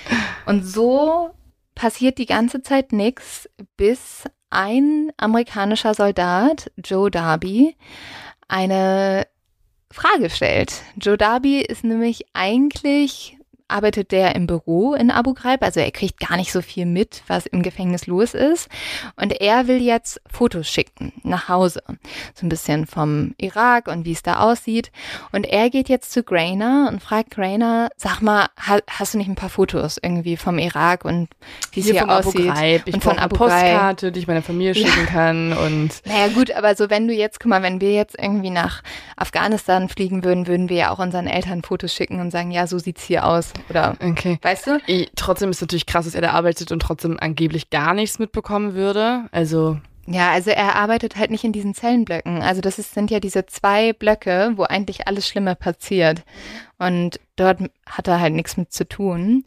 [0.47, 1.31] Und so
[1.75, 7.77] passiert die ganze Zeit nichts, bis ein amerikanischer Soldat, Joe Darby,
[8.49, 9.27] eine
[9.91, 10.83] Frage stellt.
[10.97, 13.39] Joe Darby ist nämlich eigentlich
[13.71, 17.23] arbeitet der im Büro in Abu Ghraib, also er kriegt gar nicht so viel mit,
[17.27, 18.69] was im Gefängnis los ist.
[19.17, 21.83] Und er will jetzt Fotos schicken nach Hause,
[22.35, 24.91] so ein bisschen vom Irak und wie es da aussieht.
[25.33, 28.49] Und er geht jetzt zu Grainer und fragt Grainer, sag mal,
[28.89, 31.29] hast du nicht ein paar Fotos irgendwie vom Irak und
[31.73, 32.47] wie es hier, hier aussieht?
[32.47, 32.87] Ghraib.
[32.93, 35.07] Und von Abu eine Postkarte, die ich meiner Familie schicken ja.
[35.07, 35.91] kann und.
[36.05, 38.83] Naja gut, aber so wenn du jetzt, guck mal, wenn wir jetzt irgendwie nach
[39.17, 42.79] Afghanistan fliegen würden, würden wir ja auch unseren Eltern Fotos schicken und sagen, ja, so
[42.79, 43.53] sieht's hier aus.
[43.69, 44.39] Oder okay.
[44.43, 44.81] weißt du?
[44.87, 48.19] Ich, trotzdem ist es natürlich krass, dass er da arbeitet und trotzdem angeblich gar nichts
[48.19, 49.25] mitbekommen würde.
[49.33, 49.79] Also.
[50.07, 52.43] Ja, also er arbeitet halt nicht in diesen Zellenblöcken.
[52.43, 56.25] Also das ist, sind ja diese zwei Blöcke, wo eigentlich alles Schlimme passiert.
[56.79, 59.45] Und dort hat er halt nichts mit zu tun.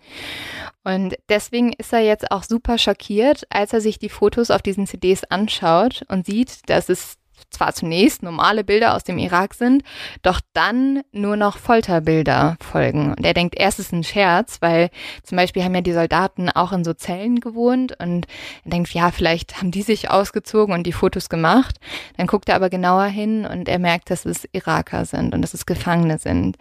[0.84, 4.88] Und deswegen ist er jetzt auch super schockiert, als er sich die Fotos auf diesen
[4.88, 7.18] CDs anschaut und sieht, dass es
[7.50, 9.84] zwar zunächst normale Bilder aus dem Irak sind,
[10.22, 13.14] doch dann nur noch Folterbilder folgen.
[13.14, 14.90] Und er denkt, erst ist ein Scherz, weil
[15.24, 18.28] zum Beispiel haben ja die Soldaten auch in so Zellen gewohnt und
[18.66, 21.80] er denkt, ja, vielleicht haben die sich ausgezogen und die Fotos gemacht.
[22.18, 25.54] Dann guckt er aber genauer hin und er merkt, dass es Iraker sind und dass
[25.54, 26.58] es Gefangene sind.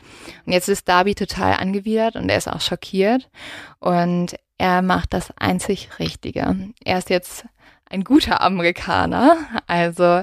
[0.47, 3.31] Und jetzt ist Darby total angewidert und er ist auch schockiert
[3.79, 6.57] und er macht das einzig Richtige.
[6.85, 7.45] Er ist jetzt
[7.93, 9.37] ein guter Amerikaner.
[9.67, 10.23] Also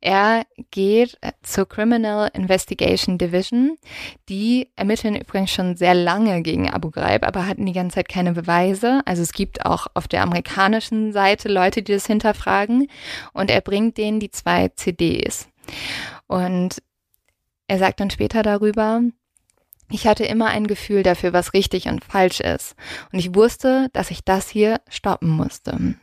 [0.00, 3.78] er geht zur Criminal Investigation Division.
[4.28, 8.32] Die ermitteln übrigens schon sehr lange gegen Abu Ghraib, aber hatten die ganze Zeit keine
[8.32, 9.00] Beweise.
[9.06, 12.88] Also es gibt auch auf der amerikanischen Seite Leute, die das hinterfragen.
[13.32, 15.48] Und er bringt denen die zwei CDs.
[16.26, 16.82] Und
[17.66, 19.00] er sagt dann später darüber,
[19.90, 22.74] ich hatte immer ein Gefühl dafür, was richtig und falsch ist.
[23.12, 25.96] Und ich wusste, dass ich das hier stoppen musste.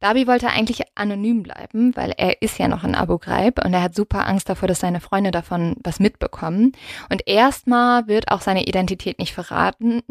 [0.00, 3.82] Darby wollte eigentlich anonym bleiben, weil er ist ja noch in Abu Ghraib und er
[3.82, 6.72] hat super Angst davor, dass seine Freunde davon was mitbekommen.
[7.10, 10.02] Und erstmal wird auch seine Identität nicht verraten.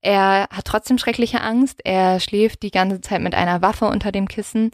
[0.00, 1.80] Er hat trotzdem schreckliche Angst.
[1.84, 4.70] Er schläft die ganze Zeit mit einer Waffe unter dem Kissen.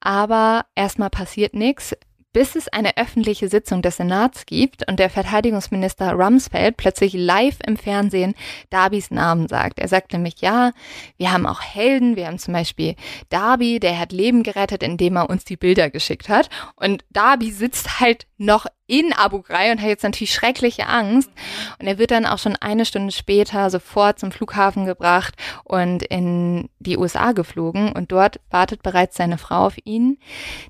[0.00, 1.94] Aber erstmal passiert nichts
[2.32, 7.76] bis es eine öffentliche Sitzung des Senats gibt und der Verteidigungsminister Rumsfeld plötzlich live im
[7.76, 8.34] Fernsehen
[8.70, 9.78] Darbys Namen sagt.
[9.78, 10.72] Er sagt nämlich, ja,
[11.16, 12.94] wir haben auch Helden, wir haben zum Beispiel
[13.28, 16.48] Darby, der hat Leben gerettet, indem er uns die Bilder geschickt hat.
[16.76, 21.30] Und Darby sitzt halt noch in Abu Ghraib und hat jetzt natürlich schreckliche Angst.
[21.78, 25.34] Und er wird dann auch schon eine Stunde später sofort zum Flughafen gebracht
[25.64, 27.92] und in die USA geflogen.
[27.92, 30.18] Und dort wartet bereits seine Frau auf ihn.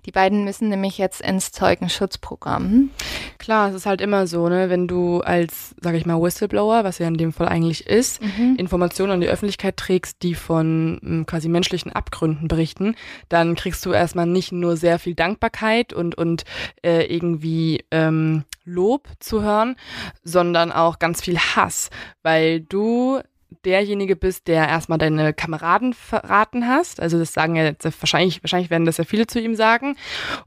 [0.05, 2.91] Die beiden müssen nämlich jetzt ins Zeugenschutzprogramm.
[3.39, 6.99] Klar, es ist halt immer so, ne, wenn du als, sag ich mal, Whistleblower, was
[6.99, 8.57] ja in dem Fall eigentlich ist, mhm.
[8.57, 12.97] Informationen an die Öffentlichkeit trägst, die von m, quasi menschlichen Abgründen berichten,
[13.31, 16.45] dann kriegst du erstmal nicht nur sehr viel Dankbarkeit und, und
[16.83, 19.77] äh, irgendwie ähm, Lob zu hören,
[20.23, 21.91] sondern auch ganz viel Hass,
[22.23, 23.21] weil du
[23.65, 27.01] derjenige bist, der erstmal deine Kameraden verraten hast.
[27.01, 29.97] Also das sagen ja jetzt wahrscheinlich, wahrscheinlich werden das ja viele zu ihm sagen.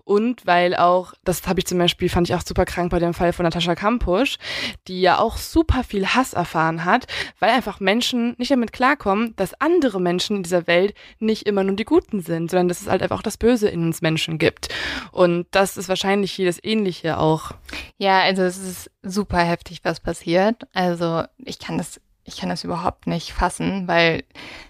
[0.03, 3.13] Und weil auch, das habe ich zum Beispiel, fand ich auch super krank bei dem
[3.13, 4.37] Fall von Natascha Kampusch,
[4.87, 7.07] die ja auch super viel Hass erfahren hat,
[7.39, 11.75] weil einfach Menschen nicht damit klarkommen, dass andere Menschen in dieser Welt nicht immer nur
[11.75, 14.69] die Guten sind, sondern dass es halt einfach auch das Böse in uns Menschen gibt.
[15.11, 17.51] Und das ist wahrscheinlich hier das Ähnliche auch.
[17.97, 20.63] Ja, also es ist super heftig, was passiert.
[20.73, 24.23] Also ich kann das ich kann das überhaupt nicht fassen, weil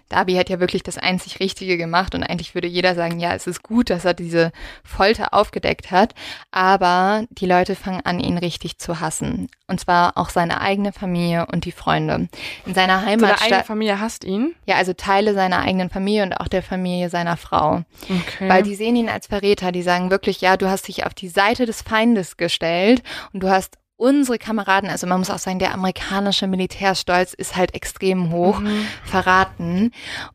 [0.10, 3.48] Darby hat ja wirklich das einzig Richtige gemacht und eigentlich würde jeder sagen, ja, es
[3.48, 4.52] ist gut, dass er diese
[4.84, 6.14] Folter aufgedeckt hat,
[6.52, 9.50] aber die Leute fangen an, ihn richtig zu hassen.
[9.68, 12.28] Und zwar auch seine eigene Familie und die Freunde.
[12.66, 13.40] In seiner Heimatstadt.
[13.40, 14.54] Seine eigene Familie hasst ihn?
[14.68, 17.84] Ja, also Teile seiner eigenen Familie und auch der Familie seiner Frau.
[18.04, 18.50] Okay.
[18.50, 21.30] Weil die sehen ihn als Verräter, die sagen wirklich, ja, du hast dich auf die
[21.30, 23.02] Seite des Feindes gestellt
[23.32, 27.74] und du hast unsere Kameraden, also man muss auch sagen, der amerikanische Militärstolz ist halt
[27.74, 28.86] extrem hoch, mhm.
[29.06, 29.92] verraten.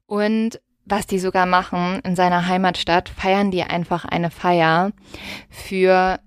[0.07, 4.93] Und was die sogar machen in seiner Heimatstadt, feiern die einfach eine Feier
[5.51, 6.19] für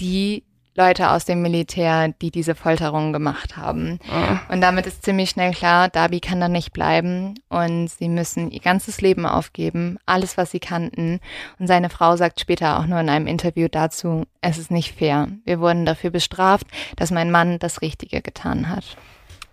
[0.00, 0.44] die
[0.78, 3.98] Leute aus dem Militär, die diese Folterungen gemacht haben.
[4.08, 4.52] Oh.
[4.52, 8.60] Und damit ist ziemlich schnell klar, Darby kann da nicht bleiben und sie müssen ihr
[8.60, 11.20] ganzes Leben aufgeben, alles, was sie kannten.
[11.58, 15.28] Und seine Frau sagt später auch nur in einem Interview dazu, es ist nicht fair.
[15.44, 18.96] Wir wurden dafür bestraft, dass mein Mann das Richtige getan hat.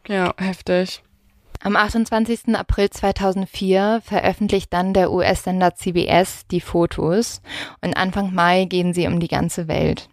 [0.08, 1.02] Ja, heftig.
[1.62, 2.56] Am 28.
[2.56, 7.42] April 2004 veröffentlicht dann der US-Sender CBS die Fotos
[7.82, 10.08] und Anfang Mai gehen sie um die ganze Welt.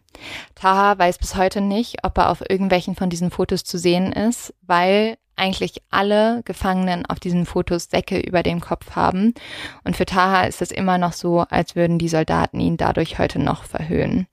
[0.55, 4.55] Taha weiß bis heute nicht, ob er auf irgendwelchen von diesen Fotos zu sehen ist,
[4.62, 9.35] weil eigentlich alle Gefangenen auf diesen Fotos Säcke über dem Kopf haben.
[9.82, 13.39] Und für Taha ist es immer noch so, als würden die Soldaten ihn dadurch heute
[13.39, 14.27] noch verhöhnen.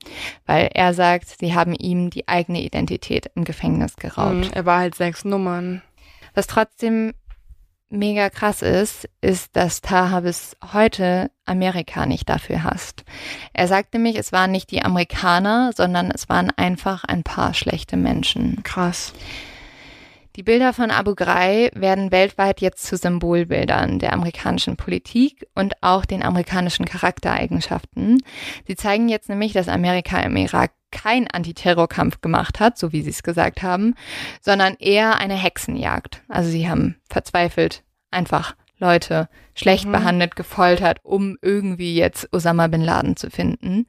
[0.46, 4.34] Weil er sagt, sie haben ihm die eigene Identität im Gefängnis geraubt.
[4.34, 5.82] Mhm, er war halt sechs Nummern.
[6.34, 7.12] Was trotzdem
[7.90, 13.04] mega krass ist, ist, dass Taha bis heute Amerika nicht dafür hasst.
[13.52, 17.96] Er sagte nämlich, es waren nicht die Amerikaner, sondern es waren einfach ein paar schlechte
[17.96, 18.62] Menschen.
[18.62, 19.12] Krass.
[20.36, 26.04] Die Bilder von Abu Ghraib werden weltweit jetzt zu Symbolbildern der amerikanischen Politik und auch
[26.04, 28.22] den amerikanischen Charaktereigenschaften.
[28.66, 33.10] Sie zeigen jetzt nämlich, dass Amerika im Irak kein Antiterrorkampf gemacht hat, so wie sie
[33.10, 33.94] es gesagt haben,
[34.40, 36.22] sondern eher eine Hexenjagd.
[36.28, 39.92] Also sie haben verzweifelt einfach Leute schlecht mhm.
[39.92, 43.86] behandelt, gefoltert, um irgendwie jetzt Osama bin Laden zu finden.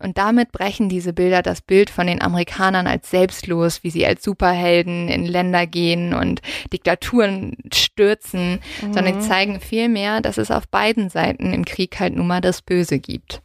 [0.00, 4.24] Und damit brechen diese Bilder das Bild von den Amerikanern als selbstlos, wie sie als
[4.24, 6.40] Superhelden in Länder gehen und
[6.72, 8.92] Diktaturen stürzen, mhm.
[8.92, 12.98] sondern zeigen vielmehr, dass es auf beiden Seiten im Krieg halt nun mal das Böse
[12.98, 13.42] gibt.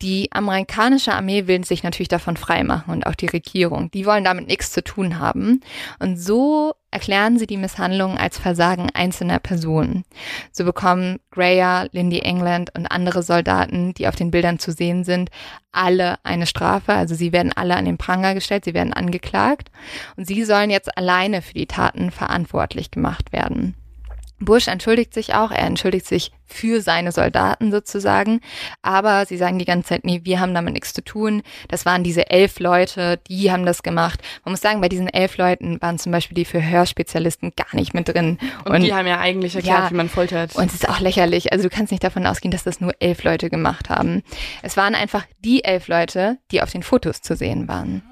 [0.00, 3.90] Die amerikanische Armee will sich natürlich davon freimachen und auch die Regierung.
[3.92, 5.60] Die wollen damit nichts zu tun haben.
[6.00, 10.04] Und so erklären sie die Misshandlungen als Versagen einzelner Personen.
[10.52, 15.30] So bekommen Greyer, Lindy England und andere Soldaten, die auf den Bildern zu sehen sind,
[15.72, 16.92] alle eine Strafe.
[16.92, 19.70] Also sie werden alle an den Pranger gestellt, sie werden angeklagt
[20.16, 23.74] und sie sollen jetzt alleine für die Taten verantwortlich gemacht werden.
[24.44, 28.40] Bush entschuldigt sich auch, er entschuldigt sich für seine Soldaten sozusagen,
[28.82, 31.42] aber sie sagen die ganze Zeit, nee, wir haben damit nichts zu tun.
[31.68, 34.20] Das waren diese elf Leute, die haben das gemacht.
[34.44, 38.08] Man muss sagen, bei diesen elf Leuten waren zum Beispiel die Verhörspezialisten gar nicht mit
[38.08, 38.38] drin.
[38.64, 40.54] Und, und die haben ja eigentlich erklärt, ja, wie man foltert.
[40.54, 41.52] Und es ist auch lächerlich.
[41.52, 44.22] Also du kannst nicht davon ausgehen, dass das nur elf Leute gemacht haben.
[44.62, 48.02] Es waren einfach die elf Leute, die auf den Fotos zu sehen waren.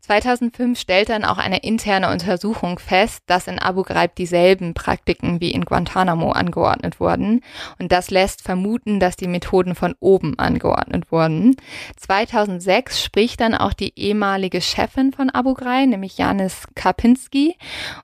[0.00, 5.50] 2005 stellt dann auch eine interne Untersuchung fest, dass in Abu Ghraib dieselben Praktiken wie
[5.50, 7.40] in Guantanamo angeordnet wurden.
[7.78, 11.56] Und das lässt vermuten, dass die Methoden von oben angeordnet wurden.
[11.96, 17.56] 2006 spricht dann auch die ehemalige Chefin von Abu Ghraib, nämlich Janis Karpinski.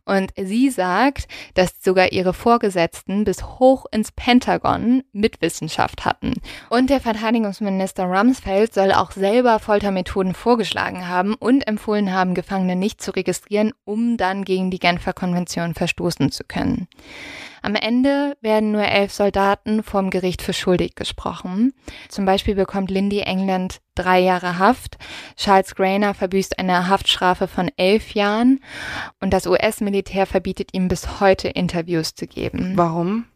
[0.04, 6.34] Und sie sagt, dass sogar ihre Vorgesetzten bis hoch ins Pentagon Mitwissenschaft hatten.
[6.68, 13.02] Und der Verteidigungsminister Rumsfeld soll auch selber Foltermethoden vorgeschlagen haben und empfohlen haben, Gefangene nicht
[13.02, 16.88] zu registrieren, um dann gegen die Genfer Konvention verstoßen zu können.
[17.64, 21.72] Am Ende werden nur elf Soldaten vom Gericht für schuldig gesprochen.
[22.08, 24.98] Zum Beispiel bekommt Lindy England drei Jahre Haft.
[25.36, 28.58] Charles Grainer verbüßt eine Haftstrafe von elf Jahren
[29.20, 32.72] und das US-Militär verbietet ihm bis heute Interviews zu geben.
[32.74, 33.26] Warum?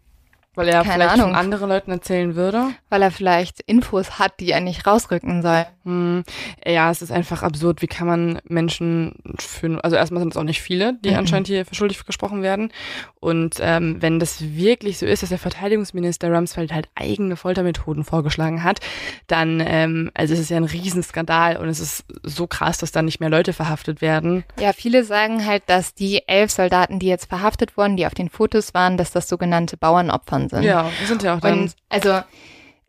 [0.57, 1.27] Weil er Keine vielleicht Ahnung.
[1.27, 2.71] von anderen Leuten erzählen würde?
[2.89, 5.67] Weil er vielleicht Infos hat, die er nicht rausrücken soll.
[5.87, 6.25] Hm.
[6.67, 7.81] Ja, es ist einfach absurd.
[7.81, 11.19] Wie kann man Menschen für, also erstmal sind es auch nicht viele, die mhm.
[11.19, 12.73] anscheinend hier für schuldig gesprochen werden.
[13.21, 18.65] Und ähm, wenn das wirklich so ist, dass der Verteidigungsminister Rumsfeld halt eigene Foltermethoden vorgeschlagen
[18.65, 18.81] hat,
[19.29, 23.03] dann, ähm, also es ist ja ein Riesenskandal und es ist so krass, dass da
[23.03, 24.45] nicht mehr Leute verhaftet werden.
[24.59, 28.29] Ja, viele sagen halt, dass die elf Soldaten, die jetzt verhaftet wurden, die auf den
[28.29, 30.63] Fotos waren, dass das sogenannte Bauernopfer sind.
[30.63, 31.61] Ja, wir sind ja auch dann.
[31.61, 32.21] Und also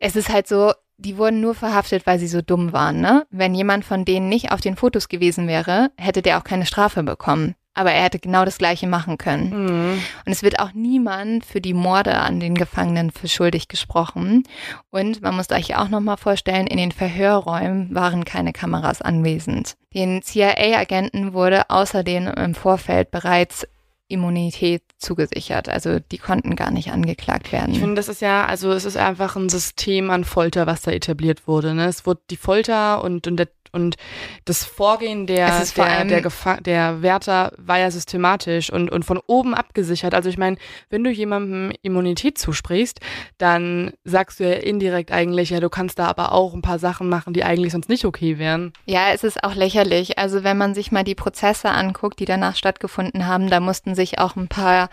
[0.00, 3.26] es ist halt so, die wurden nur verhaftet, weil sie so dumm waren, ne?
[3.30, 7.02] Wenn jemand von denen nicht auf den Fotos gewesen wäre, hätte der auch keine Strafe
[7.02, 7.54] bekommen.
[7.74, 9.50] Aber er hätte genau das Gleiche machen können.
[9.50, 10.02] Mhm.
[10.26, 14.42] Und es wird auch niemand für die Morde an den Gefangenen für schuldig gesprochen.
[14.90, 19.76] Und man muss euch auch nochmal vorstellen, in den Verhörräumen waren keine Kameras anwesend.
[19.94, 23.64] Den CIA-Agenten wurde außerdem im Vorfeld bereits
[24.08, 25.68] Immunität zugesichert.
[25.68, 27.72] Also die konnten gar nicht angeklagt werden.
[27.72, 30.90] Ich finde, das ist ja, also es ist einfach ein System an Folter, was da
[30.90, 31.74] etabliert wurde.
[31.74, 31.86] Ne?
[31.86, 33.96] Es wurde die Folter und, und der und
[34.44, 39.54] das Vorgehen der, der, der, Gefa der Wärter war ja systematisch und, und von oben
[39.54, 40.14] abgesichert.
[40.14, 40.56] Also ich meine,
[40.90, 43.00] wenn du jemandem Immunität zusprichst,
[43.36, 47.08] dann sagst du ja indirekt eigentlich, ja, du kannst da aber auch ein paar Sachen
[47.08, 48.72] machen, die eigentlich sonst nicht okay wären.
[48.86, 50.18] Ja, es ist auch lächerlich.
[50.18, 54.18] Also wenn man sich mal die Prozesse anguckt, die danach stattgefunden haben, da mussten sich
[54.18, 54.87] auch ein paar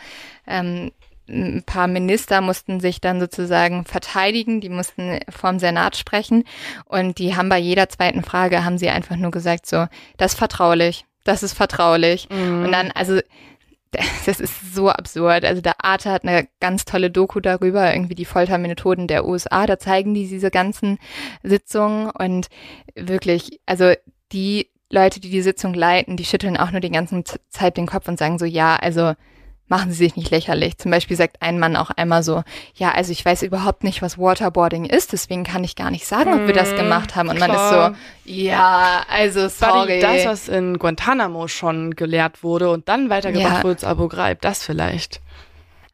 [0.47, 0.91] ähm,
[1.27, 6.43] ein paar Minister mussten sich dann sozusagen verteidigen, die mussten vorm Senat sprechen
[6.85, 10.37] und die haben bei jeder zweiten Frage haben sie einfach nur gesagt so, das ist
[10.37, 12.65] vertraulich, das ist vertraulich mhm.
[12.65, 13.19] und dann also
[14.25, 15.45] das ist so absurd.
[15.45, 19.65] Also der Arte hat eine ganz tolle Doku darüber, irgendwie die Foltermethoden der USA.
[19.65, 20.97] Da zeigen die diese ganzen
[21.43, 22.47] Sitzungen und
[22.95, 23.93] wirklich, also
[24.31, 28.07] die Leute, die die Sitzung leiten, die schütteln auch nur die ganze Zeit den Kopf
[28.07, 29.13] und sagen so, ja, also
[29.67, 30.77] machen Sie sich nicht lächerlich.
[30.77, 32.43] Zum Beispiel sagt ein Mann auch einmal so,
[32.75, 36.33] ja, also ich weiß überhaupt nicht, was Waterboarding ist, deswegen kann ich gar nicht sagen,
[36.33, 37.29] ob wir das hm, gemacht haben.
[37.29, 39.99] Und man ist so, ja, also sorry.
[39.99, 43.63] Das, was in Guantanamo schon gelehrt wurde und dann weitergebracht ja.
[43.63, 45.21] wurde zu Abu Ghraib, das vielleicht.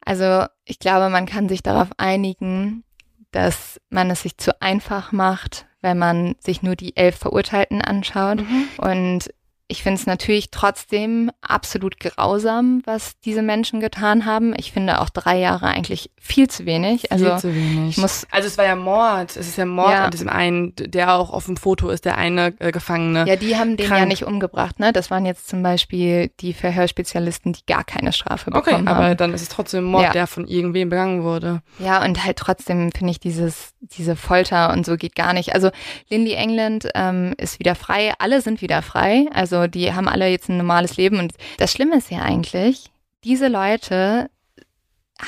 [0.04, 2.84] Also ich glaube, man kann sich darauf einigen,
[3.32, 8.40] dass man es sich zu einfach macht, wenn man sich nur die elf Verurteilten anschaut.
[8.42, 8.68] Mhm.
[8.78, 9.30] Und
[9.72, 14.54] ich finde es natürlich trotzdem absolut grausam, was diese Menschen getan haben.
[14.58, 17.04] Ich finde auch drei Jahre eigentlich viel zu wenig.
[17.04, 17.92] Viel also, zu wenig.
[17.92, 19.38] Ich muss, also es war ja Mord.
[19.38, 20.06] Es ist ja Mord ja.
[20.06, 23.26] an diesem einen, der auch auf dem Foto ist, der eine äh, Gefangene.
[23.26, 24.02] Ja, die haben den krank.
[24.02, 24.78] ja nicht umgebracht.
[24.80, 24.92] Ne?
[24.92, 28.88] Das waren jetzt zum Beispiel die Verhörspezialisten, die gar keine Strafe bekommen okay, haben.
[28.90, 30.12] Okay, aber dann ist es trotzdem Mord, ja.
[30.12, 31.62] der von irgendwem begangen wurde.
[31.80, 35.56] Ja, und halt trotzdem finde ich dieses, diese Folter und so geht gar nicht.
[35.56, 35.72] Also
[36.10, 38.14] Lindy England ähm, ist wieder frei.
[38.20, 39.28] Alle sind wieder frei.
[39.34, 41.20] Also die haben alle jetzt ein normales Leben.
[41.20, 42.92] Und das Schlimme ist ja eigentlich,
[43.24, 44.30] diese Leute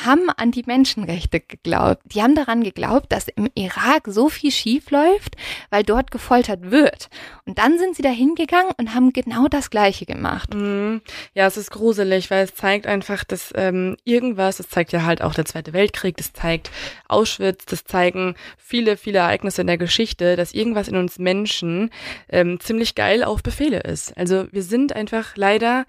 [0.06, 2.02] haben an die Menschenrechte geglaubt.
[2.06, 5.36] Die haben daran geglaubt, dass im Irak so viel schief läuft,
[5.70, 7.10] weil dort gefoltert wird.
[7.46, 10.54] Und dann sind sie da hingegangen und haben genau das Gleiche gemacht.
[10.54, 11.02] Mhm.
[11.34, 15.22] Ja, es ist gruselig, weil es zeigt einfach, dass ähm, irgendwas, das zeigt ja halt
[15.22, 16.72] auch der Zweite Weltkrieg, das zeigt
[17.08, 21.90] Auschwitz, das zeigen viele, viele Ereignisse in der Geschichte, dass irgendwas in uns Menschen
[22.30, 24.18] ähm, ziemlich geil auf Befehle ist.
[24.18, 25.86] Also wir sind einfach leider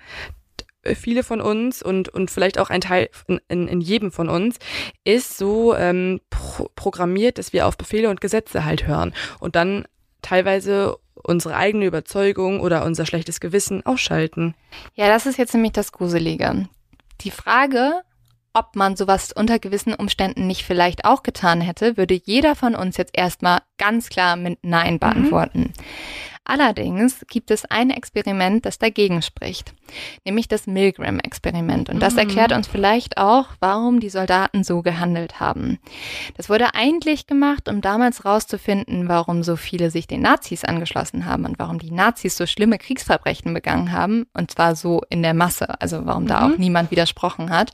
[0.95, 3.09] viele von uns und, und vielleicht auch ein Teil
[3.49, 4.59] in, in jedem von uns
[5.05, 9.87] ist so ähm, pro programmiert, dass wir auf Befehle und Gesetze halt hören und dann
[10.23, 14.55] teilweise unsere eigene Überzeugung oder unser schlechtes Gewissen ausschalten.
[14.95, 16.69] Ja, das ist jetzt nämlich das Gruselige.
[17.23, 18.03] Die Frage,
[18.53, 22.97] ob man sowas unter gewissen Umständen nicht vielleicht auch getan hätte, würde jeder von uns
[22.97, 24.99] jetzt erstmal ganz klar mit Nein mhm.
[25.01, 25.61] beantworten.
[25.61, 25.73] Mhm.
[26.47, 29.73] Allerdings gibt es ein Experiment, das dagegen spricht,
[30.27, 31.89] nämlich das Milgram-Experiment.
[31.89, 32.21] Und das mhm.
[32.21, 35.79] erklärt uns vielleicht auch, warum die Soldaten so gehandelt haben.
[36.37, 41.47] Das wurde eigentlich gemacht, um damals herauszufinden, warum so viele sich den Nazis angeschlossen haben
[41.47, 44.27] und warum die Nazis so schlimme Kriegsverbrechen begangen haben.
[44.35, 46.29] Und zwar so in der Masse, also warum mhm.
[46.29, 47.73] da auch niemand widersprochen hat.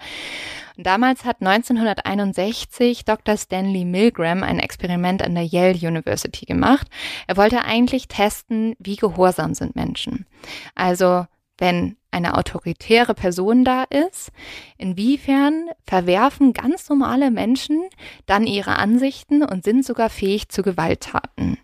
[0.83, 3.37] Damals hat 1961 Dr.
[3.37, 6.87] Stanley Milgram ein Experiment an der Yale University gemacht.
[7.27, 10.27] Er wollte eigentlich testen, wie gehorsam sind Menschen.
[10.75, 11.27] Also
[11.59, 14.31] wenn eine autoritäre Person da ist,
[14.79, 17.83] inwiefern verwerfen ganz normale Menschen
[18.25, 21.59] dann ihre Ansichten und sind sogar fähig zu Gewalttaten.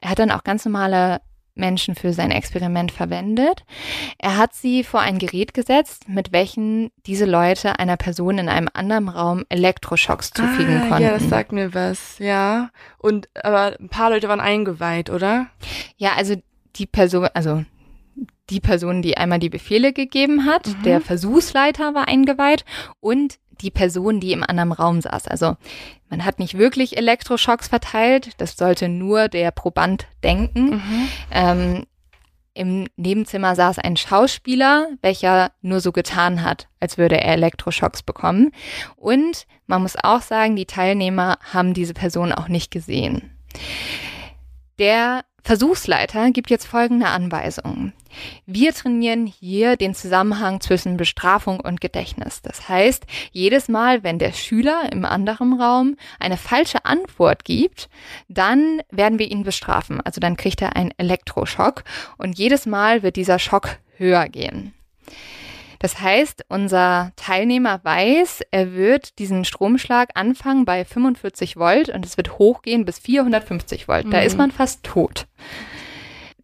[0.00, 1.20] Er hat dann auch ganz normale
[1.58, 3.64] Menschen für sein Experiment verwendet.
[4.18, 8.68] Er hat sie vor ein Gerät gesetzt, mit welchen diese Leute einer Person in einem
[8.72, 11.04] anderen Raum Elektroschocks zufügen ah, konnten.
[11.04, 12.70] Ja, das sagt mir was, ja.
[12.98, 15.46] Und aber ein paar Leute waren eingeweiht, oder?
[15.96, 16.34] Ja, also
[16.76, 17.64] die Person, also
[18.50, 20.82] die Person, die einmal die Befehle gegeben hat, mhm.
[20.84, 22.64] der Versuchsleiter war eingeweiht
[23.00, 25.28] und die Person, die im anderen Raum saß.
[25.28, 25.56] Also
[26.08, 30.76] man hat nicht wirklich Elektroschocks verteilt, das sollte nur der Proband denken.
[30.76, 31.08] Mhm.
[31.30, 31.86] Ähm,
[32.54, 38.52] Im Nebenzimmer saß ein Schauspieler, welcher nur so getan hat, als würde er Elektroschocks bekommen.
[38.96, 43.30] Und man muss auch sagen, die Teilnehmer haben diese Person auch nicht gesehen.
[44.78, 47.92] Der Versuchsleiter gibt jetzt folgende Anweisungen.
[48.46, 52.42] Wir trainieren hier den Zusammenhang zwischen Bestrafung und Gedächtnis.
[52.42, 57.88] Das heißt, jedes Mal, wenn der Schüler im anderen Raum eine falsche Antwort gibt,
[58.28, 60.00] dann werden wir ihn bestrafen.
[60.00, 61.84] Also dann kriegt er einen Elektroschock
[62.16, 64.72] und jedes Mal wird dieser Schock höher gehen.
[65.78, 72.16] Das heißt, unser Teilnehmer weiß, er wird diesen Stromschlag anfangen bei 45 Volt und es
[72.16, 74.06] wird hochgehen bis 450 Volt.
[74.06, 74.10] Mhm.
[74.10, 74.38] Da ist mhm.
[74.38, 75.26] man fast tot.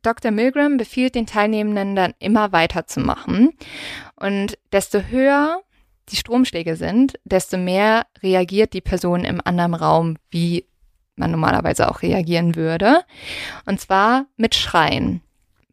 [0.04, 0.30] Dr.
[0.30, 3.52] Milgram befiehlt den Teilnehmenden dann immer weiterzumachen.
[4.16, 5.60] Und desto höher
[6.10, 10.66] die Stromschläge sind, desto mehr reagiert die Person im anderen Raum, wie
[11.16, 13.04] man normalerweise auch reagieren würde.
[13.66, 15.22] Und zwar mit Schreien.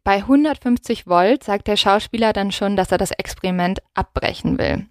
[0.04, 4.86] Bei 150 Volt sagt der Schauspieler dann schon, dass er das Experiment abbrechen will.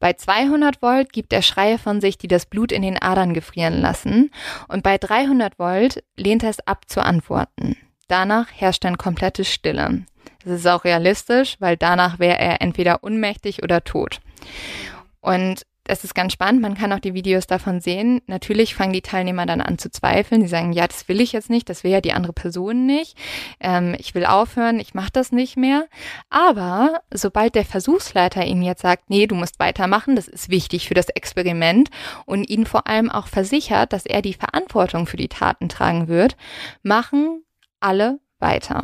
[0.00, 3.80] Bei 200 Volt gibt er Schreie von sich, die das Blut in den Adern gefrieren
[3.80, 4.30] lassen.
[4.68, 7.76] Und bei 300 Volt lehnt er es ab zu antworten.
[8.08, 10.04] Danach herrscht dann komplette Stille.
[10.44, 14.20] Das ist auch realistisch, weil danach wäre er entweder unmächtig oder tot.
[15.20, 18.20] Und es ist ganz spannend, man kann auch die Videos davon sehen.
[18.26, 20.40] Natürlich fangen die Teilnehmer dann an zu zweifeln.
[20.40, 23.16] Die sagen, ja, das will ich jetzt nicht, das will ja die andere Person nicht.
[23.60, 25.86] Ähm, ich will aufhören, ich mache das nicht mehr.
[26.28, 30.94] Aber sobald der Versuchsleiter ihnen jetzt sagt, nee, du musst weitermachen, das ist wichtig für
[30.94, 31.90] das Experiment
[32.24, 36.36] und ihnen vor allem auch versichert, dass er die Verantwortung für die Taten tragen wird,
[36.82, 37.42] machen
[37.80, 38.82] alle weiter.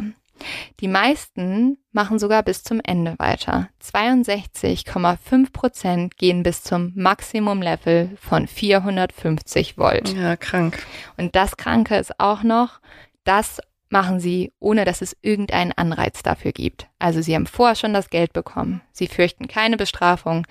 [0.81, 3.69] Die meisten machen sogar bis zum Ende weiter.
[3.83, 10.15] 62,5 Prozent gehen bis zum Maximum-Level von 450 Volt.
[10.15, 10.85] Ja, krank.
[11.17, 12.81] Und das Kranke ist auch noch,
[13.25, 16.89] das machen sie, ohne dass es irgendeinen Anreiz dafür gibt.
[16.99, 18.81] Also sie haben vorher schon das Geld bekommen.
[18.91, 20.47] Sie fürchten keine Bestrafung.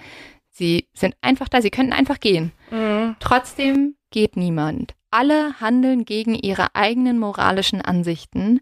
[0.50, 2.52] Sie sind einfach da, sie könnten einfach gehen.
[2.70, 3.16] Mhm.
[3.20, 4.94] Trotzdem geht niemand.
[5.12, 8.62] Alle handeln gegen ihre eigenen moralischen Ansichten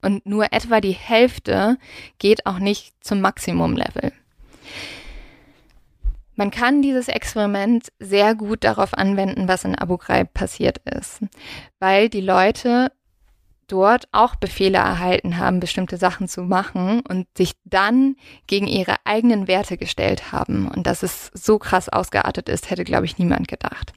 [0.00, 1.76] und nur etwa die Hälfte
[2.18, 4.12] geht auch nicht zum Maximum-Level.
[6.34, 11.20] Man kann dieses Experiment sehr gut darauf anwenden, was in Abu Ghraib passiert ist,
[11.78, 12.90] weil die Leute
[13.72, 18.16] dort auch Befehle erhalten haben, bestimmte Sachen zu machen und sich dann
[18.46, 20.68] gegen ihre eigenen Werte gestellt haben.
[20.68, 23.94] Und dass es so krass ausgeartet ist, hätte, glaube ich, niemand gedacht.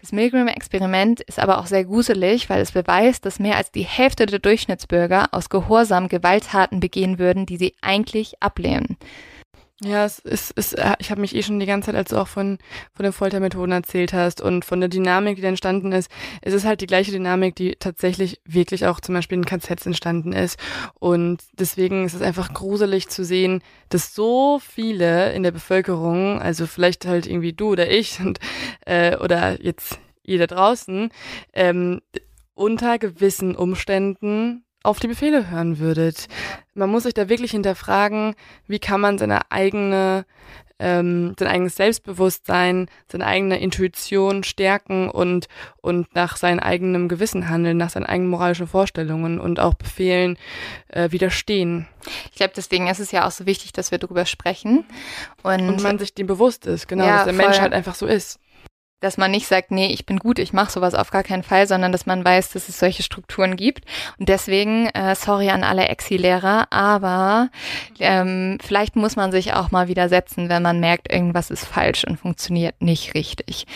[0.00, 4.26] Das Milgram-Experiment ist aber auch sehr gruselig, weil es beweist, dass mehr als die Hälfte
[4.26, 8.96] der Durchschnittsbürger aus Gehorsam Gewalttaten begehen würden, die sie eigentlich ablehnen.
[9.82, 12.18] Ja, es ist, ist äh, ich habe mich eh schon die ganze Zeit, als du
[12.18, 12.58] auch von,
[12.92, 16.10] von den Foltermethoden erzählt hast und von der Dynamik, die da entstanden ist,
[16.42, 20.34] es ist halt die gleiche Dynamik, die tatsächlich wirklich auch zum Beispiel in KZs entstanden
[20.34, 20.58] ist.
[20.98, 26.66] Und deswegen ist es einfach gruselig zu sehen, dass so viele in der Bevölkerung, also
[26.66, 28.38] vielleicht halt irgendwie du oder ich und,
[28.84, 31.10] äh, oder jetzt da draußen,
[31.54, 32.02] ähm,
[32.54, 36.26] unter gewissen Umständen auf die Befehle hören würdet.
[36.74, 38.34] Man muss sich da wirklich hinterfragen,
[38.66, 40.24] wie kann man seine eigene,
[40.78, 45.48] ähm, sein eigenes Selbstbewusstsein, seine eigene Intuition stärken und,
[45.82, 50.38] und nach seinem eigenen Gewissen handeln, nach seinen eigenen moralischen Vorstellungen und auch Befehlen
[50.88, 51.86] äh, widerstehen.
[52.30, 54.84] Ich glaube, deswegen ist es ja auch so wichtig, dass wir darüber sprechen.
[55.42, 57.44] Und, und man sich dem bewusst ist, genau, Ja, dass der voll.
[57.44, 58.40] Mensch halt einfach so ist.
[59.00, 61.66] Dass man nicht sagt, nee, ich bin gut, ich mache sowas auf gar keinen Fall,
[61.66, 63.84] sondern dass man weiß, dass es solche Strukturen gibt.
[64.18, 67.48] Und deswegen, äh, sorry an alle Exi-Lehrer, aber
[67.98, 72.18] ähm, vielleicht muss man sich auch mal widersetzen, wenn man merkt, irgendwas ist falsch und
[72.18, 73.66] funktioniert nicht richtig.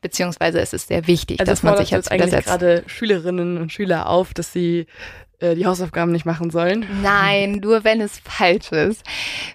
[0.00, 2.48] Beziehungsweise es ist sehr wichtig, Also dass man sich jetzt eigentlich widersetzt.
[2.48, 4.86] gerade Schülerinnen und Schüler auf, dass sie
[5.40, 6.86] äh, die Hausaufgaben nicht machen sollen.
[7.02, 9.02] Nein, nur wenn es falsch ist.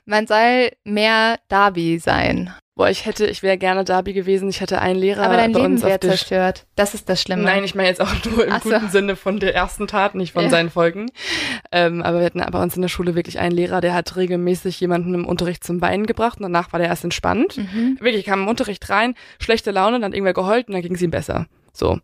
[0.06, 2.52] Man soll mehr Darby sein.
[2.80, 4.48] Boah, ich hätte, ich wäre gerne Darby gewesen.
[4.48, 6.66] Ich hätte einen Lehrer Aber dein bei Leben wäre zerstört.
[6.78, 7.44] Das ist das Schlimme.
[7.44, 8.70] Nein, ich meine jetzt auch nur im Ach so.
[8.70, 10.50] guten Sinne von der ersten Tat, nicht von Ja.
[10.50, 11.08] seinen Folgen.
[11.74, 14.80] Ähm, aber wir hatten bei uns in der Schule wirklich einen Lehrer, der hat regelmäßig
[14.80, 17.58] jemanden im Unterricht zum Weinen gebracht und danach war der erst entspannt.
[17.58, 17.98] Mhm.
[18.00, 21.02] Wirklich kam im Unterricht rein, schlechte Laune, dann hat irgendwer geheult und dann ging es
[21.02, 21.48] ihm besser.
[21.74, 22.00] So.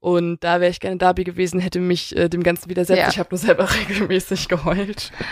[0.00, 2.98] Und da wäre ich gerne Darby gewesen, hätte mich äh, dem Ganzen widersetzt.
[2.98, 3.08] Ja.
[3.08, 5.12] Ich habe nur selber regelmäßig geheult.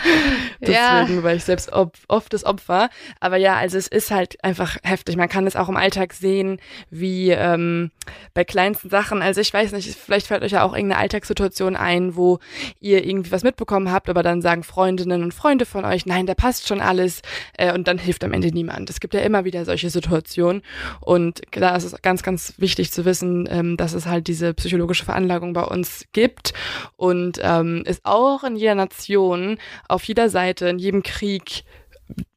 [0.63, 1.01] Ja.
[1.01, 2.89] Deswegen war ich selbst oft das Opfer.
[3.19, 5.17] Aber ja, also es ist halt einfach heftig.
[5.17, 6.59] Man kann es auch im Alltag sehen,
[6.91, 7.89] wie ähm,
[8.35, 9.23] bei kleinsten Sachen.
[9.23, 12.37] Also ich weiß nicht, vielleicht fällt euch ja auch irgendeine Alltagssituation ein, wo
[12.79, 16.35] ihr irgendwie was mitbekommen habt, aber dann sagen Freundinnen und Freunde von euch, nein, da
[16.35, 17.23] passt schon alles.
[17.57, 18.91] Äh, und dann hilft am Ende niemand.
[18.91, 20.61] Es gibt ja immer wieder solche Situationen.
[20.99, 25.05] Und da ist es ganz, ganz wichtig zu wissen, ähm, dass es halt diese psychologische
[25.05, 26.53] Veranlagung bei uns gibt
[26.97, 29.57] und ähm, es auch in jeder Nation,
[29.87, 31.63] auf jeder Seite, in jedem Krieg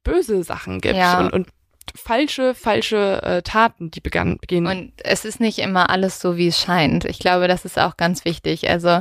[0.05, 1.21] böse Sachen gibt Ja.
[1.21, 1.49] und, und
[1.95, 4.67] falsche, falsche äh, Taten, die begann, begehen.
[4.67, 7.05] Und es ist nicht immer alles so, wie es scheint.
[7.05, 8.69] Ich glaube, das ist auch ganz wichtig.
[8.69, 9.01] Also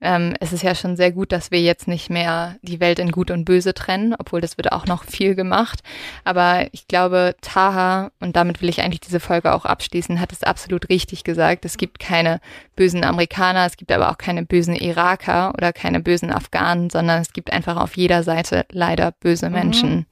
[0.00, 3.10] ähm, es ist ja schon sehr gut, dass wir jetzt nicht mehr die Welt in
[3.10, 5.80] Gut und Böse trennen, obwohl das wird auch noch viel gemacht.
[6.24, 10.42] Aber ich glaube, Taha, und damit will ich eigentlich diese Folge auch abschließen, hat es
[10.42, 11.64] absolut richtig gesagt.
[11.64, 12.40] Es gibt keine
[12.76, 17.32] bösen Amerikaner, es gibt aber auch keine bösen Iraker oder keine bösen Afghanen, sondern es
[17.32, 19.54] gibt einfach auf jeder Seite leider böse Mhm.
[19.54, 20.06] Menschen.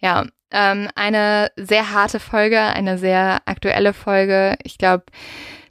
[0.00, 4.56] Ja, ähm, eine sehr harte Folge, eine sehr aktuelle Folge.
[4.64, 5.04] Ich glaube,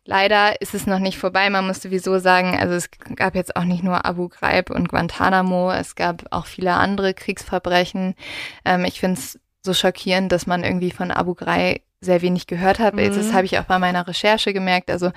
[0.10, 1.49] leider ist es noch nicht vorbei.
[1.52, 5.72] Man muss sowieso sagen, also es gab jetzt auch nicht nur Abu Ghraib und Guantanamo,
[5.72, 8.15] es gab auch viele andere Kriegsverbrechen.
[8.65, 12.80] Ähm, ich finde es so schockierend, dass man irgendwie von Abu Ghraib sehr wenig gehört
[12.80, 12.95] hat.
[12.95, 13.15] Mhm.
[13.15, 14.90] Das habe ich auch bei meiner Recherche gemerkt.
[14.90, 15.11] Also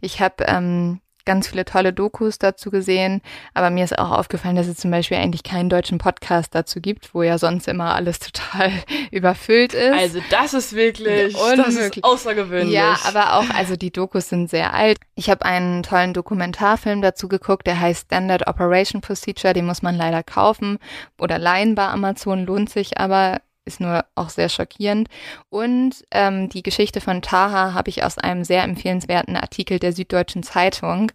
[0.00, 3.20] ich habe ähm, ganz viele tolle Dokus dazu gesehen,
[3.52, 7.14] aber mir ist auch aufgefallen, dass es zum Beispiel eigentlich keinen deutschen Podcast dazu gibt,
[7.14, 8.72] wo ja sonst immer alles total
[9.10, 9.92] überfüllt ist.
[9.92, 12.74] also das ist wirklich das ist außergewöhnlich.
[12.74, 14.98] Ja, aber auch, also die Dokus sind sehr alt.
[15.14, 19.96] Ich habe einen tollen Dokumentarfilm dazu geguckt, der heißt Standard Operation Procedure, den muss man
[19.96, 20.78] leider kaufen
[21.18, 25.08] oder leihen bei Amazon, lohnt sich aber ist nur auch sehr schockierend.
[25.50, 30.42] Und ähm, die Geschichte von Taha habe ich aus einem sehr empfehlenswerten Artikel der Süddeutschen
[30.42, 31.12] Zeitung.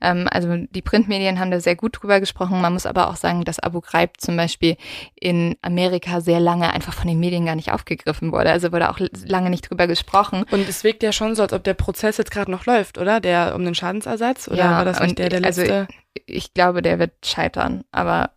[0.00, 2.60] Ähm, also die Printmedien haben da sehr gut drüber gesprochen.
[2.60, 4.76] Man muss aber auch sagen, dass Abu Ghraib zum Beispiel
[5.18, 8.50] in Amerika sehr lange einfach von den Medien gar nicht aufgegriffen wurde.
[8.50, 10.44] Also wurde auch lange nicht drüber gesprochen.
[10.50, 13.20] Und es wirkt ja schon so, als ob der Prozess jetzt gerade noch läuft, oder?
[13.20, 14.48] Der um den Schadensersatz?
[14.48, 15.88] Oder Ja, war das nicht der, der also letzte?
[16.26, 18.30] Ich glaube, der wird scheitern, aber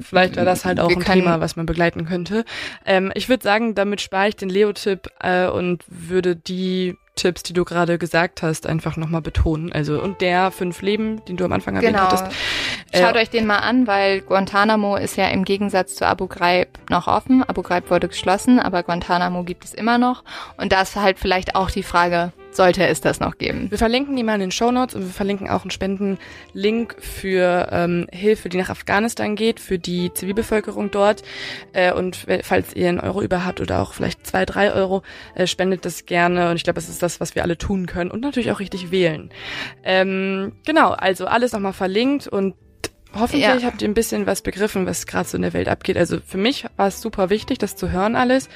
[0.00, 2.44] Vielleicht wäre das halt auch wir ein Thema, was man begleiten könnte.
[2.84, 7.54] Ähm, ich würde sagen, damit spare ich den Leo-Tipp äh, und würde die Tipps, die
[7.54, 9.72] du gerade gesagt hast, einfach nochmal betonen.
[9.72, 12.10] Also und der fünf Leben, den du am Anfang erwähnt Genau.
[12.10, 12.24] hattest.
[12.94, 16.68] Schaut Äh, euch den mal an, weil Guantanamo ist ja im Gegensatz zu Abu Ghraib
[16.90, 17.42] noch offen.
[17.42, 20.24] Abu Ghraib wurde geschlossen, aber Guantanamo gibt es immer noch.
[20.58, 23.70] Und da ist halt vielleicht auch die Frage, sollte es das noch geben?
[23.70, 28.06] Wir verlinken die mal in den Shownotes und wir verlinken auch einen Spendenlink für ähm,
[28.12, 31.22] Hilfe, die nach Afghanistan geht, für die Zivilbevölkerung dort.
[31.72, 35.02] Äh, und falls ihr einen Euro über habt oder auch vielleicht zwei, drei Euro,
[35.34, 36.50] äh, spendet das gerne.
[36.50, 38.90] Und ich glaube, das ist das, was wir alle tun können und natürlich auch richtig
[38.90, 39.30] wählen.
[39.84, 42.54] Ähm, genau, also alles nochmal verlinkt und
[43.18, 43.62] Hoffentlich Ja.
[43.62, 45.96] habt ihr ein bisschen was begriffen, was gerade so in der Welt abgeht.
[45.96, 48.50] Also für mich war es super wichtig, das zu hören alles,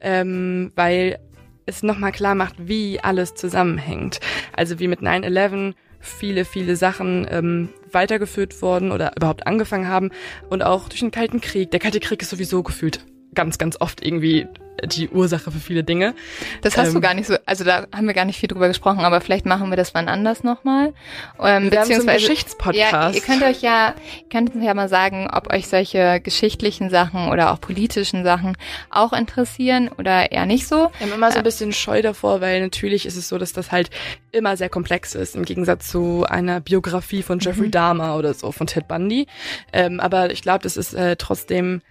[0.00, 1.20] ähm, weil
[1.66, 4.20] es nochmal klar macht, wie alles zusammenhängt.
[4.52, 10.10] Also wie mit 9-11 viele, viele Sachen ähm, weitergeführt wurden oder überhaupt angefangen haben
[10.50, 11.70] und auch durch den Kalten Krieg.
[11.70, 14.46] Der Kalte Krieg ist sowieso gefühlt ganz, ganz oft irgendwie
[14.84, 16.14] die Ursache für viele Dinge.
[16.62, 18.68] Das hast du Ähm, gar nicht so, also da haben wir gar nicht viel drüber
[18.68, 20.88] gesprochen, aber vielleicht machen wir das wann anders nochmal.
[20.88, 20.94] Ähm,
[21.38, 22.92] Wir haben so einen beziehungsweise- Geschichtspodcast.
[22.92, 26.88] Ja, ihr könnt euch ja, ihr könnt uns ja mal sagen, ob euch solche geschichtlichen
[26.88, 28.56] Sachen oder auch politischen Sachen
[28.90, 30.90] auch interessieren oder eher nicht so.
[30.98, 33.72] Wir haben immer so ein bisschen Scheu davor, weil natürlich ist es so, dass das
[33.72, 33.90] halt
[34.32, 38.66] immer sehr komplex ist, im Gegensatz zu einer Biografie von Jeffrey Dahmer oder so, von
[38.66, 39.26] Ted Bundy.
[39.72, 41.82] Ähm, aber ich glaube, das ist äh, trotzdem,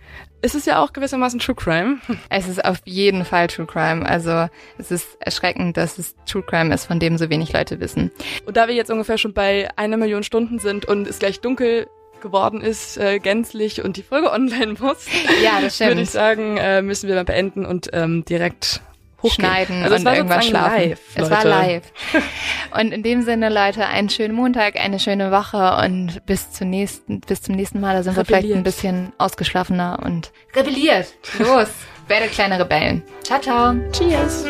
[0.41, 1.97] ist es ja auch gewissermaßen True Crime.
[2.29, 4.05] Es ist auf jeden Fall True Crime.
[4.05, 4.47] Also
[4.77, 8.11] es ist erschreckend, dass es True Crime ist, von dem so wenig Leute wissen.
[8.45, 11.87] Und da wir jetzt ungefähr schon bei einer Million Stunden sind und es gleich dunkel
[12.21, 15.07] geworden ist, äh, gänzlich und die Folge online muss,
[15.43, 18.81] Ja, das würde ich sagen, äh, müssen wir mal beenden und ähm, direkt
[19.21, 19.47] hochgehen.
[19.47, 20.77] Schneiden also es und war irgendwann schlafen.
[20.89, 21.83] live, es war live.
[22.79, 27.19] Und in dem Sinne, Leute, einen schönen Montag, eine schöne Woche und bis zum nächsten,
[27.19, 27.95] bis zum nächsten Mal.
[27.95, 28.63] Da sind wir vielleicht ein Rebelliert.
[28.63, 31.07] bisschen ausgeschlafener und rebelliert.
[31.39, 31.67] Los,
[32.07, 33.03] werde kleine Rebellen.
[33.23, 33.73] Ciao, ciao.
[33.91, 34.45] Cheers!